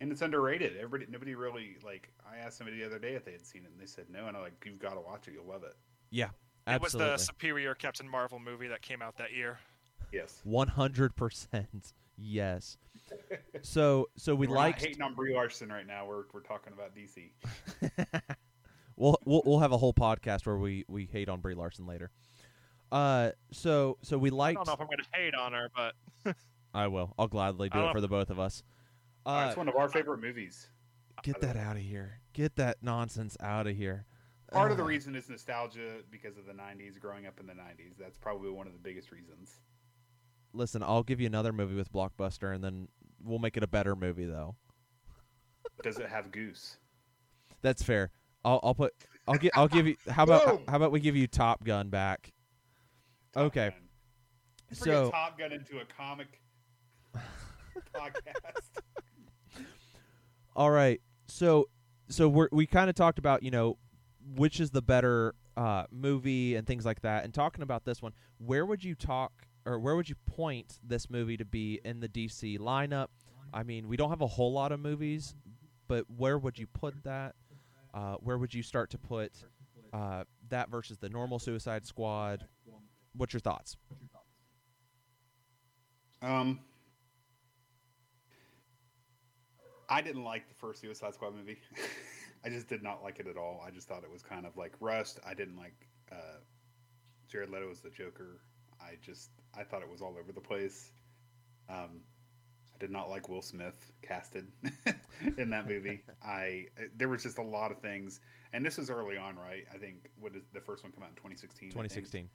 And 0.00 0.12
it's 0.12 0.20
underrated. 0.22 0.76
Everybody, 0.76 1.10
nobody 1.10 1.34
really 1.34 1.76
like. 1.84 2.10
I 2.30 2.38
asked 2.38 2.58
somebody 2.58 2.78
the 2.78 2.86
other 2.86 2.98
day 2.98 3.14
if 3.14 3.24
they 3.24 3.32
had 3.32 3.46
seen 3.46 3.62
it, 3.64 3.70
and 3.70 3.80
they 3.80 3.86
said 3.86 4.06
no. 4.10 4.26
And 4.26 4.36
I'm 4.36 4.42
like, 4.42 4.62
you've 4.64 4.78
got 4.78 4.94
to 4.94 5.00
watch 5.00 5.26
it. 5.28 5.34
You'll 5.34 5.46
love 5.46 5.62
it. 5.62 5.74
Yeah, 6.10 6.28
it 6.66 6.80
was 6.80 6.92
the 6.92 7.16
superior 7.16 7.74
Captain 7.74 8.08
Marvel 8.08 8.38
movie 8.38 8.68
that 8.68 8.82
came 8.82 9.00
out 9.02 9.16
that 9.18 9.32
year. 9.32 9.58
Yes. 10.12 10.40
one 10.44 10.68
hundred 10.68 11.16
percent. 11.16 11.94
Yes. 12.16 12.78
So 13.62 14.08
so 14.16 14.34
we 14.34 14.46
We're 14.46 14.54
liked. 14.54 14.80
not 14.80 14.86
hating 14.88 15.02
on 15.02 15.14
Brie 15.14 15.34
Larson 15.34 15.70
right 15.70 15.86
now. 15.86 16.06
We're 16.06 16.24
we're 16.32 16.40
talking 16.40 16.72
about 16.72 16.94
DC. 16.94 17.30
we'll, 18.96 19.16
we'll 19.24 19.42
we'll 19.44 19.58
have 19.60 19.72
a 19.72 19.76
whole 19.78 19.94
podcast 19.94 20.46
where 20.46 20.56
we, 20.58 20.84
we 20.88 21.06
hate 21.06 21.28
on 21.28 21.40
Brie 21.40 21.54
Larson 21.54 21.86
later. 21.86 22.10
Uh, 22.92 23.30
so 23.52 23.98
so 24.02 24.18
we 24.18 24.30
like. 24.30 24.56
I 24.56 24.58
don't 24.58 24.66
know 24.66 24.74
if 24.74 24.80
I'm 24.80 24.86
going 24.86 24.98
to 24.98 25.04
hate 25.12 25.34
on 25.34 25.52
her, 25.52 25.70
but 25.74 26.36
I 26.74 26.86
will. 26.88 27.14
I'll 27.18 27.28
gladly 27.28 27.68
do 27.68 27.86
it 27.86 27.92
for 27.92 28.00
the 28.00 28.08
both 28.08 28.30
of 28.30 28.38
us. 28.38 28.62
Uh, 29.26 29.28
Uh, 29.30 29.46
it's 29.48 29.56
one 29.56 29.68
of 29.68 29.74
our 29.76 29.88
favorite 29.88 30.18
movies. 30.20 30.68
get 31.22 31.40
that 31.40 31.56
out 31.56 31.76
of 31.76 31.82
here. 31.82 32.20
Get 32.32 32.54
that 32.56 32.78
nonsense 32.82 33.36
out 33.40 33.66
of 33.66 33.76
here. 33.76 34.06
Part 34.52 34.70
of 34.70 34.76
the 34.76 34.84
Uh, 34.84 34.86
reason 34.86 35.16
is 35.16 35.28
nostalgia 35.28 36.02
because 36.10 36.36
of 36.38 36.46
the 36.46 36.52
'90s. 36.52 36.98
Growing 37.00 37.26
up 37.26 37.40
in 37.40 37.46
the 37.46 37.54
'90s, 37.54 37.96
that's 37.98 38.16
probably 38.16 38.50
one 38.50 38.66
of 38.68 38.72
the 38.72 38.78
biggest 38.78 39.10
reasons. 39.10 39.60
Listen, 40.52 40.82
I'll 40.82 41.02
give 41.02 41.20
you 41.20 41.26
another 41.26 41.52
movie 41.52 41.74
with 41.74 41.90
Blockbuster, 41.92 42.54
and 42.54 42.62
then 42.62 42.88
we'll 43.20 43.40
make 43.40 43.56
it 43.56 43.62
a 43.64 43.66
better 43.66 43.96
movie, 43.96 44.26
though. 44.26 44.54
Does 45.82 45.98
it 45.98 46.08
have 46.08 46.30
Goose? 46.30 46.78
That's 47.62 47.82
fair. 47.82 48.12
I'll 48.44 48.60
I'll 48.62 48.74
put. 48.74 48.94
I'll 49.26 49.36
give. 49.38 49.50
I'll 49.54 49.66
give 49.68 49.88
you. 49.88 49.96
How 50.08 50.22
about 50.22 50.62
how 50.68 50.76
about 50.76 50.92
we 50.92 51.00
give 51.00 51.16
you 51.16 51.26
Top 51.26 51.64
Gun 51.64 51.88
back? 51.90 52.32
Top 53.32 53.46
Okay. 53.46 53.70
Gun. 53.70 53.88
So- 54.72 55.10
Top 55.10 55.36
Gun 55.36 55.50
into 55.52 55.80
a 55.80 55.84
comic 55.84 56.40
podcast. 57.94 58.80
All 60.56 60.70
right. 60.70 61.02
So 61.26 61.68
so 62.08 62.28
we 62.28 62.46
we 62.50 62.66
kind 62.66 62.88
of 62.88 62.96
talked 62.96 63.18
about 63.18 63.42
you 63.42 63.50
know 63.50 63.76
which 64.34 64.58
is 64.58 64.70
the 64.70 64.82
better 64.82 65.34
uh, 65.56 65.84
movie 65.92 66.56
and 66.56 66.66
things 66.66 66.84
like 66.84 67.02
that. 67.02 67.24
And 67.24 67.32
talking 67.32 67.62
about 67.62 67.84
this 67.84 68.00
one, 68.00 68.12
where 68.38 68.64
would 68.64 68.82
you 68.82 68.94
talk 68.94 69.32
or 69.66 69.78
where 69.78 69.94
would 69.94 70.08
you 70.08 70.14
point 70.26 70.78
this 70.82 71.10
movie 71.10 71.36
to 71.36 71.44
be 71.44 71.80
in 71.84 72.00
the 72.00 72.08
DC 72.08 72.58
lineup? 72.58 73.08
I 73.52 73.62
mean, 73.62 73.86
we 73.86 73.96
don't 73.96 74.10
have 74.10 74.22
a 74.22 74.26
whole 74.26 74.52
lot 74.52 74.72
of 74.72 74.80
movies, 74.80 75.34
but 75.88 76.04
where 76.16 76.38
would 76.38 76.58
you 76.58 76.66
put 76.66 77.04
that? 77.04 77.34
Uh, 77.92 78.14
where 78.14 78.38
would 78.38 78.54
you 78.54 78.62
start 78.62 78.90
to 78.90 78.98
put 78.98 79.32
uh, 79.92 80.24
that 80.48 80.70
versus 80.70 80.98
the 80.98 81.08
normal 81.08 81.38
Suicide 81.38 81.86
Squad? 81.86 82.46
What's 83.14 83.32
your 83.32 83.40
thoughts? 83.40 83.76
Um, 86.22 86.60
I 89.88 90.02
didn't 90.02 90.24
like 90.24 90.48
the 90.48 90.54
first 90.54 90.80
Suicide 90.80 91.14
Squad 91.14 91.34
movie. 91.34 91.58
I 92.44 92.48
just 92.48 92.68
did 92.68 92.82
not 92.82 93.02
like 93.02 93.18
it 93.18 93.26
at 93.26 93.36
all. 93.36 93.62
I 93.66 93.70
just 93.70 93.88
thought 93.88 94.04
it 94.04 94.10
was 94.12 94.22
kind 94.22 94.46
of 94.46 94.56
like 94.56 94.72
rust. 94.80 95.20
I 95.26 95.34
didn't 95.34 95.56
like 95.56 95.74
uh, 96.12 96.38
Jared 97.28 97.50
Leto 97.50 97.70
as 97.70 97.80
the 97.80 97.90
Joker. 97.90 98.40
I 98.80 98.94
just 99.02 99.30
I 99.56 99.64
thought 99.64 99.82
it 99.82 99.90
was 99.90 100.02
all 100.02 100.16
over 100.18 100.32
the 100.32 100.40
place. 100.40 100.92
Um, 101.68 102.00
I 102.74 102.78
did 102.78 102.90
not 102.90 103.08
like 103.08 103.28
Will 103.28 103.42
Smith 103.42 103.90
casted 104.02 104.46
in 105.38 105.50
that 105.50 105.66
movie. 105.68 106.02
I 106.22 106.66
there 106.96 107.08
was 107.08 107.22
just 107.22 107.38
a 107.38 107.42
lot 107.42 107.72
of 107.72 107.78
things, 107.80 108.20
and 108.52 108.64
this 108.64 108.76
was 108.78 108.90
early 108.90 109.16
on, 109.16 109.36
right? 109.36 109.64
I 109.74 109.78
think 109.78 110.10
what 110.20 110.32
did 110.32 110.42
the 110.52 110.60
first 110.60 110.82
one 110.84 110.92
come 110.92 111.02
out 111.02 111.10
in 111.10 111.16
2016? 111.16 111.70
2016. 111.70 112.28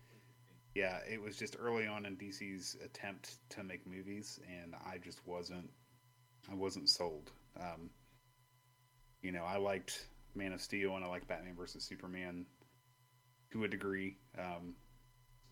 yeah, 0.75 0.99
it 1.09 1.21
was 1.21 1.37
just 1.37 1.55
early 1.59 1.85
on 1.85 2.05
in 2.05 2.15
DC's 2.17 2.75
attempt 2.83 3.37
to 3.49 3.63
make 3.63 3.85
movies, 3.85 4.39
and 4.61 4.73
I 4.75 4.97
just 4.97 5.25
wasn't, 5.27 5.69
I 6.49 6.55
wasn't 6.55 6.89
sold. 6.89 7.31
Um, 7.59 7.89
you 9.21 9.31
know, 9.31 9.43
I 9.43 9.57
liked 9.57 10.07
Man 10.35 10.53
of 10.53 10.61
Steel 10.61 10.95
and 10.95 11.03
I 11.05 11.07
liked 11.07 11.27
Batman 11.27 11.55
versus 11.55 11.83
Superman 11.83 12.45
to 13.51 13.63
a 13.65 13.67
degree, 13.67 14.17
um, 14.39 14.75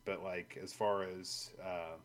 but 0.06 0.24
like 0.24 0.58
as 0.62 0.74
far 0.74 1.04
as 1.04 1.52
uh, 1.64 1.98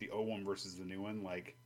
the 0.00 0.10
old 0.10 0.28
one 0.28 0.44
versus 0.44 0.76
the 0.76 0.84
new 0.84 1.00
one, 1.00 1.22
like 1.22 1.56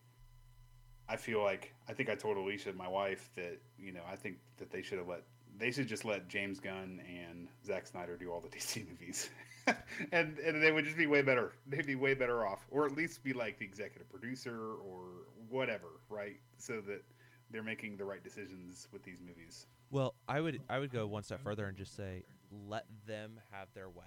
I 1.09 1.17
feel 1.17 1.43
like 1.43 1.75
I 1.89 1.95
think 1.95 2.11
I 2.11 2.15
told 2.15 2.37
Alicia, 2.37 2.73
my 2.75 2.89
wife, 2.89 3.31
that 3.37 3.59
you 3.79 3.93
know 3.93 4.03
I 4.11 4.17
think 4.17 4.37
that 4.59 4.71
they 4.71 4.83
should 4.83 4.99
have 4.99 5.09
let 5.09 5.23
they 5.59 5.71
should 5.71 5.89
just 5.89 6.05
let 6.05 6.29
James 6.29 6.61
Gunn 6.61 7.01
and 7.09 7.49
Zack 7.67 7.87
Snyder 7.87 8.17
do 8.17 8.31
all 8.31 8.41
the 8.41 8.49
DC 8.57 8.89
movies, 8.89 9.31
and 10.13 10.39
and 10.39 10.63
they 10.63 10.73
would 10.73 10.85
just 10.85 10.97
be 10.97 11.07
way 11.07 11.23
better. 11.23 11.53
They'd 11.67 11.87
be 11.87 11.95
way 11.95 12.15
better 12.15 12.47
off, 12.47 12.67
or 12.71 12.87
at 12.87 12.93
least 12.93 13.23
be 13.23 13.33
like 13.33 13.59
the 13.59 13.65
executive 13.65 14.09
producer 14.11 14.75
or 14.85 15.05
whatever, 15.49 16.01
right? 16.09 16.39
So 16.59 16.81
that 16.83 17.03
they're 17.51 17.63
making 17.63 17.97
the 17.97 18.05
right 18.05 18.23
decisions 18.23 18.89
with 18.93 19.03
these 19.03 19.19
movies. 19.27 19.67
Well, 19.91 20.15
I 20.29 20.41
would 20.41 20.61
I 20.69 20.79
would 20.79 20.91
go 20.91 21.07
one 21.07 21.23
step 21.23 21.41
further 21.43 21.67
and 21.67 21.77
just 21.77 21.97
say 21.97 22.25
let 22.51 22.85
them 23.07 23.41
have 23.53 23.69
their 23.75 23.89
way. 23.89 24.05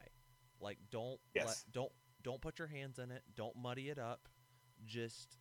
Like 0.59 0.77
don't 0.91 1.19
Yes. 1.33 1.45
let, 1.47 1.73
don't 1.73 1.91
don't 2.23 2.41
put 2.41 2.59
your 2.59 2.67
hands 2.67 2.99
in 2.99 3.11
it. 3.11 3.23
Don't 3.35 3.55
muddy 3.55 3.89
it 3.89 3.97
up. 3.97 4.27
Just 4.85 5.37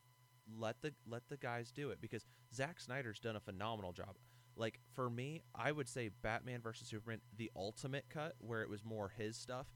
let 0.58 0.80
the 0.82 0.92
let 1.06 1.28
the 1.28 1.36
guys 1.36 1.70
do 1.70 1.90
it 1.90 2.00
because 2.00 2.24
Zack 2.54 2.80
Snyder's 2.80 3.20
done 3.20 3.36
a 3.36 3.40
phenomenal 3.40 3.92
job. 3.92 4.16
Like 4.56 4.80
for 4.94 5.08
me, 5.08 5.42
I 5.54 5.72
would 5.72 5.88
say 5.88 6.10
Batman 6.22 6.60
versus 6.60 6.88
Superman, 6.88 7.20
the 7.36 7.50
ultimate 7.54 8.06
cut, 8.10 8.34
where 8.38 8.62
it 8.62 8.68
was 8.68 8.84
more 8.84 9.12
his 9.16 9.36
stuff, 9.36 9.66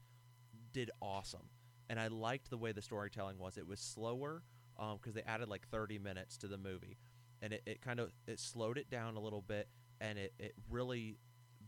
did 0.75 0.91
awesome, 1.01 1.47
and 1.89 1.97
I 1.97 2.07
liked 2.07 2.49
the 2.49 2.57
way 2.57 2.73
the 2.73 2.81
storytelling 2.81 3.39
was. 3.39 3.57
It 3.57 3.65
was 3.65 3.79
slower 3.79 4.43
because 4.77 5.13
they 5.13 5.21
added 5.21 5.47
like 5.47 5.65
30 5.69 5.99
minutes 5.99 6.35
to 6.39 6.47
the 6.47 6.57
movie, 6.57 6.97
and 7.41 7.53
it, 7.53 7.63
it 7.65 7.81
kind 7.81 8.01
of 8.01 8.11
it 8.27 8.41
slowed 8.41 8.77
it 8.77 8.89
down 8.89 9.15
a 9.15 9.21
little 9.21 9.41
bit, 9.41 9.69
and 10.01 10.19
it, 10.19 10.33
it 10.37 10.53
really 10.69 11.17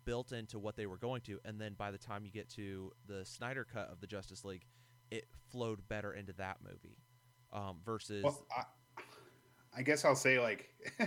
built 0.03 0.33
into 0.33 0.59
what 0.59 0.75
they 0.75 0.85
were 0.85 0.97
going 0.97 1.21
to. 1.21 1.39
And 1.45 1.59
then 1.59 1.73
by 1.73 1.89
the 1.89 1.97
time 1.97 2.25
you 2.25 2.31
get 2.31 2.49
to 2.51 2.91
the 3.07 3.23
Snyder 3.23 3.65
cut 3.65 3.89
of 3.89 4.01
the 4.01 4.07
Justice 4.07 4.43
League, 4.43 4.65
it 5.09 5.25
flowed 5.51 5.87
better 5.87 6.13
into 6.13 6.33
that 6.33 6.57
movie 6.61 6.97
um, 7.53 7.77
versus. 7.85 8.25
Well, 8.25 8.45
I, 8.55 8.63
I 9.77 9.83
guess 9.83 10.03
I'll 10.03 10.15
say 10.15 10.37
like 10.37 10.69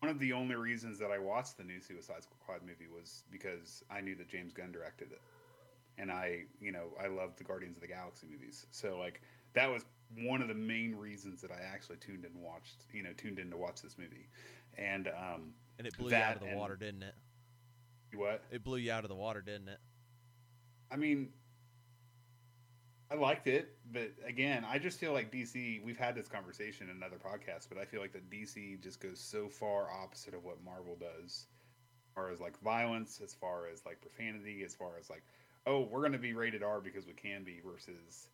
one 0.00 0.10
of 0.10 0.18
the 0.18 0.32
only 0.32 0.56
reasons 0.56 0.98
that 0.98 1.12
I 1.12 1.20
watched 1.20 1.56
the 1.56 1.62
new 1.62 1.80
Suicide 1.80 2.24
Squad 2.24 2.62
movie 2.62 2.88
was 2.92 3.22
because 3.30 3.84
I 3.88 4.00
knew 4.00 4.16
that 4.16 4.28
James 4.28 4.52
Gunn 4.52 4.72
directed 4.72 5.12
it, 5.12 5.22
and 5.98 6.10
I, 6.10 6.44
you 6.60 6.72
know, 6.72 6.88
I 7.02 7.08
loved 7.08 7.38
the 7.38 7.44
Guardians 7.44 7.76
of 7.76 7.82
the 7.82 7.88
Galaxy 7.88 8.26
movies. 8.30 8.66
So 8.70 8.98
like 8.98 9.20
that 9.54 9.70
was 9.70 9.84
one 10.16 10.40
of 10.40 10.48
the 10.48 10.54
main 10.54 10.94
reasons 10.94 11.40
that 11.42 11.50
I 11.50 11.60
actually 11.72 11.96
tuned 11.96 12.24
in 12.24 12.32
and 12.32 12.42
watched, 12.42 12.84
you 12.92 13.02
know, 13.02 13.12
tuned 13.16 13.38
in 13.38 13.50
to 13.50 13.56
watch 13.56 13.82
this 13.82 13.96
movie, 13.98 14.28
and 14.76 15.08
um, 15.08 15.52
and 15.78 15.86
it 15.86 15.96
blew 15.98 16.10
you 16.10 16.16
out 16.16 16.36
of 16.36 16.40
the 16.40 16.48
and- 16.48 16.58
water, 16.58 16.76
didn't 16.76 17.02
it? 17.02 17.14
what 18.14 18.42
It 18.50 18.64
blew 18.64 18.78
you 18.78 18.90
out 18.90 19.04
of 19.04 19.10
the 19.10 19.14
water, 19.14 19.42
didn't 19.42 19.68
it? 19.68 19.80
I 20.90 20.96
mean, 20.96 21.28
I 23.10 23.14
liked 23.14 23.46
it, 23.46 23.76
but 23.92 24.10
again, 24.26 24.64
I 24.68 24.78
just 24.78 24.98
feel 24.98 25.12
like 25.12 25.30
DC. 25.30 25.82
We've 25.82 25.98
had 25.98 26.14
this 26.14 26.28
conversation 26.28 26.88
in 26.88 26.96
another 26.96 27.16
podcast, 27.16 27.68
but 27.68 27.78
I 27.78 27.84
feel 27.84 28.00
like 28.00 28.12
that 28.12 28.30
DC 28.30 28.82
just 28.82 29.00
goes 29.00 29.20
so 29.20 29.48
far 29.48 29.90
opposite 29.90 30.34
of 30.34 30.44
what 30.44 30.62
Marvel 30.64 30.96
does, 30.98 31.46
as 32.06 32.14
far 32.14 32.30
as 32.30 32.40
like 32.40 32.58
violence, 32.60 33.20
as 33.22 33.34
far 33.34 33.66
as 33.72 33.84
like 33.84 34.00
profanity, 34.00 34.62
as 34.64 34.74
far 34.74 34.92
as 34.98 35.10
like, 35.10 35.22
oh, 35.68 35.86
we're 35.90 36.00
going 36.00 36.12
to 36.12 36.18
be 36.18 36.32
rated 36.32 36.62
R 36.62 36.80
because 36.80 37.06
we 37.06 37.12
can 37.12 37.44
be, 37.44 37.60
versus 37.64 38.28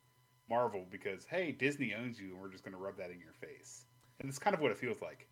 Marvel 0.48 0.86
because 0.90 1.24
hey, 1.24 1.52
Disney 1.52 1.94
owns 1.94 2.18
you, 2.18 2.28
and 2.30 2.40
we're 2.40 2.50
just 2.50 2.64
going 2.64 2.72
to 2.74 2.80
rub 2.80 2.96
that 2.98 3.10
in 3.10 3.18
your 3.18 3.32
face, 3.32 3.86
and 4.20 4.28
it's 4.28 4.38
kind 4.38 4.54
of 4.54 4.60
what 4.60 4.70
it 4.70 4.78
feels 4.78 5.02
like. 5.02 5.26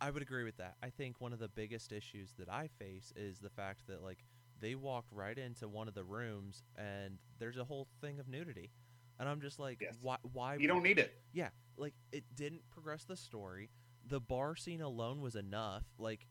I 0.00 0.10
would 0.10 0.22
agree 0.22 0.44
with 0.44 0.56
that. 0.58 0.76
I 0.82 0.90
think 0.90 1.20
one 1.20 1.32
of 1.32 1.40
the 1.40 1.48
biggest 1.48 1.90
issues 1.92 2.32
that 2.38 2.48
I 2.48 2.68
face 2.78 3.12
is 3.16 3.40
the 3.40 3.50
fact 3.50 3.82
that 3.88 4.02
like 4.02 4.18
they 4.60 4.76
walked 4.76 5.10
right 5.12 5.36
into 5.36 5.68
one 5.68 5.88
of 5.88 5.94
the 5.94 6.04
rooms 6.04 6.62
and 6.76 7.18
there's 7.38 7.56
a 7.56 7.64
whole 7.64 7.88
thing 8.00 8.20
of 8.20 8.28
nudity. 8.28 8.70
And 9.18 9.28
I'm 9.28 9.40
just 9.40 9.58
like 9.58 9.78
Yes. 9.80 9.96
why 10.00 10.16
why 10.32 10.54
You 10.56 10.68
don't 10.68 10.84
need 10.84 10.98
it. 11.00 11.14
Yeah, 11.32 11.48
like 11.76 11.94
it 12.12 12.24
didn't 12.36 12.62
progress 12.70 13.04
the 13.04 13.16
story. 13.16 13.70
The 14.06 14.20
bar 14.20 14.54
scene 14.54 14.80
alone 14.82 15.20
was 15.20 15.34
enough. 15.34 15.82
Like 15.98 16.26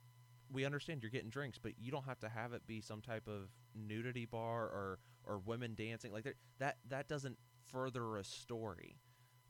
we 0.52 0.66
understand 0.66 1.02
you're 1.02 1.12
getting 1.12 1.30
drinks, 1.30 1.58
but 1.58 1.74
you 1.80 1.92
don't 1.92 2.06
have 2.06 2.20
to 2.20 2.30
have 2.30 2.54
it 2.54 2.66
be 2.68 2.82
some 2.82 3.02
type 3.02 3.28
of 3.28 3.50
nudity 3.76 4.26
bar 4.26 4.64
or 4.64 5.00
or 5.26 5.40
women 5.40 5.76
dancing 5.76 6.12
like 6.12 6.24
that. 6.24 6.36
That 6.60 6.78
that 6.90 7.08
doesn't 7.08 7.38
further 7.72 8.18
a 8.18 8.24
story. 8.24 8.98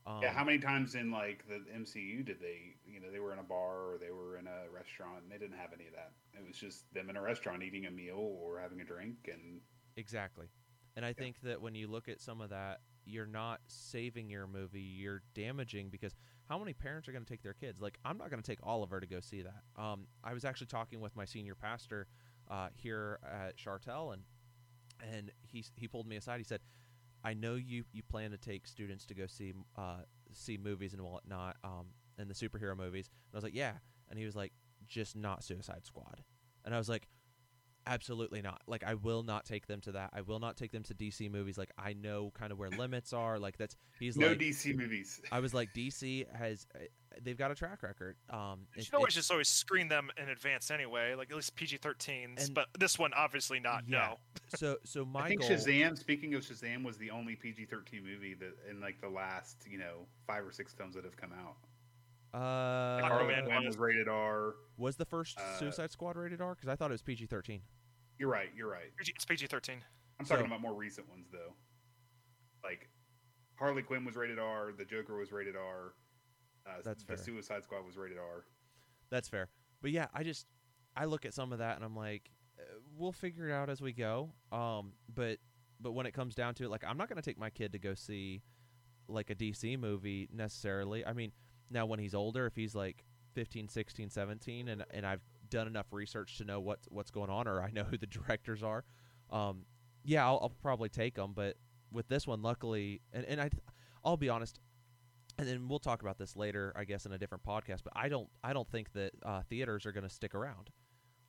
Um, 0.05 0.19
yeah, 0.21 0.31
how 0.31 0.45
many 0.45 0.57
times 0.57 0.95
in 0.95 1.11
like 1.11 1.43
the 1.49 1.61
MCU 1.77 2.25
did 2.25 2.39
they, 2.39 2.75
you 2.85 3.01
know, 3.01 3.11
they 3.11 3.19
were 3.19 3.33
in 3.33 3.39
a 3.39 3.43
bar 3.43 3.91
or 3.91 3.97
they 3.99 4.11
were 4.11 4.37
in 4.37 4.47
a 4.47 4.71
restaurant 4.73 5.23
and 5.23 5.31
they 5.31 5.37
didn't 5.37 5.57
have 5.57 5.73
any 5.73 5.87
of 5.87 5.93
that. 5.93 6.11
It 6.33 6.47
was 6.47 6.55
just 6.55 6.91
them 6.93 7.09
in 7.09 7.17
a 7.17 7.21
restaurant 7.21 7.61
eating 7.61 7.87
a 7.87 7.91
meal 7.91 8.37
or 8.41 8.57
having 8.59 8.79
a 8.79 8.85
drink 8.85 9.29
and 9.31 9.59
Exactly. 9.97 10.47
And 10.95 11.05
I 11.05 11.11
think 11.13 11.41
that 11.43 11.61
when 11.61 11.75
you 11.75 11.87
look 11.87 12.07
at 12.07 12.21
some 12.21 12.39
of 12.39 12.51
that, 12.51 12.79
you're 13.07 13.25
not 13.25 13.61
saving 13.67 14.29
your 14.29 14.47
movie, 14.47 14.81
you're 14.81 15.21
damaging 15.33 15.89
because 15.89 16.15
how 16.49 16.57
many 16.57 16.73
parents 16.73 17.07
are 17.07 17.11
going 17.11 17.23
to 17.23 17.29
take 17.29 17.43
their 17.43 17.53
kids? 17.53 17.81
Like, 17.81 17.97
I'm 18.05 18.17
not 18.17 18.29
going 18.29 18.41
to 18.41 18.47
take 18.47 18.59
Oliver 18.63 18.99
to 18.99 19.07
go 19.07 19.19
see 19.19 19.41
that. 19.41 19.81
Um, 19.81 20.07
I 20.23 20.33
was 20.33 20.45
actually 20.45 20.67
talking 20.67 21.01
with 21.01 21.15
my 21.15 21.25
senior 21.25 21.55
pastor 21.55 22.07
uh, 22.49 22.69
here 22.73 23.19
at 23.23 23.57
Chartel, 23.57 24.13
and 24.13 24.23
and 25.13 25.31
he 25.41 25.63
he 25.75 25.87
pulled 25.87 26.07
me 26.07 26.15
aside. 26.15 26.37
He 26.37 26.43
said, 26.43 26.61
"I 27.23 27.33
know 27.33 27.55
you 27.55 27.83
you 27.91 28.03
plan 28.03 28.31
to 28.31 28.37
take 28.37 28.67
students 28.67 29.05
to 29.07 29.13
go 29.13 29.27
see 29.27 29.53
uh, 29.77 30.01
see 30.31 30.57
movies 30.57 30.93
and 30.93 31.01
whatnot, 31.01 31.57
um, 31.63 31.87
and 32.17 32.29
the 32.29 32.33
superhero 32.33 32.75
movies." 32.77 33.09
And 33.31 33.35
I 33.35 33.37
was 33.37 33.43
like, 33.43 33.55
"Yeah," 33.55 33.73
and 34.09 34.17
he 34.17 34.25
was 34.25 34.35
like, 34.35 34.53
"Just 34.87 35.15
not 35.15 35.43
Suicide 35.43 35.85
Squad," 35.85 36.23
and 36.65 36.73
I 36.73 36.77
was 36.77 36.89
like, 36.89 37.07
Absolutely 37.87 38.41
not. 38.41 38.61
Like 38.67 38.83
I 38.83 38.95
will 38.95 39.23
not 39.23 39.45
take 39.45 39.65
them 39.67 39.79
to 39.81 39.93
that. 39.93 40.09
I 40.13 40.21
will 40.21 40.39
not 40.39 40.57
take 40.57 40.71
them 40.71 40.83
to 40.83 40.93
DC 40.93 41.31
movies. 41.31 41.57
Like 41.57 41.71
I 41.77 41.93
know 41.93 42.31
kind 42.37 42.51
of 42.51 42.59
where 42.59 42.69
limits 42.69 43.13
are. 43.13 43.39
Like 43.39 43.57
that's 43.57 43.75
he's 43.99 44.17
no 44.17 44.27
like 44.29 44.39
DC 44.39 44.75
movies. 44.75 45.21
I 45.31 45.39
was 45.39 45.53
like 45.53 45.73
DC 45.73 46.29
has 46.35 46.67
uh, 46.75 46.79
they've 47.23 47.37
got 47.37 47.49
a 47.51 47.55
track 47.55 47.81
record. 47.83 48.17
Um 48.29 48.67
You 48.75 48.81
it- 48.81 48.93
always 48.93 49.13
it- 49.13 49.19
just 49.19 49.31
always 49.31 49.47
screen 49.47 49.87
them 49.87 50.09
in 50.21 50.29
advance 50.29 50.69
anyway, 50.69 51.15
like 51.15 51.29
at 51.29 51.35
least 51.35 51.55
PG-13s. 51.55 52.53
But 52.53 52.67
this 52.77 52.99
one, 52.99 53.11
obviously 53.15 53.59
not. 53.59 53.83
Yeah. 53.87 53.97
No. 53.99 54.17
so 54.57 54.77
so 54.83 55.05
my 55.05 55.21
I 55.21 55.27
think 55.29 55.41
goal 55.41 55.49
Shazam. 55.51 55.97
Speaking 55.97 56.33
of 56.35 56.41
Shazam, 56.43 56.83
was 56.83 56.97
the 56.97 57.09
only 57.11 57.35
PG-13 57.35 58.03
movie 58.03 58.33
that 58.35 58.53
in 58.69 58.81
like 58.81 58.99
the 59.01 59.09
last 59.09 59.65
you 59.69 59.77
know 59.77 60.05
five 60.25 60.45
or 60.45 60.51
six 60.51 60.73
films 60.73 60.95
that 60.95 61.05
have 61.05 61.15
come 61.17 61.31
out. 61.33 61.55
Uh 62.37 63.01
Harley 63.07 63.33
Quinn 63.33 63.55
was- 63.55 63.65
was 63.65 63.77
rated 63.77 64.07
R. 64.07 64.53
was 64.77 64.95
the 64.95 65.05
first 65.05 65.37
uh, 65.39 65.57
Suicide 65.59 65.91
Squad 65.91 66.15
rated 66.17 66.41
R 66.41 66.55
cuz 66.55 66.67
I 66.69 66.75
thought 66.75 66.91
it 66.91 66.93
was 66.93 67.01
PG-13. 67.01 67.61
You're 68.19 68.29
right. 68.29 68.49
You're 68.55 68.69
right. 68.69 68.91
It's 68.99 69.25
PG-13. 69.25 69.79
I'm 70.19 70.25
talking 70.25 70.45
about 70.45 70.61
more 70.61 70.73
recent 70.75 71.07
ones 71.09 71.27
though. 71.31 71.53
Like 72.63 72.89
Harley 73.55 73.81
Quinn 73.83 74.05
was 74.05 74.15
rated 74.15 74.39
R. 74.39 74.71
The 74.77 74.85
Joker 74.85 75.17
was 75.17 75.31
rated 75.31 75.55
R. 75.55 75.93
Uh, 76.65 76.81
That's 76.83 77.03
the 77.03 77.15
fair. 77.15 77.23
Suicide 77.23 77.63
Squad 77.63 77.85
was 77.85 77.95
rated 77.97 78.17
R. 78.17 78.45
That's 79.09 79.29
fair. 79.29 79.49
But 79.81 79.91
yeah, 79.91 80.07
I 80.13 80.23
just 80.23 80.47
I 80.95 81.05
look 81.05 81.25
at 81.25 81.33
some 81.33 81.53
of 81.53 81.59
that 81.59 81.75
and 81.75 81.85
I'm 81.85 81.95
like 81.95 82.29
uh, 82.59 82.63
we'll 82.95 83.11
figure 83.11 83.49
it 83.49 83.53
out 83.53 83.69
as 83.69 83.81
we 83.81 83.93
go. 83.93 84.33
Um 84.51 84.93
but 85.13 85.37
but 85.79 85.91
when 85.93 86.05
it 86.05 86.11
comes 86.13 86.33
down 86.35 86.55
to 86.55 86.65
it 86.65 86.69
like 86.69 86.83
I'm 86.83 86.97
not 86.97 87.07
going 87.07 87.21
to 87.21 87.21
take 87.21 87.37
my 87.37 87.49
kid 87.51 87.71
to 87.73 87.79
go 87.79 87.93
see 87.93 88.41
like 89.07 89.29
a 89.29 89.35
DC 89.35 89.77
movie 89.79 90.27
necessarily. 90.33 91.05
I 91.05 91.13
mean, 91.13 91.31
now 91.69 91.85
when 91.85 91.99
he's 91.99 92.15
older 92.15 92.45
if 92.45 92.55
he's 92.55 92.75
like 92.75 93.03
15, 93.33 93.67
16, 93.67 94.09
17 94.09 94.67
and 94.69 94.85
and 94.91 95.05
I've 95.05 95.21
done 95.49 95.67
enough 95.67 95.87
research 95.91 96.37
to 96.37 96.43
know 96.43 96.59
what 96.59 96.79
what's 96.89 97.11
going 97.11 97.29
on 97.29 97.47
or 97.47 97.61
I 97.61 97.71
know 97.71 97.83
who 97.83 97.97
the 97.97 98.07
directors 98.07 98.63
are. 98.63 98.83
Um 99.29 99.65
yeah, 100.03 100.25
I'll, 100.25 100.39
I'll 100.41 100.53
probably 100.61 100.89
take 100.89 101.15
them, 101.15 101.33
but 101.35 101.57
with 101.91 102.07
this 102.07 102.27
one 102.27 102.41
luckily 102.41 103.01
and 103.13 103.25
and 103.25 103.41
I 103.41 103.49
I'll 104.03 104.17
be 104.17 104.29
honest 104.29 104.59
and 105.37 105.47
then 105.47 105.67
we'll 105.67 105.79
talk 105.79 106.01
about 106.01 106.17
this 106.17 106.35
later, 106.35 106.73
I 106.75 106.83
guess, 106.83 107.05
in 107.05 107.11
a 107.11 107.17
different 107.17 107.43
podcast. 107.43 107.83
But 107.83 107.93
I 107.95 108.09
don't, 108.09 108.27
I 108.43 108.53
don't 108.53 108.67
think 108.67 108.91
that 108.93 109.11
uh, 109.23 109.41
theaters 109.49 109.85
are 109.85 109.91
going 109.91 110.03
to 110.03 110.09
stick 110.09 110.33
around. 110.33 110.71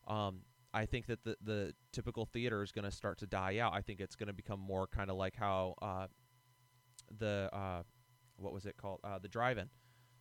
Um, 0.07 0.41
I 0.73 0.87
think 0.87 1.07
that 1.07 1.25
the 1.25 1.37
the 1.43 1.75
typical 1.93 2.27
theater 2.27 2.63
is 2.63 2.73
going 2.73 2.85
to 2.85 2.91
start 2.91 3.19
to 3.19 3.27
die 3.27 3.59
out. 3.59 3.73
I 3.75 3.81
think 3.81 4.01
it's 4.01 4.17
going 4.17 4.29
to 4.29 4.33
become 4.33 4.61
more 4.61 4.87
kind 4.87 5.11
of 5.11 5.17
like 5.17 5.35
how 5.35 5.75
uh, 5.81 6.07
the 7.19 7.51
uh, 7.53 7.83
what 8.37 8.53
was 8.53 8.67
it 8.67 8.77
called, 8.77 9.01
uh, 9.05 9.19
the 9.19 9.29
drive-in. 9.29 9.69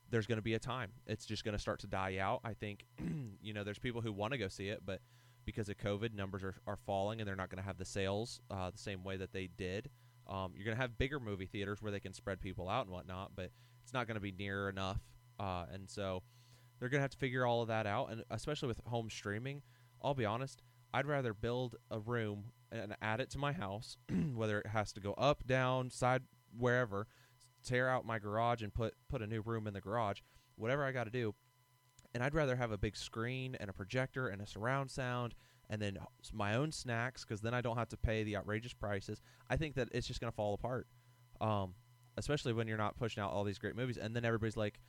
There's 0.09 0.27
going 0.27 0.37
to 0.37 0.43
be 0.43 0.53
a 0.53 0.59
time. 0.59 0.91
It's 1.05 1.25
just 1.25 1.43
going 1.43 1.53
to 1.53 1.59
start 1.59 1.79
to 1.81 1.87
die 1.87 2.17
out. 2.19 2.41
I 2.43 2.53
think, 2.53 2.85
you 3.41 3.53
know, 3.53 3.63
there's 3.63 3.79
people 3.79 4.01
who 4.01 4.11
want 4.11 4.33
to 4.33 4.37
go 4.37 4.47
see 4.47 4.69
it, 4.69 4.81
but 4.85 5.01
because 5.45 5.69
of 5.69 5.77
COVID, 5.77 6.13
numbers 6.13 6.43
are, 6.43 6.55
are 6.65 6.77
falling, 6.85 7.19
and 7.19 7.27
they're 7.27 7.35
not 7.35 7.49
going 7.49 7.61
to 7.61 7.65
have 7.65 7.77
the 7.77 7.85
sales 7.85 8.41
uh, 8.51 8.69
the 8.69 8.77
same 8.77 9.03
way 9.03 9.17
that 9.17 9.31
they 9.31 9.47
did. 9.47 9.89
Um, 10.27 10.51
you're 10.55 10.65
going 10.65 10.75
to 10.75 10.81
have 10.81 10.97
bigger 10.97 11.19
movie 11.19 11.45
theaters 11.45 11.81
where 11.81 11.91
they 11.91 12.01
can 12.01 12.13
spread 12.13 12.41
people 12.41 12.67
out 12.67 12.85
and 12.85 12.93
whatnot, 12.93 13.31
but 13.35 13.51
it's 13.83 13.93
not 13.93 14.07
going 14.07 14.15
to 14.15 14.21
be 14.21 14.33
near 14.33 14.69
enough. 14.69 14.99
Uh, 15.39 15.65
and 15.71 15.89
so 15.89 16.21
they're 16.79 16.89
going 16.89 16.99
to 16.99 17.03
have 17.03 17.11
to 17.11 17.17
figure 17.17 17.45
all 17.45 17.61
of 17.61 17.69
that 17.69 17.87
out. 17.87 18.11
And 18.11 18.23
especially 18.29 18.67
with 18.67 18.81
home 18.85 19.09
streaming, 19.09 19.61
I'll 20.01 20.13
be 20.13 20.25
honest, 20.25 20.61
I'd 20.93 21.05
rather 21.05 21.33
build 21.33 21.75
a 21.89 21.99
room 21.99 22.45
and 22.71 22.95
add 23.01 23.21
it 23.21 23.29
to 23.31 23.37
my 23.37 23.53
house, 23.53 23.97
whether 24.35 24.59
it 24.59 24.67
has 24.67 24.91
to 24.93 24.99
go 24.99 25.13
up, 25.13 25.47
down, 25.47 25.89
side, 25.89 26.23
wherever, 26.57 27.07
tear 27.67 27.89
out 27.89 28.05
my 28.05 28.19
garage 28.19 28.61
and 28.61 28.73
put, 28.73 28.93
put 29.09 29.21
a 29.21 29.27
new 29.27 29.41
room 29.41 29.67
in 29.67 29.73
the 29.73 29.81
garage, 29.81 30.21
whatever 30.55 30.83
I 30.83 30.91
got 30.91 31.05
to 31.05 31.11
do. 31.11 31.35
And 32.13 32.23
I'd 32.23 32.33
rather 32.33 32.55
have 32.55 32.71
a 32.71 32.77
big 32.77 32.95
screen 32.95 33.55
and 33.59 33.69
a 33.69 33.73
projector 33.73 34.27
and 34.29 34.41
a 34.41 34.47
surround 34.47 34.89
sound 34.89 35.35
and 35.69 35.81
then 35.81 35.97
my 36.33 36.55
own 36.55 36.71
snacks 36.71 37.23
because 37.23 37.41
then 37.41 37.53
I 37.53 37.61
don't 37.61 37.77
have 37.77 37.89
to 37.89 37.97
pay 37.97 38.23
the 38.23 38.37
outrageous 38.37 38.73
prices. 38.73 39.21
I 39.49 39.57
think 39.57 39.75
that 39.75 39.89
it's 39.91 40.07
just 40.07 40.19
going 40.19 40.31
to 40.31 40.35
fall 40.35 40.53
apart. 40.53 40.87
Um, 41.41 41.75
especially 42.17 42.53
when 42.53 42.67
you're 42.67 42.77
not 42.77 42.97
pushing 42.97 43.21
out 43.21 43.31
all 43.31 43.43
these 43.43 43.59
great 43.59 43.75
movies, 43.75 43.97
and 43.97 44.15
then 44.15 44.25
everybody's 44.25 44.57
like, 44.57 44.79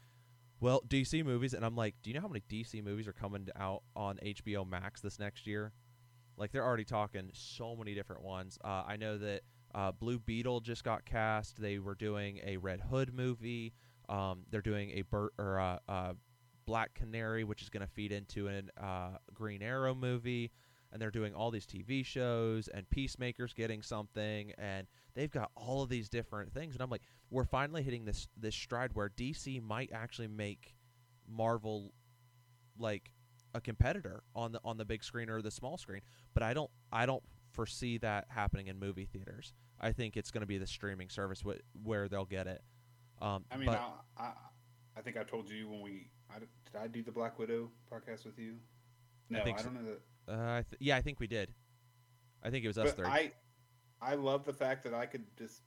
"Well, 0.60 0.82
DC 0.88 1.24
movies," 1.24 1.52
and 1.52 1.64
I'm 1.64 1.76
like, 1.76 1.96
"Do 2.02 2.10
you 2.10 2.14
know 2.14 2.22
how 2.22 2.28
many 2.28 2.42
DC 2.48 2.82
movies 2.82 3.06
are 3.06 3.12
coming 3.12 3.48
out 3.56 3.82
on 3.94 4.18
HBO 4.22 4.66
Max 4.66 5.00
this 5.00 5.18
next 5.18 5.46
year?" 5.46 5.72
Like 6.36 6.52
they're 6.52 6.64
already 6.64 6.84
talking 6.84 7.30
so 7.34 7.76
many 7.76 7.94
different 7.94 8.22
ones. 8.22 8.58
Uh, 8.64 8.84
I 8.86 8.96
know 8.96 9.18
that 9.18 9.42
uh, 9.74 9.92
Blue 9.92 10.18
Beetle 10.18 10.60
just 10.60 10.84
got 10.84 11.04
cast. 11.04 11.60
They 11.60 11.78
were 11.78 11.94
doing 11.94 12.40
a 12.44 12.56
Red 12.56 12.80
Hood 12.80 13.12
movie. 13.14 13.74
Um, 14.08 14.44
they're 14.50 14.62
doing 14.62 14.90
a 14.90 15.04
or 15.12 15.60
uh, 15.60 15.78
uh, 15.88 16.12
Black 16.66 16.94
Canary, 16.94 17.44
which 17.44 17.62
is 17.62 17.68
going 17.68 17.86
to 17.86 17.92
feed 17.92 18.12
into 18.12 18.48
a 18.48 18.62
uh, 18.82 19.18
Green 19.34 19.62
Arrow 19.62 19.94
movie. 19.94 20.50
And 20.90 21.02
they're 21.02 21.10
doing 21.10 21.34
all 21.34 21.50
these 21.50 21.66
TV 21.66 22.02
shows, 22.02 22.68
and 22.68 22.88
Peacemaker's 22.88 23.52
getting 23.52 23.82
something, 23.82 24.52
and 24.56 24.86
they've 25.14 25.30
got 25.30 25.50
all 25.54 25.82
of 25.82 25.90
these 25.90 26.08
different 26.08 26.54
things. 26.54 26.74
And 26.74 26.82
I'm 26.82 26.88
like, 26.88 27.02
we're 27.30 27.44
finally 27.44 27.82
hitting 27.82 28.06
this 28.06 28.26
this 28.38 28.54
stride 28.54 28.92
where 28.94 29.10
DC 29.10 29.62
might 29.62 29.90
actually 29.92 30.28
make 30.28 30.74
Marvel 31.28 31.92
like 32.78 33.12
a 33.54 33.60
competitor 33.60 34.22
on 34.34 34.52
the 34.52 34.60
on 34.64 34.78
the 34.78 34.84
big 34.86 35.04
screen 35.04 35.28
or 35.28 35.42
the 35.42 35.50
small 35.50 35.76
screen. 35.76 36.00
But 36.32 36.42
I 36.42 36.54
don't 36.54 36.70
I 36.90 37.04
don't 37.04 37.22
foresee 37.58 37.98
that 37.98 38.24
happening 38.28 38.68
in 38.68 38.78
movie 38.78 39.08
theaters. 39.12 39.52
I 39.80 39.90
think 39.90 40.16
it's 40.16 40.30
going 40.30 40.42
to 40.42 40.46
be 40.46 40.58
the 40.58 40.66
streaming 40.66 41.08
service 41.08 41.42
wh- 41.44 41.58
where 41.84 42.08
they'll 42.08 42.24
get 42.24 42.46
it. 42.46 42.62
Um, 43.20 43.44
I 43.50 43.56
mean, 43.56 43.66
but 43.66 43.80
I, 44.16 44.22
I, 44.22 44.32
I 44.96 45.00
think 45.00 45.16
I 45.16 45.24
told 45.24 45.50
you 45.50 45.68
when 45.68 45.80
we 45.80 46.08
I, 46.30 46.38
did 46.38 46.48
I 46.80 46.86
do 46.86 47.02
the 47.02 47.10
Black 47.10 47.36
Widow 47.36 47.70
podcast 47.92 48.24
with 48.24 48.38
you? 48.38 48.54
No, 49.28 49.40
I, 49.40 49.42
think 49.42 49.58
so. 49.58 49.64
don't 49.64 49.74
know 49.74 49.90
that. 49.90 50.32
uh, 50.32 50.58
I 50.58 50.62
th- 50.70 50.78
yeah, 50.78 50.96
I 50.96 51.02
think 51.02 51.18
we 51.18 51.26
did. 51.26 51.52
I 52.44 52.50
think 52.50 52.64
it 52.64 52.68
was 52.68 52.78
us 52.78 52.92
But 52.92 52.96
three. 52.96 53.06
I, 53.08 53.32
I 54.00 54.14
love 54.14 54.44
the 54.44 54.52
fact 54.52 54.84
that 54.84 54.94
I 54.94 55.06
could 55.06 55.24
just 55.36 55.62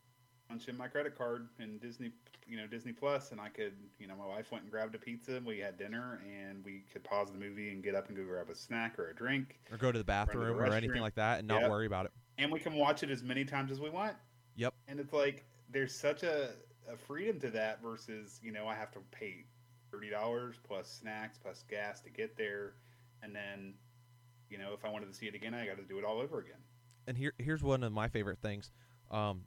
punch 0.51 0.67
in 0.67 0.77
my 0.77 0.87
credit 0.87 1.17
card 1.17 1.47
in 1.59 1.77
Disney, 1.79 2.11
you 2.45 2.57
know, 2.57 2.67
Disney 2.67 2.91
Plus, 2.91 3.31
and 3.31 3.39
I 3.39 3.47
could, 3.49 3.73
you 3.99 4.07
know, 4.07 4.15
my 4.15 4.25
wife 4.25 4.51
went 4.51 4.63
and 4.63 4.71
grabbed 4.71 4.93
a 4.95 4.97
pizza, 4.97 5.35
and 5.35 5.45
we 5.45 5.59
had 5.59 5.77
dinner, 5.77 6.21
and 6.27 6.63
we 6.65 6.83
could 6.91 7.03
pause 7.03 7.31
the 7.31 7.37
movie 7.37 7.71
and 7.71 7.81
get 7.83 7.95
up 7.95 8.09
and 8.09 8.17
go 8.17 8.23
grab 8.25 8.49
a 8.49 8.55
snack 8.55 8.99
or 8.99 9.09
a 9.09 9.15
drink, 9.15 9.59
or 9.71 9.77
go 9.77 9.91
to 9.91 9.97
the 9.97 9.99
the 9.99 10.05
bathroom 10.05 10.59
or 10.59 10.73
anything 10.73 11.01
like 11.01 11.15
that 11.15 11.39
and 11.39 11.47
not 11.47 11.61
Yep. 11.61 11.69
worry 11.69 11.85
about 11.85 12.05
it. 12.05 12.11
and 12.37 12.51
we 12.51 12.59
can 12.59 12.73
watch 12.75 13.03
it 13.03 13.09
as 13.09 13.23
many 13.23 13.45
times 13.45 13.71
as 13.71 13.79
we 13.79 13.89
want. 13.89 14.15
Yep. 14.55 14.73
And 14.87 14.99
it's 14.99 15.13
like 15.13 15.45
there's 15.69 15.95
such 15.95 16.23
a, 16.23 16.49
a 16.91 16.97
freedom 16.97 17.39
to 17.39 17.49
that 17.51 17.81
versus, 17.81 18.39
you 18.43 18.51
know, 18.51 18.67
I 18.67 18.75
have 18.75 18.91
to 18.91 18.99
pay 19.11 19.45
thirty 19.91 20.09
dollars 20.09 20.57
plus 20.63 20.87
snacks 20.89 21.37
plus 21.37 21.63
gas 21.69 22.01
to 22.01 22.09
get 22.09 22.35
there, 22.35 22.73
and 23.23 23.33
then, 23.33 23.75
you 24.49 24.57
know, 24.57 24.73
if 24.73 24.83
I 24.83 24.89
wanted 24.89 25.07
to 25.07 25.13
see 25.13 25.27
it 25.27 25.35
again, 25.35 25.53
I 25.53 25.65
got 25.65 25.77
to 25.77 25.83
do 25.83 25.97
it 25.99 26.03
all 26.03 26.19
over 26.19 26.39
again. 26.39 26.59
and 27.07 27.17
here 27.17 27.33
here's 27.37 27.63
one 27.63 27.83
of 27.83 27.93
my 27.93 28.07
favorite 28.09 28.39
things. 28.41 28.71
Um, 29.11 29.43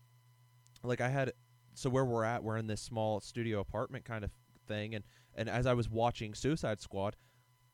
like 0.85 1.01
I 1.01 1.09
had, 1.09 1.33
so 1.75 1.91
where 1.91 2.05
we're 2.05 2.25
at, 2.25 2.43
we're 2.45 2.57
in 2.57 2.67
this 2.67 2.81
small 2.81 3.21
studio 3.21 3.61
apartment 3.61 4.05
kind 4.05 4.25
of 4.25 4.31
thing, 4.69 4.95
and 4.95 5.05
and 5.35 5.49
as 5.49 5.67
I 5.67 5.75
was 5.75 5.89
watching 5.91 6.33
Suicide 6.35 6.81
Squad, 6.81 7.17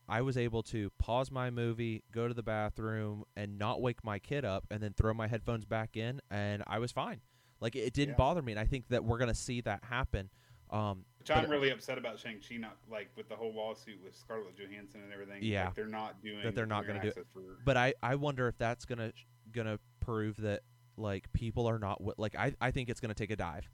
I 0.08 0.22
was 0.22 0.36
able 0.38 0.62
to 0.64 0.90
pause 0.98 1.30
my 1.30 1.50
movie, 1.50 2.02
go 2.10 2.26
to 2.26 2.34
the 2.34 2.42
bathroom, 2.42 3.24
and 3.36 3.58
not 3.58 3.80
wake 3.82 4.02
my 4.02 4.18
kid 4.18 4.44
up, 4.44 4.64
and 4.70 4.82
then 4.82 4.94
throw 4.96 5.12
my 5.12 5.28
headphones 5.28 5.64
back 5.66 5.96
in, 5.96 6.20
and 6.30 6.62
I 6.66 6.78
was 6.78 6.90
fine. 6.92 7.20
Like 7.60 7.76
it 7.76 7.92
didn't 7.92 8.14
Yeah. 8.14 8.16
bother 8.16 8.42
me, 8.42 8.52
and 8.52 8.58
I 8.60 8.64
think 8.64 8.88
that 8.88 9.04
we're 9.04 9.18
gonna 9.18 9.34
see 9.34 9.60
that 9.62 9.84
happen. 9.84 10.30
Um, 10.70 11.04
Which 11.18 11.30
I'm 11.32 11.50
really 11.50 11.70
upset 11.70 11.98
about 11.98 12.18
Shang 12.20 12.38
Chi 12.40 12.56
not 12.56 12.76
like 12.88 13.10
with 13.16 13.28
the 13.28 13.34
whole 13.36 13.52
lawsuit 13.52 14.00
with 14.02 14.16
Scarlett 14.16 14.56
Johansson 14.56 15.02
and 15.02 15.12
everything. 15.12 15.42
Yeah. 15.42 15.66
like, 15.66 15.74
they're 15.74 15.86
not 15.88 16.22
doing 16.22 16.42
That 16.44 16.54
they're 16.54 16.64
not 16.64 16.86
gonna 16.86 17.02
do 17.02 17.08
it. 17.08 17.26
for. 17.34 17.58
but 17.64 17.76
I, 17.76 17.92
I 18.02 18.14
wonder 18.14 18.46
if 18.48 18.56
that's 18.56 18.84
gonna 18.84 19.12
gonna 19.52 19.78
prove 19.98 20.36
that 20.38 20.62
like 21.00 21.32
people 21.32 21.66
are 21.66 21.78
not 21.78 21.98
wi- 21.98 22.14
like 22.18 22.36
I, 22.36 22.54
I 22.60 22.70
think 22.70 22.88
it's 22.88 23.00
gonna 23.00 23.14
take 23.14 23.30
a 23.30 23.36
dive. 23.36 23.68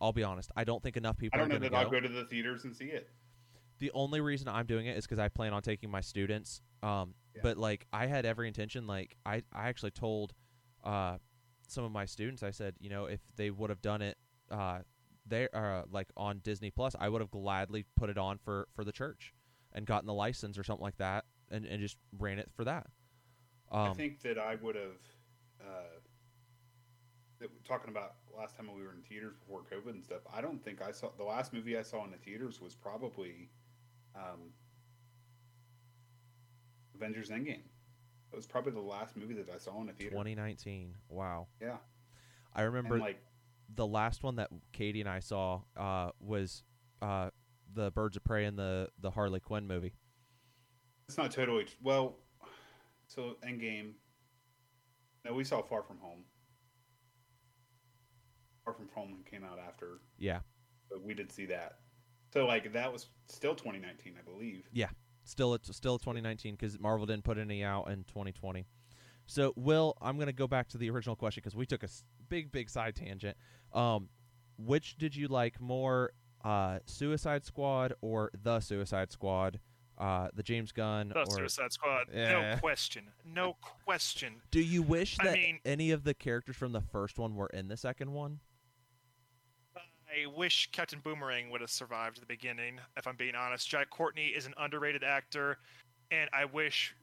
I'll 0.00 0.12
be 0.12 0.22
honest. 0.22 0.50
I 0.56 0.64
don't 0.64 0.82
think 0.82 0.96
enough 0.96 1.18
people. 1.18 1.36
I 1.38 1.42
don't 1.42 1.50
are 1.52 1.58
know 1.58 1.68
that 1.68 1.74
I'll 1.74 1.84
go. 1.84 1.92
go 1.92 2.00
to 2.00 2.08
the 2.08 2.24
theaters 2.24 2.64
and 2.64 2.74
see 2.74 2.86
it. 2.86 3.10
The 3.80 3.90
only 3.92 4.20
reason 4.20 4.48
I'm 4.48 4.66
doing 4.66 4.86
it 4.86 4.96
is 4.96 5.04
because 5.04 5.18
I 5.18 5.28
plan 5.28 5.52
on 5.52 5.62
taking 5.62 5.90
my 5.90 6.00
students. 6.00 6.62
Um, 6.82 7.14
Yeah. 7.34 7.42
but 7.42 7.58
like 7.58 7.86
I 7.92 8.06
had 8.06 8.24
every 8.24 8.48
intention. 8.48 8.86
Like 8.86 9.16
I, 9.26 9.42
I 9.52 9.68
actually 9.68 9.90
told, 9.92 10.34
uh, 10.84 11.18
some 11.66 11.84
of 11.84 11.92
my 11.92 12.04
students. 12.06 12.42
I 12.42 12.50
said, 12.50 12.74
you 12.80 12.88
know, 12.90 13.06
if 13.06 13.20
they 13.36 13.50
would 13.50 13.70
have 13.70 13.82
done 13.82 14.02
it, 14.02 14.16
uh, 14.50 14.80
there, 15.26 15.48
uh, 15.54 15.82
like 15.90 16.08
on 16.16 16.38
Disney 16.38 16.70
Plus, 16.70 16.96
I 16.98 17.08
would 17.08 17.20
have 17.20 17.30
gladly 17.30 17.84
put 17.96 18.08
it 18.08 18.16
on 18.18 18.38
for 18.38 18.68
for 18.74 18.84
the 18.84 18.92
church, 18.92 19.34
and 19.72 19.84
gotten 19.84 20.06
the 20.06 20.14
license 20.14 20.56
or 20.58 20.64
something 20.64 20.82
like 20.84 20.96
that, 20.98 21.24
and 21.50 21.66
and 21.66 21.80
just 21.80 21.98
ran 22.18 22.38
it 22.38 22.50
for 22.56 22.64
that. 22.64 22.86
Um, 23.70 23.90
I 23.90 23.94
think 23.94 24.22
that 24.22 24.38
I 24.38 24.54
would 24.54 24.76
have. 24.76 24.96
Uh, 25.60 25.98
that 27.40 27.50
we're 27.50 27.66
talking 27.66 27.90
about 27.90 28.14
last 28.36 28.56
time 28.56 28.68
we 28.74 28.82
were 28.82 28.92
in 28.92 29.02
theaters 29.02 29.34
before 29.38 29.62
COVID 29.62 29.92
and 29.92 30.04
stuff. 30.04 30.20
I 30.34 30.40
don't 30.40 30.62
think 30.62 30.82
I 30.82 30.92
saw 30.92 31.10
the 31.16 31.24
last 31.24 31.52
movie 31.52 31.78
I 31.78 31.82
saw 31.82 32.04
in 32.04 32.10
the 32.10 32.16
theaters 32.16 32.60
was 32.60 32.74
probably 32.74 33.50
um, 34.16 34.50
Avengers 36.94 37.30
Endgame. 37.30 37.62
It 38.32 38.36
was 38.36 38.46
probably 38.46 38.72
the 38.72 38.80
last 38.80 39.16
movie 39.16 39.34
that 39.34 39.48
I 39.54 39.58
saw 39.58 39.80
in 39.80 39.88
a 39.88 39.92
theater. 39.92 40.10
2019. 40.10 40.94
Wow. 41.08 41.46
Yeah, 41.60 41.76
I 42.54 42.62
remember 42.62 42.94
and 42.94 43.02
like 43.02 43.20
the 43.74 43.86
last 43.86 44.22
one 44.22 44.36
that 44.36 44.50
Katie 44.72 45.00
and 45.00 45.08
I 45.08 45.20
saw 45.20 45.62
uh, 45.76 46.10
was 46.20 46.62
uh, 47.00 47.30
the 47.72 47.90
Birds 47.92 48.16
of 48.16 48.24
Prey 48.24 48.44
and 48.44 48.58
the 48.58 48.88
the 49.00 49.10
Harley 49.10 49.40
Quinn 49.40 49.66
movie. 49.66 49.94
it's 51.08 51.16
not 51.16 51.30
totally 51.30 51.66
well. 51.82 52.16
So 53.06 53.36
Endgame. 53.46 53.92
No, 55.24 55.32
we 55.34 55.44
saw 55.44 55.62
Far 55.62 55.82
From 55.82 55.98
Home. 55.98 56.24
Far 58.68 58.74
From 58.74 58.88
Home 58.94 59.24
came 59.30 59.44
out 59.44 59.58
after, 59.58 60.00
Yeah, 60.18 60.40
but 60.90 61.02
we 61.02 61.14
did 61.14 61.32
see 61.32 61.46
that. 61.46 61.78
So 62.34 62.44
like 62.46 62.70
that 62.74 62.92
was 62.92 63.06
still 63.26 63.54
2019, 63.54 64.14
I 64.18 64.30
believe. 64.30 64.68
Yeah. 64.72 64.90
Still 65.24 65.54
it's 65.54 65.74
still 65.74 65.98
2019 65.98 66.54
because 66.54 66.78
Marvel 66.78 67.06
didn't 67.06 67.24
put 67.24 67.38
any 67.38 67.64
out 67.64 67.90
in 67.90 68.04
2020. 68.04 68.66
So, 69.26 69.52
Will, 69.56 69.94
I'm 70.00 70.16
going 70.16 70.26
to 70.28 70.32
go 70.32 70.46
back 70.46 70.68
to 70.68 70.78
the 70.78 70.88
original 70.90 71.14
question 71.16 71.42
because 71.42 71.54
we 71.54 71.66
took 71.66 71.82
a 71.82 71.88
big, 72.30 72.50
big 72.50 72.70
side 72.70 72.96
tangent. 72.96 73.36
Um, 73.74 74.08
which 74.58 74.96
did 74.96 75.14
you 75.14 75.28
like 75.28 75.60
more, 75.60 76.12
uh, 76.44 76.78
Suicide 76.86 77.44
Squad 77.44 77.92
or 78.00 78.30
the 78.42 78.60
Suicide 78.60 79.12
Squad? 79.12 79.60
Uh, 79.98 80.28
the 80.32 80.44
James 80.44 80.70
Gunn 80.70 81.08
The 81.08 81.20
or 81.22 81.30
Suicide 81.30 81.72
Squad. 81.72 82.06
Yeah. 82.14 82.52
No 82.52 82.56
question. 82.60 83.04
No 83.24 83.56
question. 83.84 84.36
do 84.52 84.60
you 84.60 84.80
wish 84.80 85.16
I 85.20 85.24
that 85.24 85.34
mean- 85.34 85.58
any 85.64 85.90
of 85.90 86.04
the 86.04 86.14
characters 86.14 86.56
from 86.56 86.70
the 86.72 86.80
first 86.80 87.18
one 87.18 87.34
were 87.34 87.48
in 87.48 87.66
the 87.66 87.76
second 87.76 88.12
one? 88.12 88.38
I 90.08 90.26
wish 90.26 90.70
Captain 90.72 91.00
Boomerang 91.00 91.50
would 91.50 91.60
have 91.60 91.70
survived 91.70 92.20
the 92.20 92.26
beginning, 92.26 92.78
if 92.96 93.06
I'm 93.06 93.16
being 93.16 93.34
honest. 93.34 93.68
Jai 93.68 93.84
Courtney 93.84 94.26
is 94.26 94.46
an 94.46 94.54
underrated 94.58 95.04
actor, 95.04 95.58
and 96.10 96.30
I 96.32 96.46
wish 96.46 96.94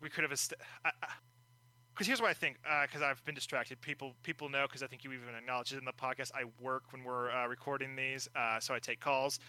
we 0.00 0.08
could 0.08 0.22
have. 0.22 0.30
Because 0.30 2.06
here's 2.06 2.20
what 2.20 2.30
I 2.30 2.34
think, 2.34 2.58
because 2.82 3.02
I've 3.02 3.24
been 3.24 3.34
distracted. 3.34 3.80
People 3.80 4.14
people 4.22 4.48
know, 4.48 4.66
because 4.66 4.82
I 4.82 4.86
think 4.86 5.02
you 5.02 5.12
even 5.12 5.34
acknowledged 5.36 5.72
it 5.72 5.78
in 5.78 5.84
the 5.84 5.92
podcast. 5.92 6.30
I 6.34 6.44
work 6.60 6.84
when 6.92 7.02
we're 7.02 7.30
uh, 7.30 7.46
recording 7.48 7.96
these, 7.96 8.28
uh, 8.36 8.60
so 8.60 8.74
I 8.74 8.78
take 8.78 9.00
calls. 9.00 9.40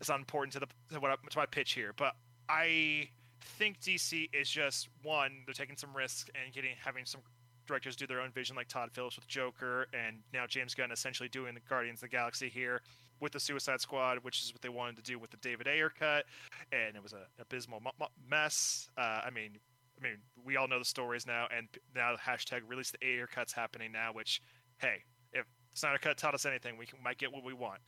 It's 0.00 0.08
not 0.08 0.18
important 0.18 0.52
to 0.54 0.60
the 0.60 0.66
to, 0.94 1.00
what 1.00 1.10
I, 1.10 1.14
to 1.14 1.38
my 1.38 1.46
pitch 1.46 1.72
here, 1.72 1.92
but 1.96 2.14
I 2.48 3.08
think 3.40 3.80
DC 3.80 4.30
is 4.32 4.48
just 4.48 4.88
one. 5.02 5.42
They're 5.44 5.54
taking 5.54 5.76
some 5.76 5.94
risks 5.94 6.30
and 6.34 6.52
getting 6.52 6.70
having 6.82 7.04
some 7.04 7.20
directors 7.68 7.94
do 7.94 8.06
their 8.06 8.20
own 8.20 8.32
vision, 8.32 8.56
like 8.56 8.68
Todd 8.68 8.90
Phillips 8.92 9.16
with 9.16 9.28
Joker, 9.28 9.86
and 9.92 10.16
now 10.32 10.46
James 10.46 10.74
Gunn 10.74 10.90
essentially 10.90 11.28
doing 11.28 11.54
the 11.54 11.60
Guardians 11.68 11.98
of 11.98 12.10
the 12.10 12.16
Galaxy 12.16 12.48
here 12.48 12.80
with 13.20 13.32
the 13.32 13.40
Suicide 13.40 13.80
Squad, 13.80 14.18
which 14.22 14.42
is 14.42 14.52
what 14.52 14.62
they 14.62 14.68
wanted 14.68 14.96
to 14.96 15.02
do 15.02 15.18
with 15.18 15.30
the 15.30 15.36
David 15.38 15.68
Ayer 15.68 15.90
cut, 15.90 16.24
and 16.72 16.96
it 16.96 17.02
was 17.02 17.12
an 17.12 17.20
abysmal 17.40 17.80
mu- 17.80 17.90
mu- 18.00 18.06
mess. 18.28 18.88
Uh, 18.96 19.20
I 19.24 19.30
mean, 19.30 19.58
I 19.98 20.02
mean, 20.02 20.16
we 20.44 20.56
all 20.56 20.68
know 20.68 20.78
the 20.78 20.84
stories 20.84 21.26
now, 21.26 21.46
and 21.56 21.68
now 21.94 22.12
the 22.12 22.18
hashtag 22.18 22.60
release 22.66 22.90
the 22.90 23.04
Ayer 23.06 23.26
cuts 23.26 23.52
happening 23.52 23.92
now. 23.92 24.12
Which, 24.12 24.40
hey, 24.78 25.02
if 25.32 25.44
Snyder 25.74 25.98
cut 25.98 26.16
taught 26.16 26.34
us 26.34 26.46
anything, 26.46 26.78
we 26.78 26.86
can, 26.86 27.02
might 27.02 27.18
get 27.18 27.32
what 27.32 27.44
we 27.44 27.52
want. 27.52 27.80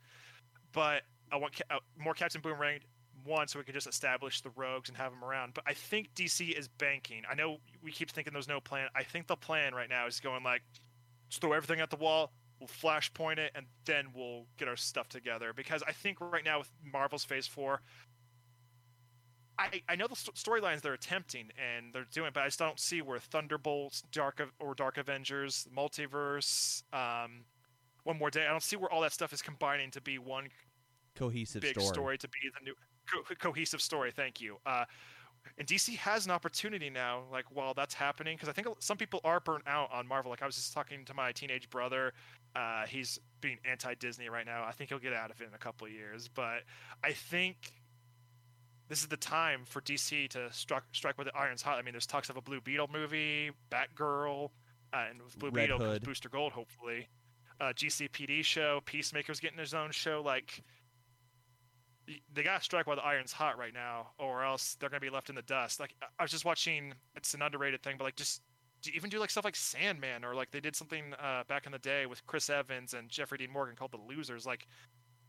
But 0.73 1.03
I 1.33 1.37
want 1.37 1.55
ca- 1.57 1.77
uh, 1.77 1.81
more 1.97 2.15
Captain 2.15 2.41
Boomerang 2.41 2.81
one 3.25 3.49
so 3.49 3.59
we 3.59 3.65
can 3.65 3.75
just 3.75 3.87
establish 3.87 4.41
the 4.41 4.51
rogues 4.57 4.89
and 4.89 4.97
have 4.99 5.13
them 5.13 5.25
around. 5.25 5.55
But 5.55 5.65
I 5.67 5.75
think 5.75 6.15
DC 6.15 6.57
is 6.59 6.69
banking. 6.69 7.23
I 7.31 7.35
know 7.35 7.59
we 7.83 7.93
keep 7.93 8.11
thinking 8.11 8.33
there's 8.33 8.49
no 8.49 8.61
plan. 8.61 8.89
I 8.95 9.03
think 9.03 9.27
the 9.27 9.37
plan 9.37 9.75
right 9.75 9.89
now 9.89 10.07
is 10.07 10.21
going 10.21 10.43
like, 10.45 10.63
let's 11.29 11.39
throw 11.39 11.53
everything 11.53 11.81
at 11.81 11.91
the 11.91 11.97
wall. 11.97 12.33
We'll 12.59 12.69
flashpoint 12.69 13.39
it, 13.39 13.53
and 13.55 13.65
then 13.87 14.09
we'll 14.15 14.45
get 14.59 14.69
our 14.69 14.77
stuff 14.77 15.09
together. 15.09 15.53
Because 15.55 15.83
I 15.87 15.93
think 15.93 16.21
right 16.21 16.45
now 16.45 16.59
with 16.59 16.71
Marvel's 16.85 17.25
Phase 17.25 17.47
Four, 17.47 17.81
I 19.59 19.83
I 19.89 19.97
know 19.97 20.07
the 20.07 20.17
st- 20.17 20.37
storylines 20.37 20.81
they're 20.81 20.95
attempting 20.95 21.51
and 21.59 21.93
they're 21.93 22.07
doing, 22.13 22.31
but 22.33 22.43
I 22.43 22.47
just 22.47 22.59
don't 22.59 22.79
see 22.79 23.03
where 23.03 23.19
Thunderbolts, 23.19 24.03
Dark 24.13 24.43
or 24.59 24.75
Dark 24.75 24.99
Avengers, 24.99 25.67
Multiverse, 25.75 26.83
um, 26.93 27.45
One 28.05 28.19
More 28.19 28.31
Day. 28.31 28.47
I 28.47 28.51
don't 28.51 28.63
see 28.63 28.77
where 28.77 28.91
all 28.91 29.01
that 29.03 29.13
stuff 29.13 29.33
is 29.33 29.43
combining 29.43 29.91
to 29.93 30.01
be 30.01 30.19
one 30.19 30.49
Cohesive 31.15 31.63
big 31.63 31.81
story. 31.81 32.19
to 32.19 32.29
be 32.29 32.51
the 32.59 32.65
new 32.65 32.75
co- 33.13 33.35
cohesive 33.37 33.81
story. 33.81 34.11
Thank 34.11 34.41
you. 34.41 34.57
Uh, 34.67 34.85
and 35.59 35.67
DC 35.67 35.97
has 35.97 36.27
an 36.27 36.33
opportunity 36.33 36.91
now, 36.91 37.23
like 37.33 37.45
while 37.51 37.75
that's 37.75 37.95
happening, 37.95 38.37
because 38.37 38.49
I 38.49 38.53
think 38.53 38.69
some 38.79 38.97
people 38.97 39.21
are 39.25 39.41
burnt 39.41 39.65
out 39.67 39.91
on 39.93 40.07
Marvel. 40.07 40.31
Like 40.31 40.43
I 40.43 40.47
was 40.47 40.57
just 40.57 40.73
talking 40.73 41.05
to 41.07 41.15
my 41.15 41.33
teenage 41.33 41.69
brother. 41.71 42.13
Uh, 42.55 42.85
he's 42.87 43.19
being 43.41 43.59
anti-Disney 43.65 44.29
right 44.29 44.47
now. 44.47 44.65
I 44.67 44.73
think 44.73 44.91
he'll 44.91 44.99
get 44.99 45.13
out 45.13 45.31
of 45.31 45.41
it 45.41 45.49
in 45.49 45.55
a 45.55 45.59
couple 45.59 45.87
of 45.87 45.93
years, 45.93 46.29
but 46.29 46.63
I 47.05 47.13
think 47.13 47.73
this 48.89 49.03
is 49.03 49.09
the 49.09 49.17
time 49.17 49.61
for 49.65 49.81
DC 49.81 50.29
to 50.31 50.53
strike 50.53 50.83
strike 50.93 51.17
with 51.17 51.29
the 51.29 51.37
irons 51.37 51.63
hot. 51.63 51.79
I 51.79 51.83
mean, 51.83 51.93
there's 51.93 52.07
talks 52.07 52.29
of 52.29 52.37
a 52.37 52.43
Blue 52.43 52.61
Beetle 52.61 52.91
movie, 52.93 53.51
Batgirl, 53.71 54.51
uh, 54.93 55.05
and 55.09 55.23
with 55.23 55.39
Blue 55.39 55.51
Red 55.51 55.69
Beetle 55.69 55.79
comes. 55.79 55.99
Booster 56.01 56.29
Gold, 56.29 56.53
hopefully. 56.53 57.09
Uh, 57.61 57.73
GCPD 57.75 58.45
show, 58.45 58.81
Peacemaker's 58.87 59.39
getting 59.39 59.59
his 59.59 59.75
own 59.75 59.91
show. 59.91 60.23
Like, 60.25 60.63
they 62.33 62.43
got 62.43 62.59
to 62.59 62.65
strike 62.65 62.87
while 62.87 62.97
the 62.97 63.05
iron's 63.05 63.33
hot 63.33 63.59
right 63.59 63.75
now, 63.75 64.09
or 64.19 64.43
else 64.45 64.77
they're 64.79 64.89
gonna 64.89 65.01
be 65.01 65.11
left 65.11 65.29
in 65.29 65.35
the 65.35 65.43
dust. 65.43 65.81
Like, 65.81 65.95
I- 66.19 66.23
was 66.23 66.31
just 66.31 66.45
watching. 66.45 66.95
It's 67.17 67.35
an 67.35 67.43
underrated 67.43 67.83
thing, 67.83 67.97
but 67.99 68.05
like, 68.05 68.17
just 68.17 68.43
do 68.83 68.91
you 68.91 68.97
even 68.97 69.11
do 69.11 69.19
like 69.19 69.31
stuff 69.31 69.45
like 69.45 69.57
Sandman, 69.57 70.25
or 70.25 70.35
like 70.35 70.51
they 70.51 70.61
did 70.61 70.75
something 70.75 71.15
uh, 71.23 71.45
back 71.49 71.67
in 71.67 71.73
the 71.73 71.79
day 71.79 72.07
with 72.07 72.27
Chris 72.27 72.49
Evans 72.49 72.95
and 72.95 73.09
Jeffrey 73.09 73.39
Dean 73.39 73.51
Morgan 73.51 73.77
called 73.77 73.93
The 73.93 73.99
Losers. 73.99 74.47
Like, 74.47 74.67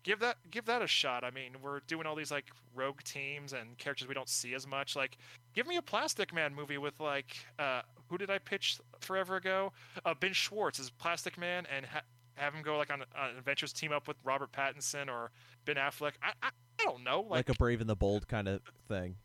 give 0.03 0.19
that 0.19 0.37
give 0.49 0.65
that 0.65 0.81
a 0.81 0.87
shot. 0.87 1.23
I 1.23 1.31
mean, 1.31 1.51
we're 1.61 1.81
doing 1.81 2.05
all 2.07 2.15
these 2.15 2.31
like 2.31 2.45
rogue 2.73 3.01
teams 3.03 3.53
and 3.53 3.77
characters 3.77 4.07
we 4.07 4.13
don't 4.13 4.29
see 4.29 4.53
as 4.53 4.65
much. 4.65 4.95
Like, 4.95 5.17
give 5.53 5.67
me 5.67 5.75
a 5.77 5.81
Plastic 5.81 6.33
Man 6.33 6.55
movie 6.55 6.77
with 6.77 6.99
like 6.99 7.35
uh, 7.59 7.81
who 8.09 8.17
did 8.17 8.29
I 8.29 8.37
pitch 8.39 8.79
forever 9.01 9.35
ago? 9.35 9.73
Uh, 10.05 10.13
Ben 10.13 10.33
Schwartz 10.33 10.79
is 10.79 10.89
Plastic 10.89 11.37
Man, 11.37 11.65
and 11.75 11.85
ha- 11.85 12.01
have 12.35 12.53
him 12.53 12.61
go 12.61 12.77
like 12.77 12.91
on, 12.91 13.01
on 13.01 13.37
adventures, 13.37 13.73
team 13.73 13.91
up 13.91 14.07
with 14.07 14.17
Robert 14.23 14.51
Pattinson 14.51 15.07
or 15.07 15.31
Ben 15.65 15.75
Affleck. 15.75 16.13
I 16.23 16.31
I, 16.41 16.49
I 16.79 16.83
don't 16.83 17.03
know, 17.03 17.21
like, 17.21 17.47
like, 17.47 17.49
a 17.49 17.53
Brave 17.53 17.81
and 17.81 17.89
the 17.89 17.95
Bold 17.95 18.27
kind 18.27 18.47
of 18.47 18.61
thing. 18.87 19.15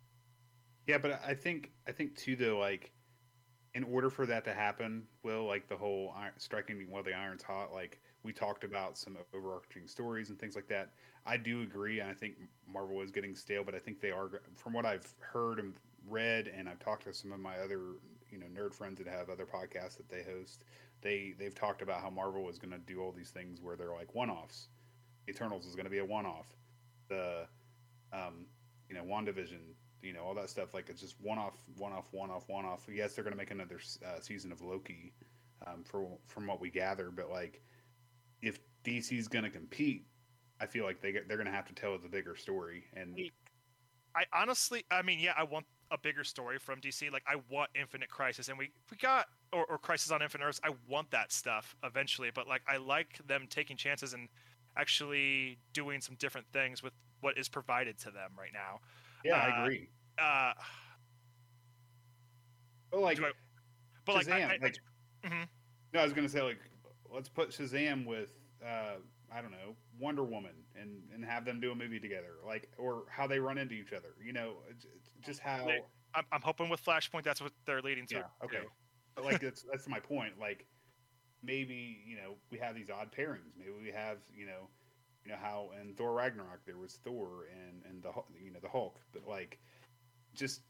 Yeah, 0.86 0.98
but 0.98 1.20
I 1.26 1.34
think 1.34 1.72
I 1.88 1.92
think 1.92 2.16
too 2.16 2.36
though, 2.36 2.59
like 2.59 2.92
in 3.74 3.84
order 3.84 4.09
for 4.09 4.24
that 4.24 4.44
to 4.44 4.54
happen, 4.54 5.02
will 5.22 5.44
like 5.44 5.68
the 5.68 5.76
whole 5.76 6.14
iron, 6.16 6.32
striking 6.38 6.86
while 6.88 7.02
the 7.02 7.12
iron's 7.12 7.42
hot, 7.42 7.72
like 7.72 8.00
we 8.22 8.32
talked 8.32 8.64
about 8.64 8.96
some 8.96 9.16
overarching 9.34 9.86
stories 9.86 10.30
and 10.30 10.38
things 10.38 10.57
like 10.57 10.66
that. 10.68 10.90
I 11.26 11.36
do 11.36 11.62
agree, 11.62 12.00
and 12.00 12.09
I 12.09 12.14
think 12.14 12.36
Marvel 12.66 13.02
is 13.02 13.11
getting 13.11 13.34
stale, 13.34 13.64
but 13.64 13.74
I 13.74 13.78
think 13.78 14.00
they 14.00 14.11
are, 14.11 14.40
from 14.54 14.72
what 14.72 14.86
I've 14.86 15.07
heard 15.18 15.59
and 15.59 15.74
read, 16.09 16.48
and 16.48 16.68
I've 16.68 16.78
talked 16.78 17.04
to 17.04 17.12
some 17.12 17.32
of 17.32 17.40
my 17.40 17.59
other 17.59 17.80
you 18.30 18.38
know 18.38 18.46
nerd 18.46 18.74
friends 18.74 18.98
that 18.98 19.09
have 19.09 19.28
other 19.28 19.46
podcasts 19.46 19.96
that 19.96 20.09
they 20.09 20.22
host. 20.22 20.64
They 21.03 21.34
they've 21.38 21.55
talked 21.55 21.82
about 21.82 22.01
how 22.01 22.11
Marvel 22.11 22.49
is 22.49 22.59
going 22.59 22.72
to 22.72 22.78
do 22.78 23.01
all 23.01 23.12
these 23.12 23.30
things 23.30 23.61
where 23.61 23.76
they're 23.76 23.92
like 23.92 24.14
one 24.14 24.30
offs. 24.30 24.68
Eternals 25.28 25.66
is 25.66 25.74
going 25.74 25.84
to 25.84 25.90
be 25.90 25.99
a 25.99 26.05
one 26.05 26.26
off. 26.26 26.47
The 27.09 27.47
um, 28.12 28.47
you 28.88 28.94
know 28.94 29.03
WandaVision 29.03 29.61
you 30.03 30.12
know 30.12 30.20
all 30.20 30.34
that 30.34 30.51
stuff 30.51 30.74
like 30.74 30.88
it's 30.88 31.01
just 31.01 31.16
one 31.20 31.38
off 31.38 31.55
one 31.78 31.92
off 31.92 32.07
one 32.12 32.30
off 32.30 32.49
one 32.49 32.64
off 32.64 32.86
yes 32.92 33.14
they're 33.14 33.24
going 33.24 33.32
to 33.32 33.38
make 33.38 33.51
another 33.51 33.80
uh, 34.05 34.20
season 34.20 34.53
of 34.53 34.61
loki 34.61 35.12
um, 35.66 35.82
for 35.82 36.07
from 36.26 36.47
what 36.47 36.61
we 36.61 36.70
gather 36.70 37.11
but 37.11 37.30
like 37.30 37.62
if 38.42 38.61
dc's 38.84 39.26
going 39.26 39.42
to 39.42 39.51
compete 39.51 40.05
i 40.61 40.66
feel 40.66 40.84
like 40.84 41.01
they 41.01 41.12
they're 41.12 41.38
going 41.38 41.47
to 41.47 41.51
have 41.51 41.66
to 41.66 41.74
tell 41.74 41.99
the 41.99 42.09
bigger 42.09 42.36
story 42.36 42.84
and 42.94 43.18
I 44.16 44.24
honestly, 44.32 44.84
I 44.90 45.03
mean, 45.03 45.20
yeah, 45.20 45.34
I 45.36 45.44
want 45.44 45.66
a 45.91 45.99
bigger 45.99 46.24
story 46.24 46.59
from 46.59 46.80
DC. 46.80 47.11
Like, 47.12 47.22
I 47.26 47.37
want 47.51 47.70
Infinite 47.74 48.09
Crisis, 48.09 48.49
and 48.49 48.59
we 48.59 48.70
we 48.91 48.97
got 48.97 49.26
or, 49.53 49.64
or 49.66 49.78
Crisis 49.78 50.11
on 50.11 50.22
Infinite 50.22 50.45
Earths. 50.45 50.61
I 50.64 50.70
want 50.89 51.11
that 51.12 51.32
stuff 51.32 51.76
eventually, 51.84 52.30
but 52.34 52.49
like, 52.49 52.62
I 52.68 52.76
like 52.78 53.18
them 53.26 53.47
taking 53.49 53.76
chances 53.76 54.12
and 54.14 54.28
actually 54.76 55.59
doing 55.72 56.01
some 56.01 56.16
different 56.16 56.47
things 56.53 56.82
with 56.82 56.93
what 57.20 57.39
is 57.39 57.49
provided 57.49 57.99
to 57.99 58.11
them 58.11 58.30
right 58.39 58.53
now. 58.53 58.78
yeah 59.24 59.37
uh, 59.37 59.39
i 59.39 59.62
agree 59.62 59.89
Uh, 60.18 60.53
but 62.91 63.01
like 63.01 63.20
I- 63.20 63.30
but 64.05 64.14
like, 64.16 64.28
I, 64.28 64.41
Shazam, 64.41 64.45
I, 64.45 64.59
like- 64.62 64.76
I, 65.24 65.28
mhm. 65.28 65.49
no 65.95 66.01
i 66.01 66.05
was 66.05 66.12
to 66.12 66.28
say 66.28 66.43
like 66.43 66.59
let's 67.12 67.28
put 67.28 67.51
shazam 67.51 68.05
with 68.07 68.32
uh 68.64 68.97
i 69.37 69.43
don't 69.43 69.51
know 69.51 69.74
wonder 69.99 70.24
woman 70.24 70.53
and 70.80 71.03
and 71.12 71.24
have 71.24 71.45
them 71.45 71.61
do 71.61 71.70
a 71.72 71.74
movie 71.74 72.01
together 72.01 72.34
like 72.47 72.70
or 72.78 73.05
how 73.11 73.26
they 73.26 73.39
run 73.39 73.59
into 73.59 73.74
each 73.74 73.93
other 73.93 74.14
you 74.24 74.32
know 74.32 74.55
just 75.24 75.41
how 75.41 75.68
I'm, 76.16 76.24
I'm 76.32 76.41
hoping 76.41 76.68
with 76.70 76.84
Flashpoint, 76.84 77.22
that's 77.24 77.43
what 77.43 77.53
they're 77.66 77.82
leading 77.82 78.07
to. 78.07 78.16
Yeah, 78.16 78.22
okay. 78.43 78.61
like 79.22 79.41
that's 79.41 79.64
that's 79.70 79.87
my 79.87 80.01
point. 80.01 80.32
Like 80.41 80.66
maybe 81.43 82.01
you 82.07 82.16
know 82.16 82.37
we 82.51 82.59
have 82.59 82.74
these 82.74 82.91
odd 82.91 83.12
pairings. 83.12 83.53
Maybe 83.59 83.70
we 83.80 83.91
have 83.91 84.18
you 84.34 84.47
know 84.47 84.68
you 85.24 85.30
know 85.30 85.39
how 85.41 85.70
in 85.80 85.95
Thor 85.95 86.14
Ragnarok 86.14 86.64
there 86.64 86.78
was 86.78 86.99
Thor 87.05 87.49
and 87.53 87.82
and 87.89 88.03
the 88.03 88.11
you 88.43 88.51
know 88.51 88.61
the 88.61 88.68
Hulk. 88.68 88.99
But 89.12 89.28
like 89.28 89.59
just 90.34 90.62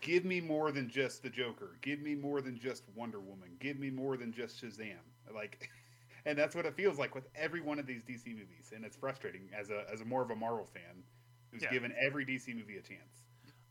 give 0.00 0.24
me 0.24 0.40
more 0.40 0.72
than 0.72 0.88
just 0.88 1.22
the 1.22 1.30
Joker. 1.30 1.76
Give 1.82 2.00
me 2.00 2.14
more 2.14 2.40
than 2.40 2.58
just 2.58 2.84
Wonder 2.94 3.20
Woman. 3.20 3.50
Give 3.60 3.78
me 3.78 3.90
more 3.90 4.16
than 4.16 4.32
just 4.32 4.62
Shazam. 4.62 4.94
Like. 5.32 5.68
And 6.26 6.36
that's 6.36 6.54
what 6.54 6.66
it 6.66 6.74
feels 6.74 6.98
like 6.98 7.14
with 7.14 7.28
every 7.34 7.60
one 7.60 7.78
of 7.78 7.86
these 7.86 8.02
DC 8.02 8.26
movies, 8.34 8.72
and 8.74 8.84
it's 8.84 8.96
frustrating 8.96 9.48
as 9.58 9.70
a 9.70 9.84
as 9.90 10.00
a 10.00 10.04
more 10.04 10.22
of 10.22 10.30
a 10.30 10.36
Marvel 10.36 10.66
fan 10.66 11.04
who's 11.50 11.62
Yeah. 11.62 11.70
given 11.70 11.94
every 11.98 12.26
DC 12.26 12.52
movie 12.54 12.76
a 12.76 12.82
chance. 12.82 13.22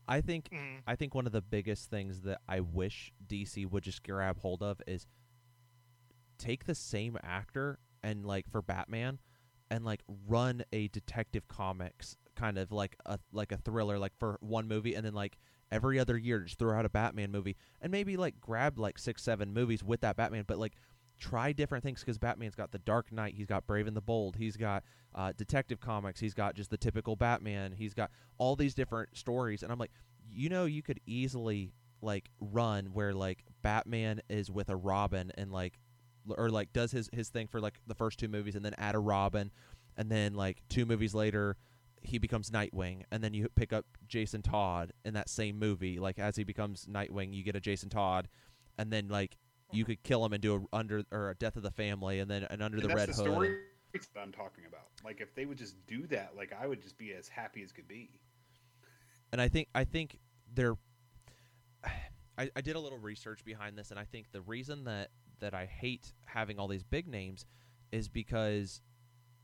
I 0.08 0.20
think 0.20 0.48
Mhm. 0.50 0.82
I 0.86 0.96
think 0.96 1.14
one 1.14 1.26
of 1.26 1.32
the 1.32 1.42
biggest 1.42 1.90
things 1.90 2.22
that 2.22 2.40
I 2.48 2.60
wish 2.60 3.12
DC 3.24 3.66
would 3.66 3.84
just 3.84 4.02
grab 4.02 4.38
hold 4.38 4.62
of 4.62 4.80
is 4.86 5.06
take 6.38 6.64
the 6.64 6.74
same 6.74 7.18
actor 7.22 7.78
and 8.02 8.24
like 8.24 8.48
for 8.48 8.62
Batman 8.62 9.20
and 9.70 9.84
like 9.84 10.02
run 10.26 10.64
a 10.72 10.88
detective 10.88 11.48
comics 11.48 12.16
kind 12.36 12.58
of 12.58 12.70
like 12.70 12.96
a 13.06 13.18
like 13.32 13.50
a 13.52 13.56
thriller 13.56 13.98
like 13.98 14.12
for 14.18 14.36
one 14.40 14.68
movie 14.68 14.94
and 14.94 15.04
then 15.04 15.14
like 15.14 15.38
every 15.72 15.98
other 15.98 16.16
year 16.16 16.40
just 16.40 16.58
throw 16.58 16.78
out 16.78 16.84
a 16.84 16.88
Batman 16.88 17.32
movie 17.32 17.56
and 17.80 17.90
maybe 17.90 18.16
like 18.16 18.38
grab 18.40 18.78
like 18.78 18.98
6 18.98 19.22
7 19.22 19.52
movies 19.52 19.82
with 19.82 20.00
that 20.02 20.16
Batman 20.16 20.44
but 20.46 20.58
like 20.58 20.74
try 21.18 21.52
different 21.52 21.82
things 21.82 22.02
cuz 22.02 22.18
Batman's 22.18 22.54
got 22.54 22.72
the 22.72 22.78
Dark 22.78 23.12
Knight, 23.12 23.34
he's 23.34 23.46
got 23.46 23.66
Brave 23.66 23.86
and 23.86 23.96
the 23.96 24.02
Bold, 24.02 24.36
he's 24.36 24.56
got 24.56 24.84
uh, 25.14 25.32
detective 25.36 25.80
comics, 25.80 26.20
he's 26.20 26.34
got 26.34 26.54
just 26.54 26.70
the 26.70 26.76
typical 26.76 27.16
Batman, 27.16 27.72
he's 27.72 27.94
got 27.94 28.10
all 28.38 28.56
these 28.56 28.74
different 28.74 29.16
stories 29.16 29.62
and 29.62 29.72
I'm 29.72 29.78
like 29.78 29.92
you 30.30 30.48
know 30.48 30.64
you 30.64 30.82
could 30.82 31.00
easily 31.06 31.72
like 32.02 32.30
run 32.40 32.86
where 32.86 33.14
like 33.14 33.44
Batman 33.62 34.20
is 34.28 34.50
with 34.50 34.68
a 34.68 34.76
Robin 34.76 35.32
and 35.36 35.50
like 35.50 35.78
or 36.36 36.50
like 36.50 36.72
does 36.72 36.92
his 36.92 37.08
his 37.12 37.28
thing 37.28 37.46
for 37.46 37.60
like 37.60 37.80
the 37.86 37.94
first 37.94 38.18
two 38.18 38.28
movies 38.28 38.54
and 38.54 38.64
then 38.64 38.74
add 38.78 38.94
a 38.94 38.98
Robin 38.98 39.50
and 39.96 40.10
then 40.10 40.34
like 40.34 40.62
two 40.68 40.84
movies 40.84 41.14
later 41.14 41.56
he 42.02 42.18
becomes 42.18 42.50
Nightwing 42.50 43.02
and 43.10 43.22
then 43.22 43.34
you 43.34 43.48
pick 43.54 43.72
up 43.72 43.86
Jason 44.06 44.42
Todd 44.42 44.92
in 45.04 45.14
that 45.14 45.28
same 45.28 45.58
movie 45.58 45.98
like 45.98 46.18
as 46.18 46.36
he 46.36 46.44
becomes 46.44 46.86
Nightwing 46.86 47.34
you 47.34 47.42
get 47.42 47.56
a 47.56 47.60
Jason 47.60 47.88
Todd 47.88 48.28
and 48.78 48.92
then 48.92 49.08
like 49.08 49.36
you 49.72 49.84
could 49.84 50.02
kill 50.02 50.24
him 50.24 50.32
and 50.32 50.42
do 50.42 50.54
a 50.72 50.76
under 50.76 51.02
or 51.10 51.30
a 51.30 51.34
death 51.34 51.56
of 51.56 51.62
the 51.62 51.70
family 51.70 52.20
and 52.20 52.30
then 52.30 52.46
and 52.50 52.62
under 52.62 52.76
And 52.76 52.84
the 52.84 52.88
that's 52.88 52.96
red 52.96 53.08
the 53.08 53.12
hood 53.12 53.24
story 53.24 53.56
that 53.92 54.20
I'm 54.20 54.32
talking 54.32 54.64
about. 54.68 54.86
Like 55.04 55.20
if 55.20 55.34
they 55.34 55.46
would 55.46 55.58
just 55.58 55.74
do 55.86 56.06
that, 56.08 56.32
like 56.36 56.52
I 56.58 56.66
would 56.66 56.82
just 56.82 56.98
be 56.98 57.12
as 57.12 57.28
happy 57.28 57.62
as 57.62 57.72
could 57.72 57.88
be. 57.88 58.10
and 59.32 59.40
I 59.40 59.48
think 59.48 59.68
I 59.74 59.84
think 59.84 60.18
they're. 60.52 60.76
I, 62.38 62.50
I 62.54 62.60
did 62.60 62.76
a 62.76 62.80
little 62.80 62.98
research 62.98 63.46
behind 63.46 63.78
this, 63.78 63.90
and 63.90 63.98
I 63.98 64.04
think 64.04 64.26
the 64.30 64.42
reason 64.42 64.84
that 64.84 65.08
that 65.40 65.54
I 65.54 65.64
hate 65.64 66.12
having 66.26 66.58
all 66.58 66.68
these 66.68 66.82
big 66.82 67.08
names 67.08 67.46
is 67.92 68.10
because 68.10 68.82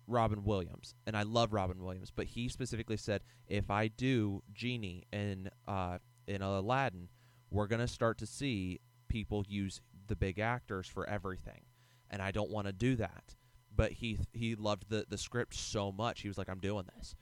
Robin 0.06 0.44
Williams, 0.44 0.94
and 1.06 1.16
I 1.16 1.22
love 1.22 1.54
Robin 1.54 1.82
Williams, 1.82 2.12
but 2.14 2.26
he 2.26 2.48
specifically 2.48 2.98
said 2.98 3.22
if 3.46 3.70
I 3.70 3.88
do 3.88 4.42
Genie 4.52 5.06
in 5.10 5.48
uh, 5.66 5.98
in 6.26 6.42
Aladdin, 6.42 7.08
we're 7.50 7.66
gonna 7.66 7.88
start 7.88 8.18
to 8.18 8.26
see 8.26 8.80
people 9.08 9.44
use 9.48 9.80
the 10.08 10.16
big 10.16 10.38
actors 10.38 10.86
for 10.86 11.08
everything, 11.08 11.62
and 12.10 12.20
I 12.22 12.30
don't 12.30 12.50
want 12.50 12.66
to 12.66 12.72
do 12.72 12.96
that. 12.96 13.36
But 13.74 13.92
he 13.92 14.18
he 14.32 14.54
loved 14.54 14.88
the 14.88 15.06
the 15.08 15.18
script 15.18 15.54
so 15.54 15.90
much, 15.92 16.20
he 16.22 16.28
was 16.28 16.38
like, 16.38 16.48
I'm 16.48 16.60
doing 16.60 16.86
this. 16.96 17.14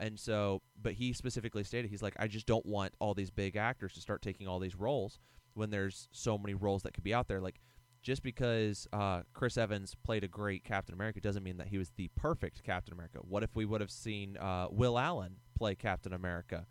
And 0.00 0.18
so, 0.18 0.62
but 0.80 0.92
he 0.92 1.12
specifically 1.12 1.64
stated, 1.64 1.90
he's 1.90 2.02
like, 2.02 2.14
I 2.20 2.28
just 2.28 2.46
don't 2.46 2.64
want 2.64 2.94
all 3.00 3.14
these 3.14 3.30
big 3.30 3.56
actors 3.56 3.94
to 3.94 4.00
start 4.00 4.22
taking 4.22 4.46
all 4.46 4.60
these 4.60 4.76
roles 4.76 5.18
when 5.54 5.70
there's 5.70 6.08
so 6.12 6.38
many 6.38 6.54
roles 6.54 6.84
that 6.84 6.94
could 6.94 7.02
be 7.02 7.12
out 7.12 7.26
there. 7.26 7.40
Like, 7.40 7.60
just 8.00 8.22
because 8.22 8.86
uh, 8.92 9.22
Chris 9.32 9.58
Evans 9.58 9.96
played 10.04 10.22
a 10.22 10.28
great 10.28 10.62
Captain 10.62 10.94
America 10.94 11.20
doesn't 11.20 11.42
mean 11.42 11.56
that 11.56 11.66
he 11.66 11.78
was 11.78 11.90
the 11.96 12.08
perfect 12.14 12.62
Captain 12.62 12.94
America. 12.94 13.18
What 13.22 13.42
if 13.42 13.56
we 13.56 13.64
would 13.64 13.80
have 13.80 13.90
seen 13.90 14.36
uh, 14.36 14.68
Will 14.70 14.96
Allen 14.98 15.36
play 15.56 15.74
Captain 15.74 16.12
America? 16.12 16.66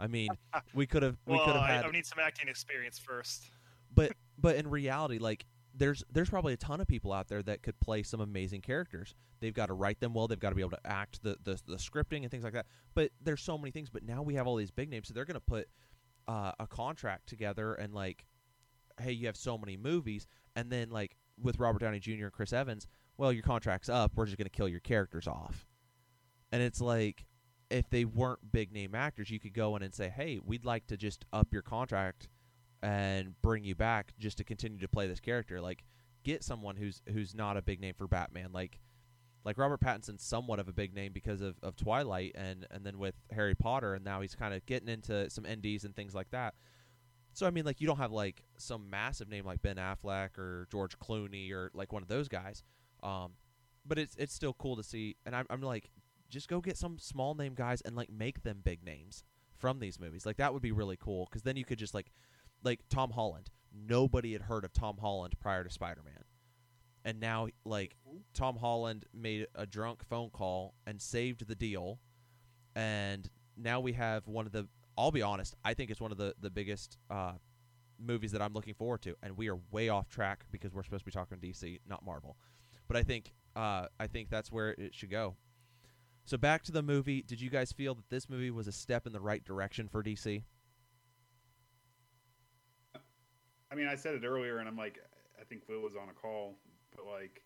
I 0.00 0.08
mean, 0.08 0.30
we 0.74 0.84
could 0.86 1.04
have 1.04 1.16
we 1.24 1.36
Well, 1.36 1.44
could 1.44 1.54
have 1.54 1.84
I, 1.84 1.88
I 1.88 1.90
need 1.92 2.04
some 2.04 2.18
acting 2.18 2.48
experience 2.48 2.98
first. 2.98 3.44
but 3.94 4.12
but 4.38 4.56
in 4.56 4.68
reality 4.68 5.18
like 5.18 5.46
there's 5.74 6.04
there's 6.12 6.30
probably 6.30 6.52
a 6.52 6.58
ton 6.58 6.80
of 6.80 6.86
people 6.86 7.12
out 7.12 7.28
there 7.28 7.42
that 7.42 7.62
could 7.62 7.78
play 7.80 8.02
some 8.02 8.20
amazing 8.20 8.60
characters. 8.60 9.14
They've 9.40 9.54
got 9.54 9.66
to 9.66 9.74
write 9.74 10.00
them 10.00 10.14
well. 10.14 10.28
They've 10.28 10.38
got 10.38 10.50
to 10.50 10.54
be 10.54 10.62
able 10.62 10.70
to 10.72 10.86
act 10.86 11.22
the, 11.22 11.36
the 11.42 11.60
the 11.66 11.76
scripting 11.76 12.22
and 12.22 12.30
things 12.30 12.44
like 12.44 12.52
that. 12.52 12.66
But 12.94 13.10
there's 13.22 13.42
so 13.42 13.56
many 13.56 13.70
things. 13.70 13.90
But 13.90 14.04
now 14.04 14.22
we 14.22 14.34
have 14.34 14.46
all 14.46 14.56
these 14.56 14.70
big 14.70 14.90
names 14.90 15.08
so 15.08 15.14
they're 15.14 15.24
going 15.24 15.34
to 15.34 15.40
put 15.40 15.68
uh, 16.28 16.52
a 16.58 16.66
contract 16.66 17.28
together 17.28 17.74
and 17.74 17.94
like 17.94 18.26
hey 19.00 19.12
you 19.12 19.26
have 19.26 19.36
so 19.36 19.56
many 19.56 19.76
movies. 19.76 20.26
And 20.56 20.70
then 20.70 20.90
like 20.90 21.16
with 21.40 21.58
robert 21.58 21.78
downey 21.78 21.98
jr 21.98 22.24
and 22.24 22.32
chris 22.32 22.52
evans 22.52 22.86
well 23.16 23.32
your 23.32 23.42
contract's 23.42 23.88
up. 23.88 24.12
We're 24.14 24.26
just 24.26 24.36
going 24.36 24.44
to 24.44 24.50
kill 24.50 24.68
your 24.68 24.80
characters 24.80 25.26
off. 25.26 25.66
And 26.52 26.62
it's 26.62 26.80
like 26.80 27.24
if 27.70 27.88
they 27.88 28.04
weren't 28.04 28.52
big 28.52 28.70
name 28.70 28.94
actors 28.94 29.30
you 29.30 29.40
could 29.40 29.54
go 29.54 29.74
in 29.76 29.82
and 29.82 29.94
say 29.94 30.10
hey 30.10 30.38
we'd 30.44 30.66
like 30.66 30.86
to 30.88 30.96
just 30.98 31.24
up 31.32 31.48
your 31.52 31.62
contract 31.62 32.28
and 32.82 33.40
bring 33.42 33.64
you 33.64 33.74
back 33.74 34.12
just 34.18 34.38
to 34.38 34.44
continue 34.44 34.78
to 34.78 34.88
play 34.88 35.06
this 35.06 35.20
character. 35.20 35.60
Like, 35.60 35.84
get 36.24 36.42
someone 36.44 36.76
who's 36.76 37.02
who's 37.12 37.34
not 37.34 37.56
a 37.56 37.62
big 37.62 37.80
name 37.80 37.94
for 37.96 38.06
Batman. 38.06 38.52
Like, 38.52 38.80
like 39.44 39.58
Robert 39.58 39.80
Pattinson's 39.80 40.22
somewhat 40.22 40.58
of 40.58 40.68
a 40.68 40.72
big 40.72 40.94
name 40.94 41.12
because 41.12 41.40
of, 41.40 41.56
of 41.62 41.76
Twilight 41.76 42.32
and 42.34 42.66
and 42.70 42.84
then 42.84 42.98
with 42.98 43.14
Harry 43.32 43.54
Potter, 43.54 43.94
and 43.94 44.04
now 44.04 44.20
he's 44.20 44.34
kind 44.34 44.54
of 44.54 44.64
getting 44.66 44.88
into 44.88 45.30
some 45.30 45.44
NDs 45.44 45.84
and 45.84 45.94
things 45.94 46.14
like 46.14 46.30
that. 46.30 46.54
So 47.34 47.46
I 47.46 47.50
mean, 47.50 47.64
like, 47.64 47.80
you 47.80 47.86
don't 47.86 47.98
have 47.98 48.12
like 48.12 48.42
some 48.58 48.90
massive 48.90 49.28
name 49.28 49.44
like 49.44 49.62
Ben 49.62 49.76
Affleck 49.76 50.38
or 50.38 50.66
George 50.70 50.98
Clooney 50.98 51.52
or 51.52 51.70
like 51.74 51.92
one 51.92 52.02
of 52.02 52.08
those 52.08 52.28
guys. 52.28 52.62
Um, 53.02 53.32
but 53.86 53.98
it's 53.98 54.14
it's 54.16 54.34
still 54.34 54.54
cool 54.54 54.76
to 54.76 54.82
see, 54.82 55.16
and 55.24 55.34
I'm 55.34 55.46
I'm 55.50 55.62
like, 55.62 55.90
just 56.28 56.48
go 56.48 56.60
get 56.60 56.76
some 56.76 56.98
small 56.98 57.34
name 57.34 57.54
guys 57.54 57.80
and 57.82 57.94
like 57.96 58.10
make 58.10 58.42
them 58.42 58.60
big 58.62 58.84
names 58.84 59.24
from 59.56 59.78
these 59.78 59.98
movies. 60.00 60.26
Like 60.26 60.36
that 60.36 60.52
would 60.52 60.62
be 60.62 60.72
really 60.72 60.96
cool 60.96 61.26
because 61.30 61.42
then 61.42 61.56
you 61.56 61.64
could 61.64 61.78
just 61.78 61.94
like 61.94 62.10
like 62.62 62.80
Tom 62.88 63.10
Holland. 63.10 63.50
Nobody 63.74 64.32
had 64.32 64.42
heard 64.42 64.64
of 64.64 64.72
Tom 64.72 64.98
Holland 64.98 65.34
prior 65.40 65.64
to 65.64 65.70
Spider 65.70 66.02
Man. 66.04 66.24
and 67.04 67.20
now 67.20 67.48
like 67.64 67.96
Tom 68.34 68.56
Holland 68.56 69.06
made 69.12 69.46
a 69.54 69.66
drunk 69.66 70.04
phone 70.04 70.30
call 70.30 70.74
and 70.86 71.00
saved 71.00 71.46
the 71.46 71.54
deal, 71.54 71.98
and 72.74 73.28
now 73.56 73.80
we 73.80 73.92
have 73.94 74.26
one 74.28 74.46
of 74.46 74.52
the. 74.52 74.68
I'll 74.96 75.10
be 75.10 75.22
honest. 75.22 75.54
I 75.64 75.74
think 75.74 75.90
it's 75.90 76.00
one 76.00 76.12
of 76.12 76.18
the 76.18 76.34
the 76.40 76.50
biggest 76.50 76.98
uh, 77.10 77.32
movies 77.98 78.32
that 78.32 78.42
I'm 78.42 78.52
looking 78.52 78.74
forward 78.74 79.02
to, 79.02 79.16
and 79.22 79.36
we 79.36 79.48
are 79.48 79.58
way 79.70 79.88
off 79.88 80.08
track 80.08 80.44
because 80.50 80.72
we're 80.72 80.82
supposed 80.82 81.02
to 81.02 81.06
be 81.06 81.12
talking 81.12 81.38
DC, 81.38 81.80
not 81.88 82.04
Marvel. 82.04 82.36
But 82.88 82.96
I 82.96 83.02
think 83.02 83.32
uh, 83.56 83.86
I 83.98 84.06
think 84.06 84.28
that's 84.30 84.52
where 84.52 84.70
it 84.72 84.94
should 84.94 85.10
go. 85.10 85.36
So 86.24 86.36
back 86.36 86.62
to 86.64 86.72
the 86.72 86.82
movie. 86.82 87.22
Did 87.22 87.40
you 87.40 87.50
guys 87.50 87.72
feel 87.72 87.94
that 87.96 88.08
this 88.10 88.28
movie 88.28 88.50
was 88.50 88.68
a 88.68 88.72
step 88.72 89.06
in 89.06 89.12
the 89.12 89.20
right 89.20 89.44
direction 89.44 89.88
for 89.88 90.02
DC? 90.04 90.44
I 93.72 93.74
mean, 93.74 93.88
I 93.88 93.94
said 93.94 94.14
it 94.14 94.24
earlier, 94.24 94.58
and 94.58 94.68
I'm 94.68 94.76
like, 94.76 94.98
I 95.40 95.44
think 95.44 95.62
Will 95.66 95.80
was 95.80 95.96
on 95.96 96.10
a 96.10 96.12
call, 96.12 96.56
but 96.94 97.06
like, 97.06 97.42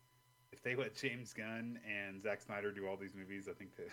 if 0.53 0.61
they 0.63 0.75
let 0.75 0.97
James 0.97 1.33
Gunn 1.33 1.79
and 1.87 2.21
Zack 2.21 2.41
Snyder 2.41 2.73
do 2.73 2.89
all 2.89 2.97
these 2.97 3.15
movies, 3.15 3.49
I 3.49 3.55
think 3.55 3.77
that 3.77 3.89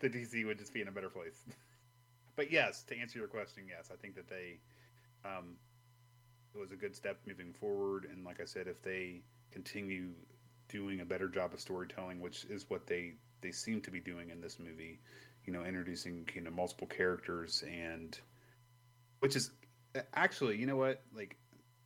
the 0.00 0.08
DC 0.08 0.46
would 0.46 0.58
just 0.58 0.72
be 0.72 0.80
in 0.80 0.88
a 0.88 0.92
better 0.92 1.10
place. 1.10 1.44
but 2.36 2.50
yes, 2.50 2.82
to 2.84 2.96
answer 2.96 3.18
your 3.18 3.28
question, 3.28 3.64
yes, 3.68 3.90
I 3.92 3.96
think 3.96 4.14
that 4.14 4.28
they 4.28 4.60
um, 5.24 5.56
it 6.54 6.58
was 6.58 6.72
a 6.72 6.76
good 6.76 6.96
step 6.96 7.18
moving 7.26 7.52
forward. 7.52 8.08
And 8.10 8.24
like 8.24 8.40
I 8.40 8.44
said, 8.46 8.66
if 8.66 8.82
they 8.82 9.22
continue 9.50 10.08
doing 10.68 11.00
a 11.00 11.04
better 11.04 11.28
job 11.28 11.52
of 11.52 11.60
storytelling, 11.60 12.20
which 12.20 12.46
is 12.46 12.64
what 12.68 12.86
they 12.86 13.14
they 13.42 13.52
seem 13.52 13.82
to 13.82 13.90
be 13.90 14.00
doing 14.00 14.30
in 14.30 14.40
this 14.40 14.58
movie, 14.58 15.00
you 15.44 15.52
know, 15.52 15.64
introducing 15.64 16.26
you 16.34 16.40
know 16.40 16.50
multiple 16.50 16.86
characters 16.86 17.62
and 17.68 18.18
which 19.20 19.36
is 19.36 19.50
actually, 20.14 20.56
you 20.56 20.66
know 20.66 20.76
what, 20.76 21.02
like 21.14 21.36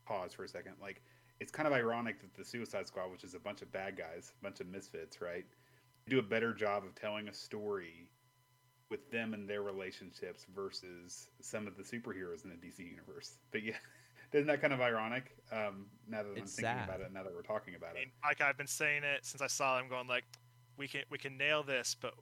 pause 0.06 0.32
for 0.32 0.44
a 0.44 0.48
second, 0.48 0.74
like 0.80 1.02
it's 1.40 1.52
kind 1.52 1.66
of 1.66 1.72
ironic 1.74 2.20
that 2.20 2.34
the 2.34 2.44
Suicide 2.44 2.86
Squad, 2.86 3.10
which 3.10 3.24
is 3.24 3.34
a 3.34 3.38
bunch 3.40 3.60
of 3.60 3.70
bad 3.72 3.96
guys, 3.96 4.32
a 4.40 4.42
bunch 4.42 4.60
of 4.60 4.68
misfits, 4.68 5.20
right, 5.20 5.44
do 6.08 6.18
a 6.18 6.22
better 6.22 6.54
job 6.54 6.84
of 6.84 6.94
telling 6.94 7.28
a 7.28 7.34
story 7.34 8.08
with 8.88 9.10
them 9.10 9.34
and 9.34 9.48
their 9.48 9.62
relationships 9.62 10.46
versus 10.54 11.28
some 11.40 11.66
of 11.66 11.76
the 11.76 11.82
superheroes 11.82 12.44
in 12.44 12.50
the 12.50 12.56
DC 12.56 12.78
universe. 12.88 13.34
But 13.50 13.64
yeah, 13.64 13.72
isn't 14.32 14.46
that 14.46 14.60
kind 14.62 14.72
of 14.72 14.80
ironic? 14.80 15.36
Um, 15.52 15.86
now 16.08 16.22
that 16.22 16.30
It's 16.30 16.40
I'm 16.40 16.46
thinking 16.46 16.64
sad. 16.64 16.88
about 16.88 17.00
it, 17.00 17.12
now 17.12 17.22
that 17.24 17.34
we're 17.34 17.42
talking 17.42 17.74
about 17.74 17.96
I 17.96 18.00
it. 18.02 18.08
like 18.24 18.40
I've 18.40 18.56
been 18.56 18.66
saying 18.66 19.02
it 19.04 19.26
since 19.26 19.42
I 19.42 19.48
saw 19.48 19.76
them, 19.76 19.88
going 19.88 20.06
like, 20.06 20.24
we 20.78 20.86
can 20.88 21.02
we 21.10 21.18
can 21.18 21.36
nail 21.36 21.62
this, 21.62 21.96
but 22.00 22.14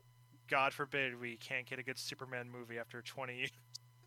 God 0.49 0.73
forbid 0.73 1.21
we 1.21 1.37
can't 1.37 1.67
get 1.67 1.79
a 1.79 1.83
good 1.83 1.99
Superman 1.99 2.51
movie 2.51 2.79
after 2.79 3.01
20 3.03 3.37
years. 3.37 3.51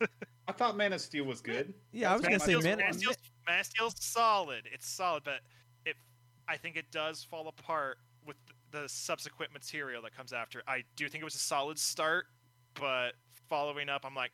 I 0.47 0.51
thought 0.51 0.75
Man 0.77 0.93
of 0.93 1.01
Steel 1.01 1.25
was 1.25 1.41
good. 1.41 1.73
Yeah, 1.91 2.11
I 2.11 2.13
was 2.13 2.21
That's 2.23 2.45
gonna 2.45 2.61
say, 2.61 2.67
Man- 2.67 2.77
Man, 2.79 2.89
of 2.89 2.95
Steel's, 2.95 3.17
Man 3.47 3.59
of 3.59 3.65
Steel's 3.65 3.95
solid. 3.99 4.67
It's 4.71 4.87
solid, 4.87 5.23
but 5.23 5.39
it 5.85 5.95
I 6.47 6.57
think 6.57 6.75
it 6.75 6.91
does 6.91 7.23
fall 7.23 7.47
apart 7.47 7.97
with 8.25 8.37
the 8.71 8.87
subsequent 8.87 9.53
material 9.53 10.01
that 10.03 10.15
comes 10.15 10.33
after. 10.33 10.61
I 10.67 10.83
do 10.95 11.07
think 11.07 11.21
it 11.21 11.25
was 11.25 11.35
a 11.35 11.39
solid 11.39 11.79
start, 11.79 12.25
but 12.73 13.13
following 13.47 13.89
up, 13.89 14.05
I'm 14.05 14.15
like, 14.15 14.31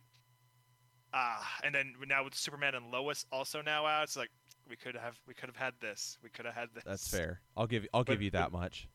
ah. 1.13 1.47
And 1.63 1.73
then 1.73 1.93
now 2.07 2.23
with 2.23 2.35
Superman 2.35 2.75
and 2.75 2.91
Lois 2.91 3.25
also 3.31 3.61
now 3.61 3.85
out, 3.85 4.03
it's 4.03 4.17
like 4.17 4.31
we 4.67 4.75
could 4.75 4.95
have 4.95 5.19
we 5.27 5.33
could 5.33 5.49
have 5.49 5.55
had 5.55 5.73
this. 5.79 6.17
We 6.23 6.29
could 6.29 6.45
have 6.45 6.55
had 6.55 6.69
this. 6.73 6.83
That's 6.85 7.07
fair. 7.07 7.41
I'll 7.55 7.67
give 7.67 7.85
I'll 7.93 8.03
give 8.03 8.21
you 8.21 8.31
that 8.31 8.51
much. 8.51 8.87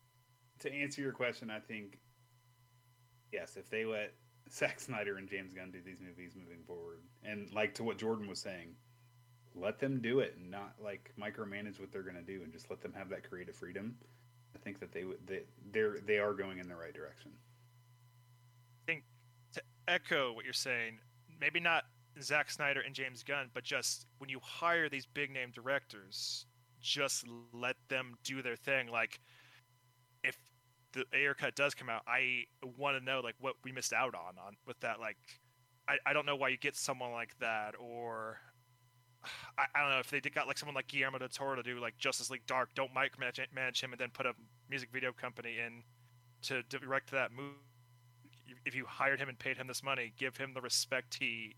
To 0.60 0.72
answer 0.72 1.00
your 1.00 1.12
question, 1.12 1.50
I 1.50 1.60
think 1.60 2.00
yes, 3.32 3.56
if 3.56 3.70
they 3.70 3.84
let 3.84 4.14
Zack 4.50 4.80
Snyder 4.80 5.18
and 5.18 5.28
James 5.28 5.54
Gunn 5.54 5.70
do 5.70 5.80
these 5.84 6.00
movies 6.00 6.34
moving 6.36 6.64
forward, 6.66 7.02
and 7.22 7.52
like 7.52 7.74
to 7.74 7.84
what 7.84 7.98
Jordan 7.98 8.26
was 8.26 8.40
saying, 8.40 8.74
let 9.60 9.78
them 9.78 10.00
do 10.00 10.20
it 10.20 10.34
and 10.38 10.50
not 10.50 10.74
like 10.82 11.12
micromanage 11.18 11.80
what 11.80 11.92
they're 11.92 12.02
going 12.02 12.16
to 12.16 12.22
do, 12.22 12.42
and 12.42 12.52
just 12.52 12.70
let 12.70 12.80
them 12.80 12.92
have 12.96 13.08
that 13.10 13.28
creative 13.28 13.54
freedom. 13.54 13.96
I 14.54 14.58
think 14.58 14.80
that 14.80 14.92
they 14.92 15.04
would 15.04 15.18
they 15.26 15.42
they're 15.72 15.98
they 16.06 16.18
are 16.18 16.32
going 16.32 16.58
in 16.58 16.68
the 16.68 16.76
right 16.76 16.94
direction. 16.94 17.32
I 18.82 18.92
think 18.92 19.04
to 19.54 19.62
echo 19.86 20.32
what 20.32 20.44
you're 20.44 20.54
saying, 20.54 20.98
maybe 21.40 21.60
not 21.60 21.84
Zack 22.22 22.50
Snyder 22.50 22.80
and 22.80 22.94
James 22.94 23.22
Gunn, 23.22 23.50
but 23.54 23.64
just 23.64 24.06
when 24.18 24.30
you 24.30 24.40
hire 24.42 24.88
these 24.88 25.06
big 25.06 25.30
name 25.30 25.50
directors, 25.52 26.46
just 26.80 27.24
let 27.52 27.76
them 27.88 28.14
do 28.24 28.42
their 28.42 28.56
thing. 28.56 28.88
Like, 28.88 29.20
if 30.24 30.38
the 30.92 31.04
Ayer 31.14 31.34
cut 31.34 31.54
does 31.54 31.74
come 31.74 31.88
out, 31.88 32.02
I 32.06 32.44
want 32.76 32.98
to 32.98 33.04
know 33.04 33.20
like 33.20 33.34
what 33.40 33.54
we 33.64 33.72
missed 33.72 33.92
out 33.92 34.14
on 34.14 34.38
on 34.44 34.56
with 34.66 34.78
that. 34.80 35.00
Like, 35.00 35.16
I, 35.88 35.96
I 36.06 36.12
don't 36.12 36.26
know 36.26 36.36
why 36.36 36.48
you 36.48 36.56
get 36.56 36.76
someone 36.76 37.12
like 37.12 37.38
that, 37.38 37.74
or 37.78 38.38
I, 39.56 39.64
I 39.74 39.80
don't 39.80 39.90
know 39.90 39.98
if 39.98 40.10
they 40.10 40.20
did, 40.20 40.34
got 40.34 40.46
like 40.46 40.58
someone 40.58 40.74
like 40.74 40.88
Guillermo 40.88 41.18
del 41.18 41.28
Toro 41.28 41.56
to 41.56 41.62
do 41.62 41.78
like 41.80 41.98
Justice 41.98 42.30
League 42.30 42.46
Dark. 42.46 42.70
Don't 42.74 42.92
micromanage 42.94 43.40
manage 43.54 43.82
him 43.82 43.92
and 43.92 44.00
then 44.00 44.10
put 44.10 44.26
a 44.26 44.32
music 44.68 44.90
video 44.92 45.12
company 45.12 45.56
in 45.64 45.82
to 46.42 46.62
direct 46.64 47.10
that 47.10 47.32
movie 47.32 47.54
if 48.64 48.74
you 48.74 48.84
hired 48.86 49.20
him 49.20 49.28
and 49.28 49.38
paid 49.38 49.56
him 49.56 49.66
this 49.66 49.82
money, 49.82 50.12
give 50.16 50.36
him 50.36 50.52
the 50.54 50.60
respect 50.60 51.16
he 51.20 51.54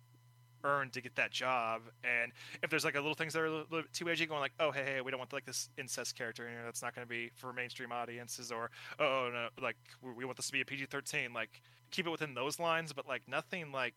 earned 0.64 0.92
to 0.92 1.00
get 1.00 1.16
that 1.16 1.30
job. 1.30 1.82
And 2.04 2.32
if 2.62 2.70
there's 2.70 2.84
like 2.84 2.94
a 2.94 3.00
little 3.00 3.14
things 3.14 3.32
that 3.32 3.40
are 3.40 3.46
a 3.46 3.50
little, 3.50 3.66
little 3.70 3.90
too 3.92 4.08
edgy, 4.08 4.26
going 4.26 4.40
like, 4.40 4.52
oh 4.60 4.70
hey 4.70 4.84
hey, 4.84 5.00
we 5.00 5.10
don't 5.10 5.18
want 5.18 5.32
like 5.32 5.46
this 5.46 5.68
incest 5.78 6.16
character 6.16 6.46
in 6.46 6.52
here. 6.52 6.62
That's 6.64 6.82
not 6.82 6.94
going 6.94 7.06
to 7.06 7.08
be 7.08 7.30
for 7.36 7.52
mainstream 7.52 7.92
audiences. 7.92 8.52
Or 8.52 8.70
oh 8.98 9.30
no, 9.32 9.48
like 9.62 9.76
we 10.02 10.24
want 10.24 10.36
this 10.36 10.46
to 10.46 10.52
be 10.52 10.60
a 10.60 10.64
PG-13. 10.64 11.34
Like 11.34 11.62
keep 11.90 12.06
it 12.06 12.10
within 12.10 12.34
those 12.34 12.58
lines, 12.58 12.92
but 12.92 13.08
like 13.08 13.22
nothing 13.26 13.72
like 13.72 13.94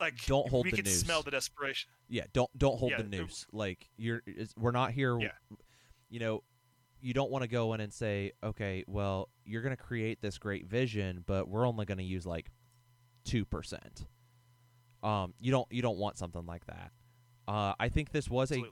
like 0.00 0.24
Don't 0.26 0.48
hold 0.48 0.66
the 0.66 0.70
news. 0.70 0.72
we 0.72 0.76
the 0.76 0.82
can 0.82 0.84
noose. 0.92 1.00
smell 1.00 1.22
the 1.22 1.30
desperation. 1.30 1.90
Yeah, 2.08 2.24
don't 2.32 2.50
don't 2.58 2.78
hold 2.78 2.92
Yeah, 2.92 3.02
the 3.02 3.22
it- 3.22 3.44
Like 3.52 3.88
you're, 3.96 4.22
we're 4.56 4.70
not 4.72 4.92
here. 4.92 5.18
Yeah. 5.20 5.28
You 6.08 6.20
know, 6.20 6.42
you 7.00 7.14
don't 7.14 7.30
want 7.30 7.42
to 7.42 7.48
go 7.48 7.72
in 7.74 7.80
and 7.80 7.92
say, 7.92 8.32
okay, 8.42 8.84
well, 8.86 9.28
you're 9.44 9.62
going 9.62 9.76
to 9.76 9.82
create 9.82 10.20
this 10.20 10.38
great 10.38 10.66
vision, 10.66 11.22
but 11.26 11.48
we're 11.48 11.66
only 11.66 11.86
going 11.86 11.98
to 11.98 12.04
use 12.04 12.26
like 12.26 12.50
two 13.24 13.44
percent. 13.44 14.06
Um, 15.02 15.34
you 15.40 15.50
don't 15.50 15.66
you 15.70 15.82
don't 15.82 15.98
want 15.98 16.18
something 16.18 16.44
like 16.46 16.66
that. 16.66 16.90
Uh, 17.48 17.74
I 17.80 17.88
think 17.88 18.12
this 18.12 18.28
was 18.28 18.50
a 18.52 18.58
not. 18.58 18.68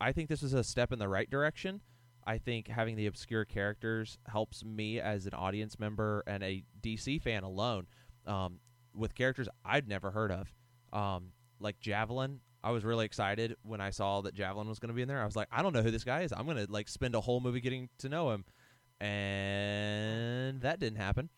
I 0.00 0.12
think 0.12 0.28
this 0.28 0.42
was 0.42 0.54
a 0.54 0.62
step 0.64 0.92
in 0.92 0.98
the 0.98 1.08
right 1.08 1.28
direction. 1.28 1.80
I 2.24 2.38
think 2.38 2.68
having 2.68 2.94
the 2.96 3.06
obscure 3.06 3.44
characters 3.44 4.16
helps 4.28 4.64
me 4.64 5.00
as 5.00 5.26
an 5.26 5.34
audience 5.34 5.78
member 5.80 6.22
and 6.26 6.42
a 6.44 6.62
DC 6.80 7.20
fan 7.20 7.42
alone 7.42 7.88
um, 8.28 8.60
with 8.94 9.14
characters 9.14 9.48
I'd 9.64 9.88
never 9.88 10.10
heard 10.10 10.30
of. 10.32 10.52
Um, 10.92 11.32
like 11.60 11.80
Javelin, 11.80 12.40
I 12.64 12.70
was 12.70 12.84
really 12.84 13.06
excited 13.06 13.56
when 13.62 13.80
I 13.80 13.90
saw 13.90 14.20
that 14.22 14.34
Javelin 14.34 14.68
was 14.68 14.78
going 14.78 14.88
to 14.88 14.94
be 14.94 15.02
in 15.02 15.08
there. 15.08 15.20
I 15.20 15.24
was 15.24 15.36
like, 15.36 15.48
I 15.50 15.62
don't 15.62 15.72
know 15.72 15.82
who 15.82 15.90
this 15.90 16.04
guy 16.04 16.22
is. 16.22 16.32
I'm 16.32 16.44
going 16.44 16.64
to 16.64 16.70
like 16.70 16.88
spend 16.88 17.14
a 17.14 17.20
whole 17.20 17.40
movie 17.40 17.60
getting 17.60 17.88
to 17.98 18.08
know 18.08 18.30
him, 18.30 18.44
and 19.00 20.60
that 20.60 20.78
didn't 20.78 20.98
happen. 20.98 21.28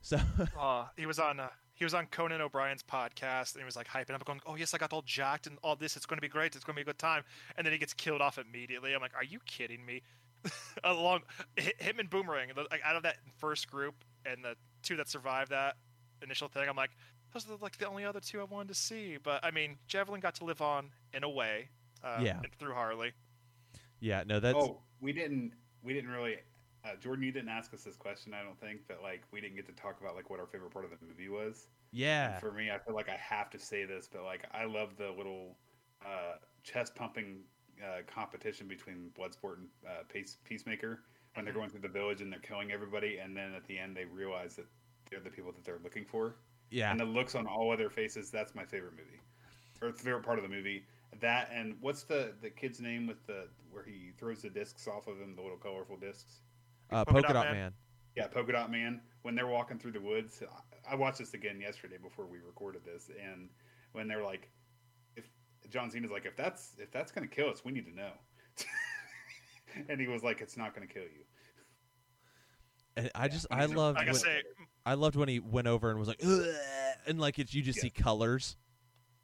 So 0.00 0.18
Uh, 0.58 0.86
he 0.96 1.06
was 1.06 1.18
on 1.18 1.40
uh, 1.40 1.48
he 1.74 1.84
was 1.84 1.94
on 1.94 2.06
Conan 2.06 2.40
O'Brien's 2.40 2.82
podcast 2.82 3.54
and 3.54 3.60
he 3.60 3.64
was 3.64 3.74
like 3.74 3.88
hyping 3.88 4.14
up, 4.14 4.24
going, 4.24 4.40
"Oh 4.46 4.54
yes, 4.54 4.74
I 4.74 4.78
got 4.78 4.92
all 4.92 5.02
jacked 5.02 5.46
and 5.46 5.58
all 5.62 5.76
this. 5.76 5.96
It's 5.96 6.06
going 6.06 6.18
to 6.18 6.22
be 6.22 6.28
great. 6.28 6.54
It's 6.54 6.64
going 6.64 6.74
to 6.74 6.78
be 6.78 6.82
a 6.82 6.92
good 6.92 6.98
time." 6.98 7.24
And 7.56 7.66
then 7.66 7.72
he 7.72 7.78
gets 7.78 7.94
killed 7.94 8.20
off 8.20 8.38
immediately. 8.38 8.94
I'm 8.94 9.00
like, 9.00 9.14
"Are 9.16 9.24
you 9.24 9.40
kidding 9.46 9.84
me?" 9.84 10.02
Along 10.84 11.22
hi- 11.58 11.72
him 11.78 11.98
and 11.98 12.10
Boomerang, 12.10 12.50
like 12.70 12.82
out 12.84 12.96
of 12.96 13.02
that 13.04 13.16
first 13.38 13.70
group 13.70 14.04
and 14.26 14.44
the 14.44 14.56
two 14.82 14.96
that 14.96 15.08
survived 15.08 15.50
that 15.50 15.76
initial 16.24 16.48
thing, 16.48 16.68
I'm 16.68 16.76
like, 16.76 16.90
those 17.32 17.48
are 17.48 17.56
like 17.60 17.78
the 17.78 17.88
only 17.88 18.04
other 18.04 18.20
two 18.20 18.40
I 18.40 18.44
wanted 18.44 18.68
to 18.68 18.74
see. 18.74 19.18
But 19.22 19.44
I 19.44 19.50
mean, 19.50 19.78
Javelin 19.86 20.20
got 20.20 20.34
to 20.36 20.44
live 20.44 20.60
on 20.62 20.90
in 21.12 21.24
a 21.24 21.30
way, 21.30 21.68
uh, 22.02 22.22
Yeah. 22.24 22.40
through 22.58 22.74
Harley. 22.74 23.12
yeah, 24.00 24.24
no, 24.26 24.40
that's 24.40 24.56
oh, 24.58 24.82
we 25.00 25.12
didn't 25.12 25.52
we 25.82 25.92
didn't 25.94 26.10
really 26.10 26.36
uh, 26.84 26.96
Jordan, 27.00 27.24
you 27.24 27.32
didn't 27.32 27.48
ask 27.48 27.72
us 27.72 27.82
this 27.82 27.96
question, 27.96 28.34
I 28.34 28.42
don't 28.42 28.60
think, 28.60 28.82
but 28.86 29.02
like 29.02 29.22
we 29.32 29.40
didn't 29.40 29.56
get 29.56 29.66
to 29.66 29.72
talk 29.72 30.00
about 30.00 30.14
like 30.14 30.28
what 30.28 30.38
our 30.38 30.46
favorite 30.46 30.70
part 30.70 30.84
of 30.84 30.90
the 30.90 30.98
movie 31.06 31.28
was. 31.30 31.68
yeah, 31.92 32.32
And 32.32 32.40
for 32.40 32.52
me, 32.52 32.70
I 32.70 32.78
feel 32.78 32.94
like 32.94 33.08
I 33.08 33.16
have 33.16 33.48
to 33.50 33.58
say 33.58 33.84
this, 33.86 34.06
but 34.12 34.22
like 34.24 34.44
I 34.52 34.64
love 34.64 34.96
the 34.98 35.10
little 35.10 35.56
uh, 36.04 36.34
chest 36.62 36.94
pumping 36.94 37.44
uh, 37.82 38.02
competition 38.06 38.68
between 38.68 39.10
Bloodsport 39.18 39.56
and 39.58 39.68
uh, 39.86 40.02
Peace, 40.12 40.36
Peacemaker 40.44 41.04
when 41.34 41.44
they're 41.44 41.54
Mhm. 41.54 41.56
going 41.56 41.70
through 41.70 41.80
the 41.80 41.88
village 41.88 42.20
and 42.20 42.30
they're 42.30 42.38
killing 42.40 42.70
everybody, 42.70 43.18
and 43.18 43.34
then 43.36 43.54
at 43.54 43.64
the 43.66 43.78
end 43.78 43.96
they 43.96 44.04
realize 44.04 44.56
that 44.56 44.66
they're 45.14 45.22
the 45.22 45.30
people 45.34 45.52
that 45.52 45.64
they're 45.64 45.80
looking 45.82 46.04
for, 46.04 46.36
yeah. 46.70 46.90
and 46.90 46.98
the 46.98 47.04
looks 47.04 47.34
on 47.34 47.46
all 47.46 47.72
other 47.72 47.88
faces. 47.88 48.30
That's 48.30 48.54
my 48.54 48.64
favorite 48.64 48.92
movie, 48.92 49.20
or 49.80 49.88
it's 49.88 49.98
the 50.00 50.04
favorite 50.04 50.24
part 50.24 50.38
of 50.38 50.42
the 50.42 50.48
movie. 50.54 50.84
That 51.20 51.50
and 51.52 51.76
what's 51.80 52.02
the 52.02 52.34
the 52.42 52.50
kid's 52.50 52.80
name 52.80 53.06
with 53.06 53.24
the 53.26 53.46
where 53.70 53.84
he 53.84 54.10
throws 54.18 54.42
the 54.42 54.50
discs 54.50 54.88
off 54.88 55.06
of 55.06 55.18
him, 55.18 55.36
the 55.36 55.42
little 55.42 55.56
colorful 55.56 55.96
discs. 55.96 56.40
Uh, 56.90 57.04
Polka 57.04 57.12
Polka 57.12 57.28
Dot 57.28 57.34
Dot 57.34 57.44
Man? 57.46 57.54
Man. 57.54 57.72
Yeah, 58.16 58.26
Polka 58.26 58.52
Dot 58.52 58.70
Man. 58.70 59.00
When 59.22 59.34
they're 59.34 59.46
walking 59.46 59.78
through 59.78 59.92
the 59.92 60.00
woods, 60.00 60.42
I- 60.42 60.92
I 60.92 60.94
watched 60.96 61.18
this 61.18 61.32
again 61.34 61.60
yesterday 61.60 61.96
before 61.96 62.26
we 62.26 62.38
recorded 62.38 62.84
this, 62.84 63.10
and 63.18 63.48
when 63.92 64.06
they're 64.08 64.22
like, 64.22 64.50
"If 65.16 65.24
John 65.70 65.90
Cena's 65.90 66.10
like, 66.10 66.26
if 66.26 66.36
that's 66.36 66.76
if 66.78 66.90
that's 66.90 67.10
gonna 67.12 67.26
kill 67.28 67.48
us, 67.48 67.64
we 67.64 67.72
need 67.72 67.86
to 67.86 67.94
know," 67.94 68.12
and 69.88 70.00
he 70.00 70.08
was 70.08 70.22
like, 70.22 70.40
"It's 70.40 70.56
not 70.56 70.74
gonna 70.74 70.86
kill 70.86 71.04
you." 71.04 71.24
And 72.96 73.10
I 73.14 73.28
just 73.28 73.46
I 73.50 73.66
loved 73.66 73.98
Like 73.98 74.08
I 74.08 74.12
when, 74.12 74.20
say, 74.20 74.42
I 74.86 74.94
loved 74.94 75.16
when 75.16 75.28
he 75.28 75.40
went 75.40 75.66
over 75.66 75.90
and 75.90 75.98
was 75.98 76.08
like, 76.08 76.22
and 77.06 77.20
like 77.20 77.38
it's 77.38 77.54
you 77.54 77.62
just 77.62 77.78
Yeah. 77.78 77.82
see 77.82 77.90
colors, 77.90 78.56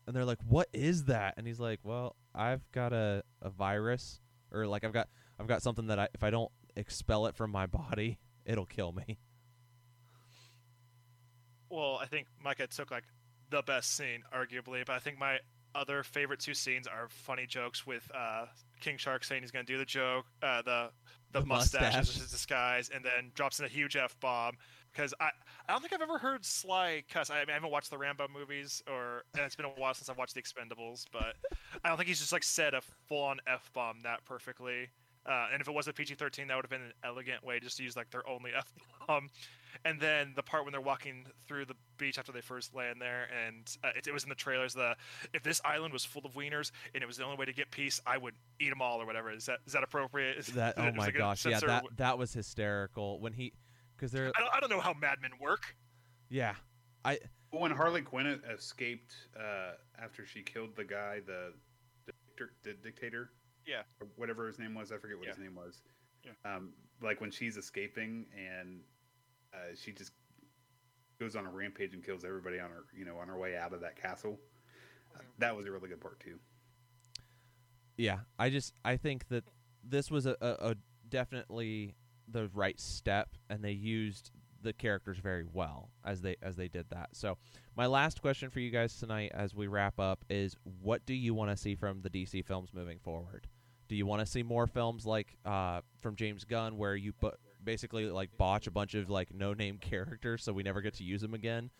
and 0.07 0.14
they're 0.16 0.25
like, 0.25 0.41
"What 0.47 0.68
is 0.73 1.05
that?" 1.05 1.35
And 1.37 1.47
he's 1.47 1.61
like, 1.61 1.81
"Well, 1.85 2.16
I've 2.35 2.71
got 2.73 2.93
a, 2.93 3.23
a 3.43 3.51
virus, 3.51 4.21
or 4.53 4.66
like 4.66 4.85
I've 4.85 4.93
got 4.93 5.09
I've 5.39 5.47
got 5.47 5.62
something 5.62 5.87
that 5.87 5.99
I 5.99 6.09
if 6.14 6.25
I 6.25 6.31
don't 6.31 6.51
expel 6.77 7.27
it 7.27 7.37
from 7.37 7.51
my 7.51 7.66
body, 7.66 8.18
it'll 8.45 8.66
kill 8.66 8.93
me. 8.93 9.18
Well, 11.68 11.99
I 12.03 12.07
think 12.07 12.27
Micah 12.43 12.66
took 12.66 12.91
like 12.91 13.05
the 13.51 13.62
best 13.62 13.97
scene, 13.97 14.23
arguably, 14.35 14.85
but 14.85 14.95
I 14.95 14.99
think 14.99 15.18
my 15.18 15.39
other 15.75 16.03
favorite 16.03 16.41
two 16.41 16.55
scenes 16.55 16.87
are 16.87 17.09
funny 17.09 17.47
jokes 17.47 17.87
with 17.87 18.11
uh, 18.14 18.47
King 18.81 18.97
Shark 18.97 19.23
saying 19.25 19.43
he's 19.43 19.53
going 19.53 19.64
to 19.64 19.73
do 19.73 19.79
the 19.79 19.85
joke, 19.85 20.27
uh, 20.43 20.62
the 20.62 20.91
the, 21.33 21.41
The 21.41 21.47
mustache, 21.47 21.83
mustache. 21.83 22.01
as 22.01 22.16
his 22.22 22.31
disguise, 22.31 22.91
and 22.95 23.05
then 23.05 23.31
drops 23.35 23.59
in 23.59 23.64
a 23.64 23.68
huge 23.68 23.97
f 23.97 24.18
bomb. 24.20 24.55
Because 24.93 25.14
I, 25.20 25.31
I 25.68 25.72
don't 25.72 25.81
think 25.81 25.93
I've 25.93 26.03
ever 26.03 26.18
heard 26.18 26.45
Sly 26.45 27.05
cuss. 27.09 27.31
I, 27.31 27.39
mean, 27.41 27.51
I 27.51 27.53
haven't 27.53 27.70
watched 27.70 27.91
the 27.91 27.99
Rambo 27.99 28.26
movies, 28.33 28.83
or 28.89 29.22
and 29.35 29.45
it's 29.45 29.55
been 29.55 29.66
a 29.66 29.68
while 29.68 29.95
since 29.95 30.09
I've 30.09 30.18
watched 30.18 30.35
the 30.35 30.43
Expendables, 30.43 31.05
but 31.12 31.37
I 31.85 31.89
don't 31.89 31.97
think 31.97 32.09
he's 32.09 32.18
just 32.18 32.33
like 32.33 32.43
said 32.43 32.74
a 32.74 32.81
full 33.09 33.22
on 33.22 33.39
f 33.47 33.70
bomb 33.72 34.01
that 34.03 34.24
perfectly. 34.24 34.89
Uh, 35.26 35.49
and 35.53 35.61
if 35.61 35.68
it 35.68 35.74
was 35.74 35.87
a 35.87 35.93
PG 35.93 36.14
thirteen, 36.16 36.49
that 36.49 36.57
would 36.57 36.64
have 36.64 36.70
been 36.70 36.83
an 36.83 36.93
elegant 37.05 37.45
way 37.45 37.61
just 37.61 37.76
to 37.76 37.85
use 37.85 37.97
like 37.97 38.11
their 38.11 38.28
only 38.28 38.51
f 38.57 38.72
bomb. 39.07 39.28
And 39.85 40.01
then 40.01 40.33
the 40.35 40.43
part 40.43 40.64
when 40.64 40.72
they're 40.72 40.81
walking 40.81 41.24
through 41.47 41.66
the 41.66 41.76
beach 42.01 42.19
after 42.19 42.33
they 42.33 42.41
first 42.41 42.75
land 42.75 43.01
there, 43.01 43.29
and 43.47 43.77
uh, 43.85 43.91
it, 43.97 44.09
it 44.09 44.13
was 44.13 44.25
in 44.25 44.29
the 44.29 44.35
trailers. 44.35 44.75
The 44.75 44.97
if 45.33 45.43
this 45.45 45.61
island 45.65 45.93
was 45.93 46.05
full 46.05 46.23
of 46.25 46.33
wieners 46.35 46.73
and 46.95 47.03
it 47.05 47.07
was 47.07 47.17
the 47.19 47.25
only 47.25 47.37
way 47.37 47.45
to 47.45 47.53
get 47.53 47.71
peace, 47.71 48.01
I 48.07 48.19
would 48.19 48.35
eat 48.59 48.71
them 48.71 48.83
all 48.83 49.01
or 49.01 49.07
whatever. 49.07 49.31
Is 49.31 49.47
that 49.47 49.59
is 49.67 49.73
that 49.75 49.85
appropriate? 49.85 50.37
Is, 50.39 50.47
That 50.49 50.77
is 50.79 50.85
oh 50.85 50.93
my 50.97 51.09
is 51.09 51.13
gosh, 51.17 51.47
yeah, 51.47 51.61
that 51.61 51.85
that 51.97 52.19
was 52.19 52.33
hysterical 52.33 53.21
when 53.21 53.33
he 53.33 53.53
because 53.97 54.11
they're 54.11 54.33
I 54.37 54.41
don't, 54.41 54.55
I 54.57 54.61
don't 54.61 54.71
know 54.71 54.81
how 54.81 54.95
madmen 54.95 55.33
work. 55.41 55.77
yeah, 56.29 56.55
I 57.05 57.19
When 57.51 57.71
Harley 57.71 58.03
Quinn 58.03 58.41
escaped 58.51 59.13
uh, 59.39 59.73
after 60.03 60.25
she 60.25 60.43
killed 60.43 60.75
the 60.75 60.85
guy, 60.85 61.21
the, 61.27 61.53
the, 62.07 62.13
dictator, 62.27 62.53
the 62.63 62.73
dictator, 62.75 63.31
Yeah. 63.67 63.83
or 64.01 64.09
whatever 64.17 64.47
his 64.47 64.59
name 64.59 64.75
was, 64.75 64.91
I 64.91 64.97
forget 64.99 65.19
what 65.19 65.29
his 65.29 65.39
name 65.39 65.55
was. 65.55 65.83
Yeah. 66.25 66.33
Um, 66.45 66.71
like 67.03 67.21
when 67.21 67.31
she's 67.31 67.57
escaping 67.57 68.27
and 68.37 68.81
uh, 69.53 69.75
she 69.75 69.93
just 69.93 70.13
goes 71.21 71.37
on 71.37 71.47
a 71.47 71.51
rampage 71.51 71.93
and 71.95 72.05
kills 72.05 72.25
everybody 72.25 72.59
on 72.59 72.71
her, 72.71 72.85
you 72.97 73.05
know, 73.05 73.18
on 73.18 73.29
her 73.29 73.39
way 73.39 73.57
out 73.57 73.73
of 73.73 73.81
that 73.83 74.01
castle. 74.01 74.39
Uh, 75.14 75.21
that 75.39 75.55
was 75.57 75.66
a 75.66 75.71
really 75.71 75.89
good 75.89 76.01
part 76.01 76.18
too. 76.21 76.39
yeah, 77.97 78.21
I 78.39 78.49
just 78.51 78.73
I 78.85 78.97
think 78.97 79.29
that 79.29 79.45
this 79.85 80.11
was 80.11 80.27
a, 80.27 80.37
a, 80.41 80.71
a 80.71 80.75
definitely 81.09 81.95
the 82.27 82.49
right 82.55 82.79
step, 82.81 83.29
and 83.49 83.62
they 83.62 83.73
used 83.73 84.31
the 84.62 84.73
characters 84.73 85.18
very 85.18 85.45
well 85.53 85.91
as 86.05 86.21
they 86.23 86.37
as 86.43 86.57
they 86.57 86.68
did 86.68 86.87
that. 86.91 87.11
So, 87.12 87.37
my 87.77 87.87
last 87.87 88.23
question 88.23 88.51
for 88.51 88.61
you 88.61 88.71
guys 88.71 88.97
tonight, 88.97 89.33
as 89.35 89.55
we 89.55 89.66
wrap 89.66 89.99
up, 90.01 90.25
is 90.31 90.57
what 90.83 91.05
do 91.07 91.14
you 91.14 91.35
want 91.35 91.51
to 91.51 91.57
see 91.57 91.75
from 91.75 92.01
the 92.03 92.11
DC 92.11 92.45
films 92.47 92.71
moving 92.73 92.99
forward? 92.99 93.47
Do 93.89 93.97
you 93.97 94.07
want 94.07 94.21
to 94.21 94.27
see 94.27 94.43
more 94.45 94.66
films 94.66 95.05
like 95.05 95.37
uh, 95.45 95.81
from 96.01 96.14
James 96.14 96.45
Gunn, 96.45 96.77
where 96.79 96.95
you 96.95 97.12
bu- 97.21 97.31
basically 97.63 98.07
like 98.07 98.37
botch 98.37 98.67
a 98.67 98.71
bunch 98.71 98.95
of 98.95 99.11
like 99.11 99.35
no 99.35 99.55
name 99.55 99.79
characters, 99.81 100.43
so 100.43 100.53
we 100.53 100.63
never 100.63 100.81
get 100.81 100.95
to 100.95 101.05
use 101.05 101.21
them 101.21 101.35
again? 101.35 101.71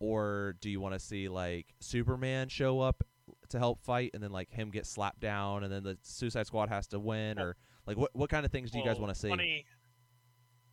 Or 0.00 0.56
do 0.60 0.70
you 0.70 0.80
want 0.80 0.94
to 0.94 1.00
see 1.00 1.28
like 1.28 1.74
Superman 1.80 2.48
show 2.48 2.80
up 2.80 3.02
to 3.50 3.58
help 3.58 3.80
fight, 3.82 4.10
and 4.14 4.22
then 4.22 4.32
like 4.32 4.50
him 4.50 4.70
get 4.70 4.86
slapped 4.86 5.20
down, 5.20 5.64
and 5.64 5.72
then 5.72 5.82
the 5.82 5.96
Suicide 6.02 6.46
Squad 6.46 6.68
has 6.68 6.86
to 6.88 6.98
win, 6.98 7.38
or 7.38 7.56
like 7.86 7.96
what 7.96 8.10
what 8.14 8.30
kind 8.30 8.44
of 8.44 8.52
things 8.52 8.70
do 8.70 8.78
you 8.78 8.84
guys 8.84 8.98
want 8.98 9.14
to 9.14 9.18
see? 9.18 9.28
Funny, 9.28 9.64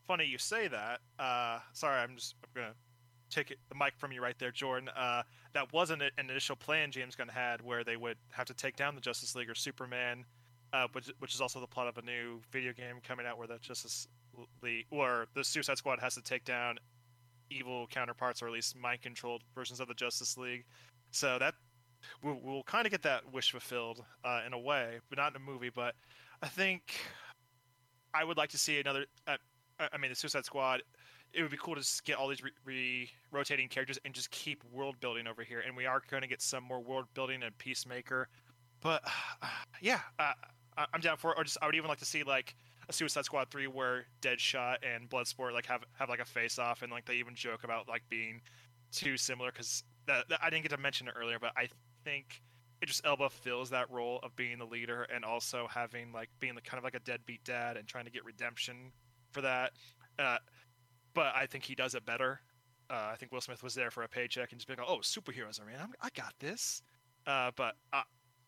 funny 0.07 0.25
you 0.25 0.37
say 0.37 0.67
that. 0.67 1.01
Uh, 1.19 1.59
sorry, 1.73 1.99
I'm 2.01 2.15
just 2.15 2.35
I'm 2.43 2.61
gonna 2.61 2.73
take 3.31 3.51
it, 3.51 3.59
the 3.69 3.75
mic 3.75 3.93
from 3.97 4.11
you 4.11 4.21
right 4.21 4.37
there, 4.37 4.51
Jordan. 4.51 4.89
Uh, 4.89 5.23
that 5.53 5.71
wasn't 5.73 6.01
an 6.01 6.11
initial 6.17 6.55
plan 6.55 6.91
James 6.91 7.15
Gunn 7.15 7.27
had, 7.29 7.61
where 7.61 7.83
they 7.83 7.97
would 7.97 8.17
have 8.31 8.45
to 8.47 8.53
take 8.53 8.75
down 8.75 8.95
the 8.95 9.01
Justice 9.01 9.35
League 9.35 9.49
or 9.49 9.55
Superman, 9.55 10.25
uh, 10.73 10.87
which, 10.91 11.09
which 11.19 11.33
is 11.33 11.41
also 11.41 11.59
the 11.59 11.67
plot 11.67 11.87
of 11.87 11.97
a 11.97 12.01
new 12.01 12.41
video 12.51 12.73
game 12.73 12.97
coming 13.03 13.25
out, 13.25 13.37
where 13.37 13.47
the 13.47 13.57
Justice 13.59 14.07
League 14.61 14.85
or 14.91 15.27
the 15.35 15.43
Suicide 15.43 15.77
Squad 15.77 15.99
has 15.99 16.15
to 16.15 16.21
take 16.21 16.45
down 16.45 16.77
evil 17.49 17.87
counterparts, 17.87 18.41
or 18.41 18.47
at 18.47 18.53
least 18.53 18.77
mind-controlled 18.77 19.43
versions 19.53 19.79
of 19.79 19.87
the 19.87 19.93
Justice 19.93 20.37
League. 20.37 20.65
So 21.11 21.37
that 21.39 21.53
we'll, 22.23 22.39
we'll 22.41 22.63
kind 22.63 22.85
of 22.85 22.91
get 22.91 23.01
that 23.03 23.31
wish 23.31 23.51
fulfilled 23.51 24.03
uh, 24.23 24.41
in 24.45 24.53
a 24.53 24.59
way, 24.59 24.99
but 25.09 25.17
not 25.17 25.35
in 25.35 25.41
a 25.41 25.45
movie. 25.45 25.69
But 25.73 25.95
I 26.41 26.47
think 26.47 26.95
I 28.13 28.23
would 28.23 28.37
like 28.37 28.49
to 28.51 28.57
see 28.57 28.79
another. 28.79 29.05
Uh, 29.27 29.37
I 29.79 29.97
mean, 29.97 30.09
the 30.11 30.15
Suicide 30.15 30.45
Squad. 30.45 30.81
It 31.33 31.41
would 31.41 31.51
be 31.51 31.57
cool 31.57 31.75
to 31.75 31.81
just 31.81 32.03
get 32.03 32.17
all 32.17 32.27
these 32.27 32.43
re- 32.43 32.51
re- 32.65 33.09
rotating 33.31 33.69
characters 33.69 33.97
and 34.03 34.13
just 34.13 34.29
keep 34.31 34.61
world 34.69 34.95
building 34.99 35.27
over 35.27 35.43
here. 35.43 35.63
And 35.65 35.77
we 35.77 35.85
are 35.85 36.01
going 36.09 36.21
to 36.23 36.27
get 36.27 36.41
some 36.41 36.61
more 36.61 36.81
world 36.81 37.05
building 37.13 37.41
and 37.41 37.57
Peacemaker. 37.57 38.27
But 38.81 39.01
yeah, 39.81 40.01
uh, 40.19 40.33
I- 40.77 40.87
I'm 40.93 40.99
down 40.99 41.15
for 41.15 41.31
it. 41.31 41.37
Or 41.37 41.45
just 41.45 41.57
I 41.61 41.67
would 41.67 41.75
even 41.75 41.87
like 41.87 41.99
to 41.99 42.05
see 42.05 42.23
like 42.23 42.55
a 42.89 42.93
Suicide 42.93 43.25
Squad 43.25 43.49
three 43.51 43.67
where 43.67 44.05
Deadshot 44.21 44.77
and 44.83 45.09
Bloodsport 45.09 45.53
like 45.53 45.65
have 45.67 45.83
have 45.97 46.09
like 46.09 46.19
a 46.19 46.25
face 46.25 46.59
off 46.59 46.81
and 46.81 46.91
like 46.91 47.05
they 47.05 47.15
even 47.15 47.35
joke 47.35 47.63
about 47.63 47.87
like 47.87 48.03
being 48.09 48.41
too 48.91 49.17
similar 49.17 49.51
because 49.51 49.83
that, 50.07 50.27
that- 50.29 50.39
I 50.43 50.49
didn't 50.49 50.63
get 50.63 50.71
to 50.75 50.77
mention 50.81 51.07
it 51.07 51.13
earlier, 51.19 51.39
but 51.39 51.51
I 51.55 51.69
think 52.03 52.41
Idris 52.83 53.01
Elba 53.05 53.29
fills 53.29 53.69
that 53.69 53.89
role 53.91 54.19
of 54.23 54.35
being 54.35 54.57
the 54.57 54.65
leader 54.65 55.03
and 55.13 55.23
also 55.23 55.67
having 55.69 56.11
like 56.11 56.29
being 56.39 56.55
the 56.55 56.61
kind 56.61 56.77
of 56.79 56.83
like 56.83 56.95
a 56.95 56.99
deadbeat 56.99 57.43
dad 57.43 57.77
and 57.77 57.87
trying 57.87 58.05
to 58.05 58.11
get 58.11 58.25
redemption 58.25 58.91
for 59.31 59.41
that. 59.41 59.71
Uh, 60.17 60.37
but 61.13 61.33
I 61.35 61.45
think 61.45 61.63
he 61.63 61.75
does 61.75 61.93
it 61.95 62.05
better. 62.05 62.41
Uh, 62.89 63.09
I 63.13 63.15
think 63.15 63.31
Will 63.31 63.41
Smith 63.41 63.63
was 63.63 63.75
there 63.75 63.91
for 63.91 64.03
a 64.03 64.07
paycheck 64.09 64.51
and 64.51 64.59
just 64.59 64.67
being 64.67 64.79
like, 64.79 64.87
"Oh, 64.89 64.97
superheroes 64.97 65.61
are 65.61 65.65
man, 65.65 65.79
I'm, 65.81 65.93
I 66.01 66.09
got 66.15 66.33
this." 66.39 66.81
Uh, 67.27 67.51
but 67.55 67.75
uh, 67.93 68.01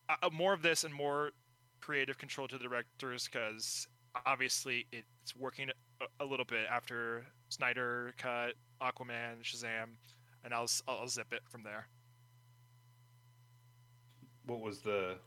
uh, 0.10 0.30
more 0.32 0.54
of 0.54 0.62
this 0.62 0.84
and 0.84 0.94
more 0.94 1.32
creative 1.80 2.18
control 2.18 2.48
to 2.48 2.58
the 2.58 2.64
directors 2.64 3.30
because 3.32 3.88
obviously 4.26 4.86
it's 4.92 5.36
working 5.36 5.70
a, 6.02 6.24
a 6.24 6.26
little 6.26 6.46
bit 6.46 6.66
after 6.70 7.26
Snyder 7.50 8.14
cut 8.18 8.54
Aquaman, 8.82 9.42
Shazam, 9.44 9.96
and 10.44 10.54
I'll 10.54 10.64
s- 10.64 10.84
I'll 10.88 11.08
zip 11.08 11.34
it 11.34 11.42
from 11.50 11.64
there. 11.64 11.88
What 14.46 14.60
was 14.60 14.80
the? 14.82 15.18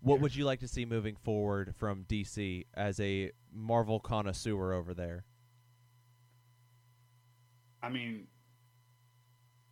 What 0.00 0.20
would 0.20 0.34
you 0.34 0.44
like 0.44 0.60
to 0.60 0.68
see 0.68 0.84
moving 0.84 1.14
forward 1.16 1.74
from 1.76 2.04
DC 2.08 2.66
as 2.74 2.98
a 2.98 3.30
Marvel 3.52 4.00
connoisseur 4.00 4.72
over 4.72 4.94
there? 4.94 5.24
I 7.82 7.88
mean, 7.88 8.26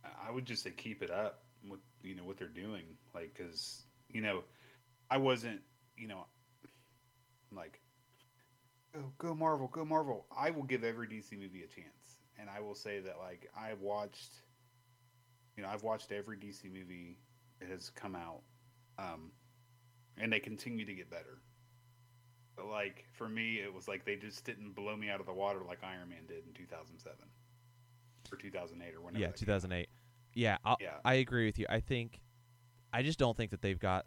I- 0.03 0.27
I 0.27 0.31
would 0.31 0.45
just 0.45 0.63
say 0.63 0.71
keep 0.71 1.01
it 1.01 1.09
up 1.11 1.43
with 1.67 1.79
you 2.01 2.15
know 2.15 2.23
what 2.23 2.37
they're 2.37 2.47
doing, 2.47 2.97
like 3.13 3.33
because 3.33 3.85
you 4.09 4.21
know, 4.21 4.43
I 5.09 5.17
wasn't 5.17 5.61
you 5.97 6.07
know, 6.07 6.25
like, 7.51 7.79
go 8.93 9.11
go 9.17 9.35
Marvel, 9.35 9.67
go 9.67 9.85
Marvel. 9.85 10.25
I 10.35 10.51
will 10.51 10.63
give 10.63 10.83
every 10.83 11.07
DC 11.07 11.33
movie 11.33 11.63
a 11.63 11.67
chance, 11.67 12.19
and 12.39 12.49
I 12.49 12.59
will 12.59 12.75
say 12.75 12.99
that 12.99 13.17
like 13.19 13.49
I've 13.57 13.81
watched, 13.81 14.33
you 15.55 15.63
know, 15.63 15.69
I've 15.69 15.83
watched 15.83 16.11
every 16.11 16.37
DC 16.37 16.65
movie 16.65 17.17
that 17.59 17.69
has 17.69 17.89
come 17.89 18.15
out, 18.15 18.41
um, 18.97 19.31
and 20.17 20.31
they 20.31 20.39
continue 20.39 20.85
to 20.85 20.93
get 20.93 21.09
better. 21.09 21.41
But 22.55 22.67
like 22.67 23.05
for 23.13 23.29
me, 23.29 23.55
it 23.55 23.73
was 23.73 23.87
like 23.87 24.05
they 24.05 24.15
just 24.15 24.45
didn't 24.45 24.73
blow 24.75 24.95
me 24.95 25.09
out 25.09 25.19
of 25.19 25.25
the 25.25 25.33
water 25.33 25.59
like 25.67 25.79
Iron 25.83 26.09
Man 26.09 26.25
did 26.27 26.45
in 26.45 26.53
two 26.53 26.65
thousand 26.65 26.99
seven 26.99 27.27
or 28.31 28.37
2008 28.37 28.95
or 28.95 29.01
whenever. 29.01 29.19
yeah, 29.19 29.27
that 29.27 29.45
came 29.45 29.53
out. 29.53 29.61
2008. 29.61 29.89
Yeah, 30.33 30.57
I'll, 30.63 30.77
Yeah. 30.79 30.91
I 31.03 31.15
agree 31.15 31.45
with 31.45 31.59
you. 31.59 31.65
I 31.69 31.79
think, 31.79 32.21
I 32.93 33.03
just 33.03 33.19
don't 33.19 33.35
think 33.35 33.51
that 33.51 33.61
they've 33.61 33.79
got 33.79 34.05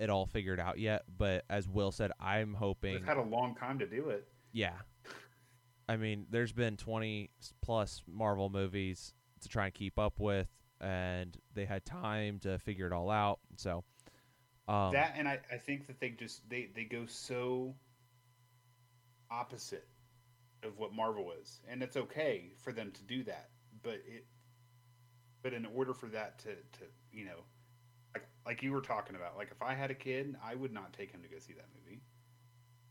it 0.00 0.10
all 0.10 0.26
figured 0.26 0.58
out 0.58 0.78
yet. 0.78 1.04
But 1.16 1.44
as 1.48 1.68
Will 1.68 1.92
said, 1.92 2.10
I'm 2.18 2.54
hoping. 2.54 2.94
They've 2.94 3.04
had 3.04 3.18
a 3.18 3.22
long 3.22 3.54
time 3.54 3.78
to 3.78 3.86
do 3.86 4.08
it. 4.08 4.26
yeah. 4.52 4.72
I 5.88 5.96
mean, 5.96 6.26
there's 6.30 6.52
been 6.52 6.76
20 6.76 7.30
plus 7.62 8.00
Marvel 8.06 8.48
movies 8.48 9.12
to 9.40 9.48
try 9.48 9.64
and 9.64 9.74
keep 9.74 9.98
up 9.98 10.20
with, 10.20 10.46
and 10.80 11.36
they 11.54 11.64
had 11.64 11.84
time 11.84 12.38
to 12.40 12.58
figure 12.58 12.86
it 12.86 12.92
all 12.92 13.10
out. 13.10 13.40
So, 13.56 13.82
um, 14.68 14.92
that 14.92 15.14
and 15.16 15.26
I, 15.26 15.40
I 15.52 15.56
think 15.56 15.88
that 15.88 15.98
they 15.98 16.10
just 16.10 16.48
they 16.48 16.68
they 16.72 16.84
go 16.84 17.06
so 17.06 17.74
opposite 19.32 19.88
of 20.62 20.78
what 20.78 20.92
Marvel 20.94 21.32
is, 21.42 21.60
and 21.68 21.82
it's 21.82 21.96
okay 21.96 22.52
for 22.62 22.72
them 22.72 22.92
to 22.92 23.02
do 23.02 23.24
that. 23.24 23.48
But 23.82 24.00
it, 24.06 24.26
but 25.42 25.52
in 25.54 25.66
order 25.66 25.92
for 25.92 26.06
that 26.06 26.38
to 26.40 26.54
to 26.54 26.84
you 27.10 27.24
know, 27.24 27.42
like 28.50 28.64
you 28.64 28.72
were 28.72 28.80
talking 28.80 29.14
about, 29.14 29.36
like 29.36 29.52
if 29.52 29.62
I 29.62 29.74
had 29.74 29.92
a 29.92 29.94
kid, 29.94 30.34
I 30.44 30.56
would 30.56 30.72
not 30.72 30.92
take 30.92 31.12
him 31.12 31.22
to 31.22 31.28
go 31.28 31.36
see 31.38 31.52
that 31.52 31.66
movie. 31.72 32.00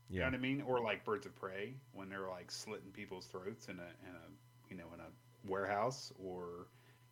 You 0.08 0.20
know 0.20 0.24
yeah, 0.24 0.30
what 0.30 0.34
I 0.34 0.38
mean? 0.38 0.62
Or 0.66 0.80
like 0.80 1.04
Birds 1.04 1.26
of 1.26 1.36
Prey 1.36 1.74
when 1.92 2.08
they're 2.08 2.30
like 2.30 2.50
slitting 2.50 2.90
people's 2.92 3.26
throats 3.26 3.68
in 3.68 3.78
a 3.78 3.90
in 4.08 4.14
a 4.16 4.70
you 4.70 4.76
know 4.78 4.86
in 4.94 5.00
a 5.00 5.08
warehouse, 5.46 6.14
or 6.18 6.68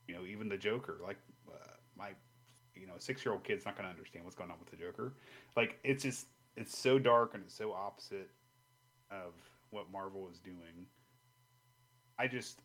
you 0.06 0.14
know 0.14 0.24
even 0.24 0.48
the 0.48 0.56
Joker. 0.56 0.96
Like 1.04 1.18
uh, 1.46 1.74
my 1.94 2.12
you 2.74 2.86
know 2.86 2.94
six 2.96 3.22
year 3.22 3.34
old 3.34 3.44
kid's 3.44 3.66
not 3.66 3.76
going 3.76 3.84
to 3.84 3.90
understand 3.90 4.24
what's 4.24 4.34
going 4.34 4.50
on 4.50 4.56
with 4.58 4.70
the 4.70 4.82
Joker. 4.82 5.12
Like 5.54 5.78
it's 5.84 6.02
just 6.02 6.28
it's 6.56 6.76
so 6.76 6.98
dark 6.98 7.34
and 7.34 7.44
it's 7.44 7.54
so 7.54 7.74
opposite 7.74 8.30
of 9.10 9.34
what 9.68 9.92
Marvel 9.92 10.26
is 10.32 10.38
doing. 10.38 10.86
I 12.18 12.26
just 12.26 12.60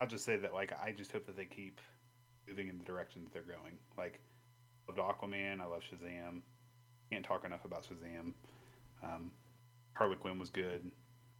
I'll 0.00 0.08
just 0.08 0.24
say 0.24 0.38
that 0.38 0.54
like 0.54 0.72
I 0.82 0.92
just 0.92 1.12
hope 1.12 1.26
that 1.26 1.36
they 1.36 1.44
keep 1.44 1.78
moving 2.48 2.68
in 2.68 2.78
the 2.78 2.84
direction 2.84 3.22
that 3.24 3.34
they're 3.34 3.42
going. 3.42 3.74
Like 3.98 4.18
loved 4.88 4.98
Aquaman, 4.98 5.60
I 5.60 5.66
love 5.66 5.82
Shazam. 5.82 6.40
Can't 7.10 7.24
talk 7.24 7.44
enough 7.44 7.64
about 7.64 7.84
Shazam. 7.84 8.32
Um, 9.02 9.30
Harley 9.94 10.16
Quinn 10.16 10.38
was 10.38 10.50
good. 10.50 10.90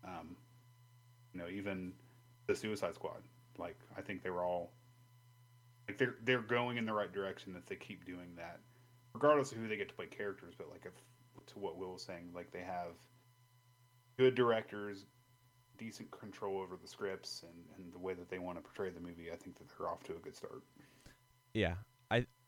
Um, 0.05 0.37
you 1.33 1.41
know, 1.41 1.49
even 1.49 1.93
the 2.47 2.55
Suicide 2.55 2.95
Squad. 2.95 3.23
Like 3.59 3.79
I 3.97 4.01
think 4.01 4.23
they 4.23 4.31
were 4.31 4.45
all 4.45 4.73
like 5.89 5.99
they're 5.99 6.17
they're 6.25 6.41
going 6.41 6.77
in 6.77 6.87
the 6.87 6.93
right 6.93 7.13
direction 7.13 7.55
if 7.57 7.67
they 7.67 7.77
keep 7.77 8.05
doing 8.05 8.35
that, 8.37 8.61
regardless 9.13 9.53
of 9.53 9.59
who 9.59 9.69
they 9.69 9.77
get 9.77 9.89
to 9.89 9.95
play 9.95 10.07
characters. 10.07 10.55
But 10.57 10.71
like 10.71 10.87
if 10.87 10.93
to 11.53 11.59
what 11.59 11.77
Will 11.77 11.93
was 11.93 12.03
saying, 12.03 12.31
like 12.35 12.51
they 12.53 12.61
have 12.61 12.93
good 14.19 14.35
directors, 14.35 15.05
decent 15.79 16.11
control 16.11 16.61
over 16.61 16.77
the 16.81 16.89
scripts 16.89 17.43
and, 17.43 17.65
and 17.77 17.93
the 17.93 17.99
way 17.99 18.15
that 18.15 18.29
they 18.29 18.39
want 18.39 18.59
to 18.59 18.63
portray 18.63 18.91
the 18.91 19.01
movie. 19.01 19.31
I 19.33 19.37
think 19.37 19.59
that 19.59 19.65
they're 19.69 19.89
off 19.89 20.03
to 20.05 20.13
a 20.13 20.19
good 20.19 20.37
start. 20.37 20.63
Yeah, 21.55 21.75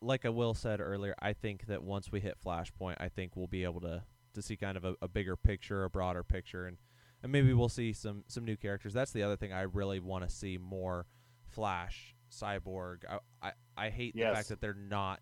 like 0.02 0.26
I 0.26 0.28
Will 0.28 0.54
said 0.54 0.80
earlier. 0.80 1.14
I 1.20 1.32
think 1.32 1.66
that 1.66 1.82
once 1.82 2.10
we 2.10 2.20
hit 2.20 2.36
Flashpoint, 2.44 2.96
I 2.98 3.08
think 3.08 3.36
we'll 3.36 3.46
be 3.46 3.64
able 3.64 3.80
to 3.80 4.02
to 4.34 4.42
see 4.42 4.56
kind 4.56 4.76
of 4.76 4.84
a, 4.84 4.94
a 5.02 5.08
bigger 5.08 5.36
picture, 5.36 5.84
a 5.84 5.90
broader 5.90 6.22
picture, 6.22 6.66
and 6.66 6.76
and 7.22 7.30
maybe 7.30 7.52
we'll 7.52 7.68
see 7.68 7.92
some 7.92 8.24
some 8.28 8.44
new 8.44 8.56
characters. 8.56 8.92
That's 8.92 9.12
the 9.12 9.22
other 9.22 9.36
thing 9.36 9.52
I 9.52 9.62
really 9.62 10.00
want 10.00 10.28
to 10.28 10.34
see 10.34 10.58
more 10.58 11.06
Flash, 11.46 12.14
Cyborg. 12.30 13.04
I 13.08 13.18
I, 13.42 13.52
I 13.76 13.90
hate 13.90 14.14
the 14.14 14.22
fact 14.34 14.48
that 14.48 14.60
they're 14.60 14.74
not 14.74 15.20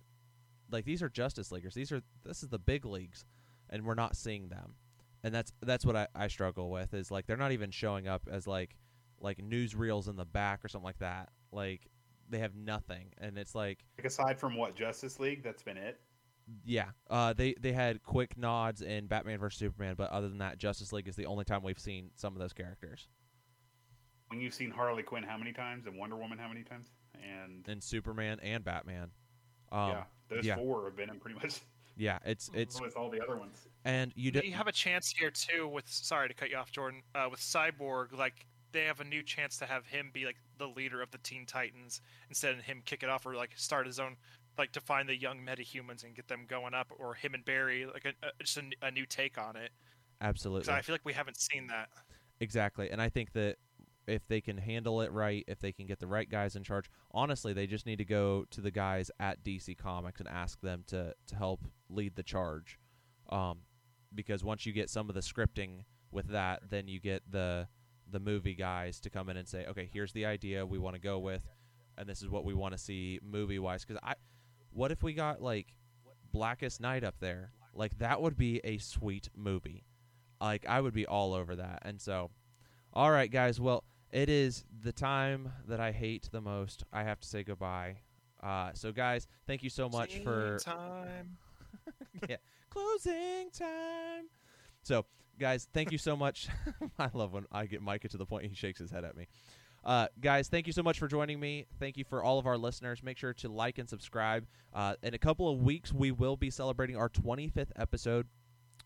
like 0.71 0.85
these 0.85 1.03
are 1.03 1.09
Justice 1.09 1.53
Leaguers. 1.53 1.75
These 1.75 1.93
are 1.93 2.03
this 2.25 2.43
is 2.43 2.49
the 2.49 2.59
big 2.59 2.85
leagues, 2.85 3.27
and 3.69 3.85
we're 3.85 3.95
not 3.95 4.17
seeing 4.17 4.49
them. 4.49 4.75
And 5.23 5.35
that's 5.35 5.53
that's 5.61 5.85
what 5.85 5.97
I, 5.97 6.09
I 6.15 6.29
struggle 6.29 6.71
with 6.71 6.95
is 6.95 7.11
like 7.11 7.27
they're 7.27 7.37
not 7.37 7.53
even 7.53 7.71
showing 7.71 8.09
up 8.09 8.23
as 8.31 8.47
like 8.47 8.77
like 9.21 9.39
newsreels 9.39 10.09
in 10.09 10.17
the 10.17 10.25
back 10.25 10.65
or 10.65 10.69
something 10.69 10.87
like 10.87 10.99
that. 11.01 11.29
Like 11.53 11.83
they 12.31 12.39
have 12.39 12.55
nothing, 12.55 13.07
and 13.19 13.39
it's 13.39 13.55
like 13.55 13.85
Like 13.99 14.07
aside 14.07 14.39
from 14.39 14.57
what 14.57 14.75
Justice 14.75 15.21
League, 15.21 15.43
that's 15.43 15.63
been 15.63 15.77
it. 15.77 16.01
yeah, 16.65 16.91
uh, 17.09 17.33
they 17.33 17.55
they 17.61 17.73
had 17.73 18.03
quick 18.03 18.37
nods 18.37 18.83
in 18.83 19.07
Batman 19.07 19.39
vs 19.39 19.59
Superman, 19.59 19.95
but 19.97 20.11
other 20.11 20.29
than 20.29 20.39
that, 20.39 20.59
Justice 20.59 20.93
League 20.93 21.09
is 21.09 21.17
the 21.17 21.27
only 21.27 21.45
time 21.45 21.63
we've 21.63 21.79
seen 21.79 22.11
some 22.17 22.35
of 22.35 22.41
those 22.41 22.53
characters. 22.53 23.09
When 24.29 24.41
you've 24.41 24.55
seen 24.55 24.71
Harley 24.71 25.03
Quinn 25.03 25.25
how 25.25 25.37
many 25.37 25.53
times 25.53 25.87
and 25.87 25.99
Wonder 25.99 26.17
Woman 26.17 26.39
how 26.39 26.49
many 26.49 26.63
times, 26.63 26.87
and 27.15 27.65
And 27.69 27.83
Superman 27.83 28.39
and 28.43 28.65
Batman. 28.65 29.11
Um, 29.73 29.91
yeah, 29.91 30.03
those 30.29 30.45
yeah. 30.45 30.57
four 30.57 30.85
have 30.85 30.97
been 30.97 31.11
in 31.11 31.21
pretty 31.21 31.39
much 31.39 31.61
yeah, 31.97 32.19
it's 32.25 32.51
it's 32.55 32.81
with 32.81 32.97
all 32.97 33.11
the 33.11 33.23
other 33.23 33.37
ones. 33.37 33.67
and 33.85 34.13
you 34.17 34.31
do... 34.31 34.41
You, 34.43 34.55
have 34.55 34.67
a 34.67 34.73
chance 34.73 35.13
here 35.17 35.31
too 35.31 35.69
with 35.69 35.89
sorry 35.89 36.29
to 36.29 36.35
cut 36.35 36.51
you 36.51 36.57
off, 36.57 36.73
Jordan. 36.73 37.03
Uh, 37.15 37.29
with 37.31 37.41
Cyborg, 37.41 38.17
like 38.17 38.47
they 38.73 38.85
have 38.85 39.01
a 39.01 39.05
new 39.05 39.23
chance 39.23 39.59
to 39.59 39.67
have 39.67 39.87
him 39.87 40.11
be 40.13 40.25
like 40.25 40.37
the 40.61 40.69
leader 40.69 41.03
of 41.03 41.11
the 41.11 41.19
Teen 41.19 41.47
Titans 41.47 42.01
instead 42.29 42.55
of 42.55 42.61
him 42.61 42.83
kick 42.85 43.03
it 43.03 43.09
off 43.09 43.27
or 43.27 43.35
like 43.35 43.51
start 43.57 43.87
his 43.87 43.99
own, 43.99 44.17
like 44.57 44.71
to 44.73 44.81
find 44.81 45.09
the 45.09 45.17
young 45.17 45.39
metahumans 45.39 46.05
and 46.05 46.15
get 46.15 46.29
them 46.29 46.45
going 46.49 46.75
up, 46.75 46.93
or 46.99 47.15
him 47.15 47.35
and 47.35 47.45
Barry 47.45 47.87
like 47.87 48.05
a, 48.05 48.27
a, 48.27 48.31
just 48.41 48.59
a 48.83 48.91
new 48.91 49.07
take 49.07 49.39
on 49.39 49.57
it. 49.57 49.71
absolutely 50.21 50.65
So 50.65 50.73
I 50.73 50.83
feel 50.83 50.95
like 50.95 51.05
we 51.05 51.15
haven't 51.15 51.41
seen 51.41 51.67
that. 51.67 51.89
exactly, 52.39 52.91
and 52.91 53.03
I 53.03 53.09
think 53.09 53.33
that 53.33 53.57
if 54.07 54.27
they 54.29 54.41
can 54.41 54.59
handle 54.59 55.01
it 55.03 55.13
right, 55.13 55.45
if 55.47 55.61
they 55.61 55.73
can 55.73 55.87
get 55.87 56.01
the 56.01 56.07
right 56.07 56.29
guys 56.29 56.57
in 56.57 56.65
charge, 56.65 56.91
honestly, 57.13 57.53
they 57.53 57.67
just 57.67 57.87
need 57.87 57.99
to 57.99 58.05
go 58.05 58.45
to 58.51 58.61
the 58.61 58.71
guys 58.71 59.11
at 59.21 59.43
DC 59.43 59.77
Comics 59.79 60.21
and 60.21 60.29
ask 60.29 60.61
them 60.61 60.85
to 60.89 61.15
to 61.27 61.37
help 61.37 61.61
lead 61.89 62.15
the 62.17 62.23
charge, 62.23 62.79
um, 63.31 63.59
because 64.15 64.45
once 64.45 64.67
you 64.67 64.73
get 64.73 64.91
some 64.91 65.09
of 65.09 65.15
the 65.15 65.21
scripting 65.21 65.85
with 66.11 66.29
that, 66.29 66.71
then 66.71 66.89
you 66.89 67.01
get 67.01 67.23
the 67.31 67.69
the 68.11 68.21
movie 68.21 68.55
guys 68.55 69.01
to 69.01 69.11
come 69.11 69.29
in 69.29 69.37
and 69.37 69.49
say, 69.49 69.67
okay, 69.67 69.89
here's 69.93 70.13
the 70.13 70.27
idea 70.27 70.65
we 70.67 70.79
want 70.79 70.95
to 70.97 71.01
go 71.01 71.19
with, 71.19 71.43
and 71.97 72.09
this 72.09 72.23
is 72.23 72.29
what 72.29 72.45
we 72.45 72.55
want 72.55 72.73
to 72.73 72.79
see 72.79 73.21
movie 73.23 73.59
wise. 73.59 73.85
Because 73.85 74.01
I, 74.05 74.15
what 74.73 74.91
if 74.91 75.03
we 75.03 75.13
got 75.13 75.43
like 75.43 75.75
Blackest 76.33 76.81
Night 76.81 77.05
up 77.05 77.17
there? 77.21 77.53
Like 77.75 77.99
that 77.99 78.21
would 78.21 78.37
be 78.37 78.61
a 78.65 78.79
sweet 78.79 79.29
movie. 79.37 79.85
Like 80.41 80.67
I 80.67 80.81
would 80.81 80.95
be 80.95 81.07
all 81.07 81.35
over 81.35 81.57
that. 81.57 81.83
And 81.83 82.01
so, 82.01 82.31
all 82.93 83.11
right, 83.11 83.31
guys. 83.31 83.61
Well, 83.61 83.85
it 84.13 84.29
is 84.29 84.65
the 84.83 84.93
time 84.93 85.53
that 85.69 85.81
I 85.81 85.93
hate 85.93 86.29
the 86.33 86.41
most. 86.41 86.85
I 86.93 87.05
have 87.05 87.21
to 87.21 87.29
say 87.29 87.45
goodbye. 87.45 87.99
Uh, 88.43 88.71
so, 88.73 88.91
guys, 88.91 89.29
thank 89.47 89.63
you 89.63 89.71
so 89.71 89.89
much 89.89 90.19
for 90.19 90.59
Teen 90.59 90.75
time. 90.75 91.37
yeah, 92.29 92.37
closing 92.71 93.51
time. 93.53 94.29
So, 94.83 95.05
guys, 95.41 95.67
thank 95.73 95.91
you 95.91 95.99
so 95.99 96.15
much. 96.15 96.49
I 96.99 97.09
love 97.13 97.33
when 97.33 97.47
I 97.51 97.67
get 97.67 97.83
Micah 97.83 98.09
to 98.09 98.17
the 98.17 98.27
point 98.27 98.47
he 98.47 98.55
shakes 98.55 98.79
his 98.79 98.91
head 98.91 99.05
at 99.05 99.17
me. 99.17 99.27
Uh, 99.83 100.07
guys, 100.21 100.49
thank 100.49 100.67
you 100.67 100.73
so 100.75 100.83
much 100.83 100.99
for 100.99 101.09
joining 101.09 101.41
me. 101.41 101.67
Thank 101.79 101.97
you 101.97 102.05
for 102.05 102.23
all 102.23 102.39
of 102.39 102.47
our 102.47 102.59
listeners. 102.59 103.03
Make 103.03 103.17
sure 103.17 103.33
to 103.35 103.49
like 103.49 103.79
and 103.79 103.89
subscribe. 103.89 104.47
Uh, 104.75 104.95
in 105.03 105.15
a 105.15 105.19
couple 105.19 105.49
of 105.51 105.63
weeks, 105.63 105.93
we 105.93 106.13
will 106.13 106.37
be 106.37 106.51
celebrating 106.51 106.97
our 106.97 107.09
25th 107.09 107.71
episode. 107.77 108.27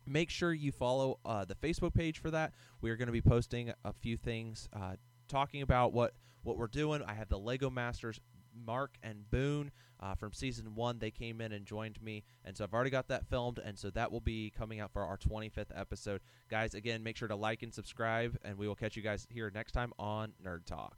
Make 0.07 0.31
sure 0.31 0.53
you 0.53 0.71
follow 0.71 1.19
uh, 1.25 1.45
the 1.45 1.57
Facebook 1.57 1.95
page 1.95 2.21
for 2.21 2.31
that. 2.31 2.53
We 2.81 2.91
are 2.91 2.97
going 2.97 3.07
to 3.07 3.13
be 3.13 3.23
posting 3.23 3.73
a 3.85 3.93
few 3.93 4.17
things, 4.17 4.69
uh, 4.73 4.95
talking 5.29 5.63
about 5.63 5.93
what 5.93 6.15
what 6.45 6.59
we're 6.59 6.67
doing. 6.67 7.03
I 7.03 7.15
have 7.15 7.31
the 7.31 7.39
Lego 7.39 7.71
Masters, 7.71 8.21
Mark 8.55 8.97
and 9.03 9.31
Boone 9.31 9.71
uh, 10.01 10.15
from 10.15 10.33
season 10.33 10.75
one. 10.75 10.99
They 10.99 11.11
came 11.11 11.41
in 11.41 11.53
and 11.53 11.67
joined 11.67 12.01
me, 12.03 12.25
and 12.45 12.57
so 12.57 12.65
I've 12.65 12.75
already 12.75 12.91
got 12.91 13.09
that 13.09 13.27
filmed, 13.27 13.59
and 13.59 13.79
so 13.79 13.91
that 13.91 14.13
will 14.13 14.21
be 14.21 14.53
coming 14.57 14.81
out 14.81 14.93
for 14.93 15.03
our 15.03 15.17
25th 15.17 15.73
episode. 15.75 16.21
Guys, 16.51 16.75
again, 16.75 17.03
make 17.03 17.17
sure 17.17 17.29
to 17.29 17.37
like 17.37 17.63
and 17.63 17.73
subscribe, 17.73 18.37
and 18.45 18.59
we 18.59 18.69
will 18.69 18.75
catch 18.75 18.97
you 18.97 19.03
guys 19.03 19.27
here 19.31 19.51
next 19.55 19.73
time 19.73 19.93
on 19.99 20.33
Nerd 20.45 20.65
Talk. 20.67 20.97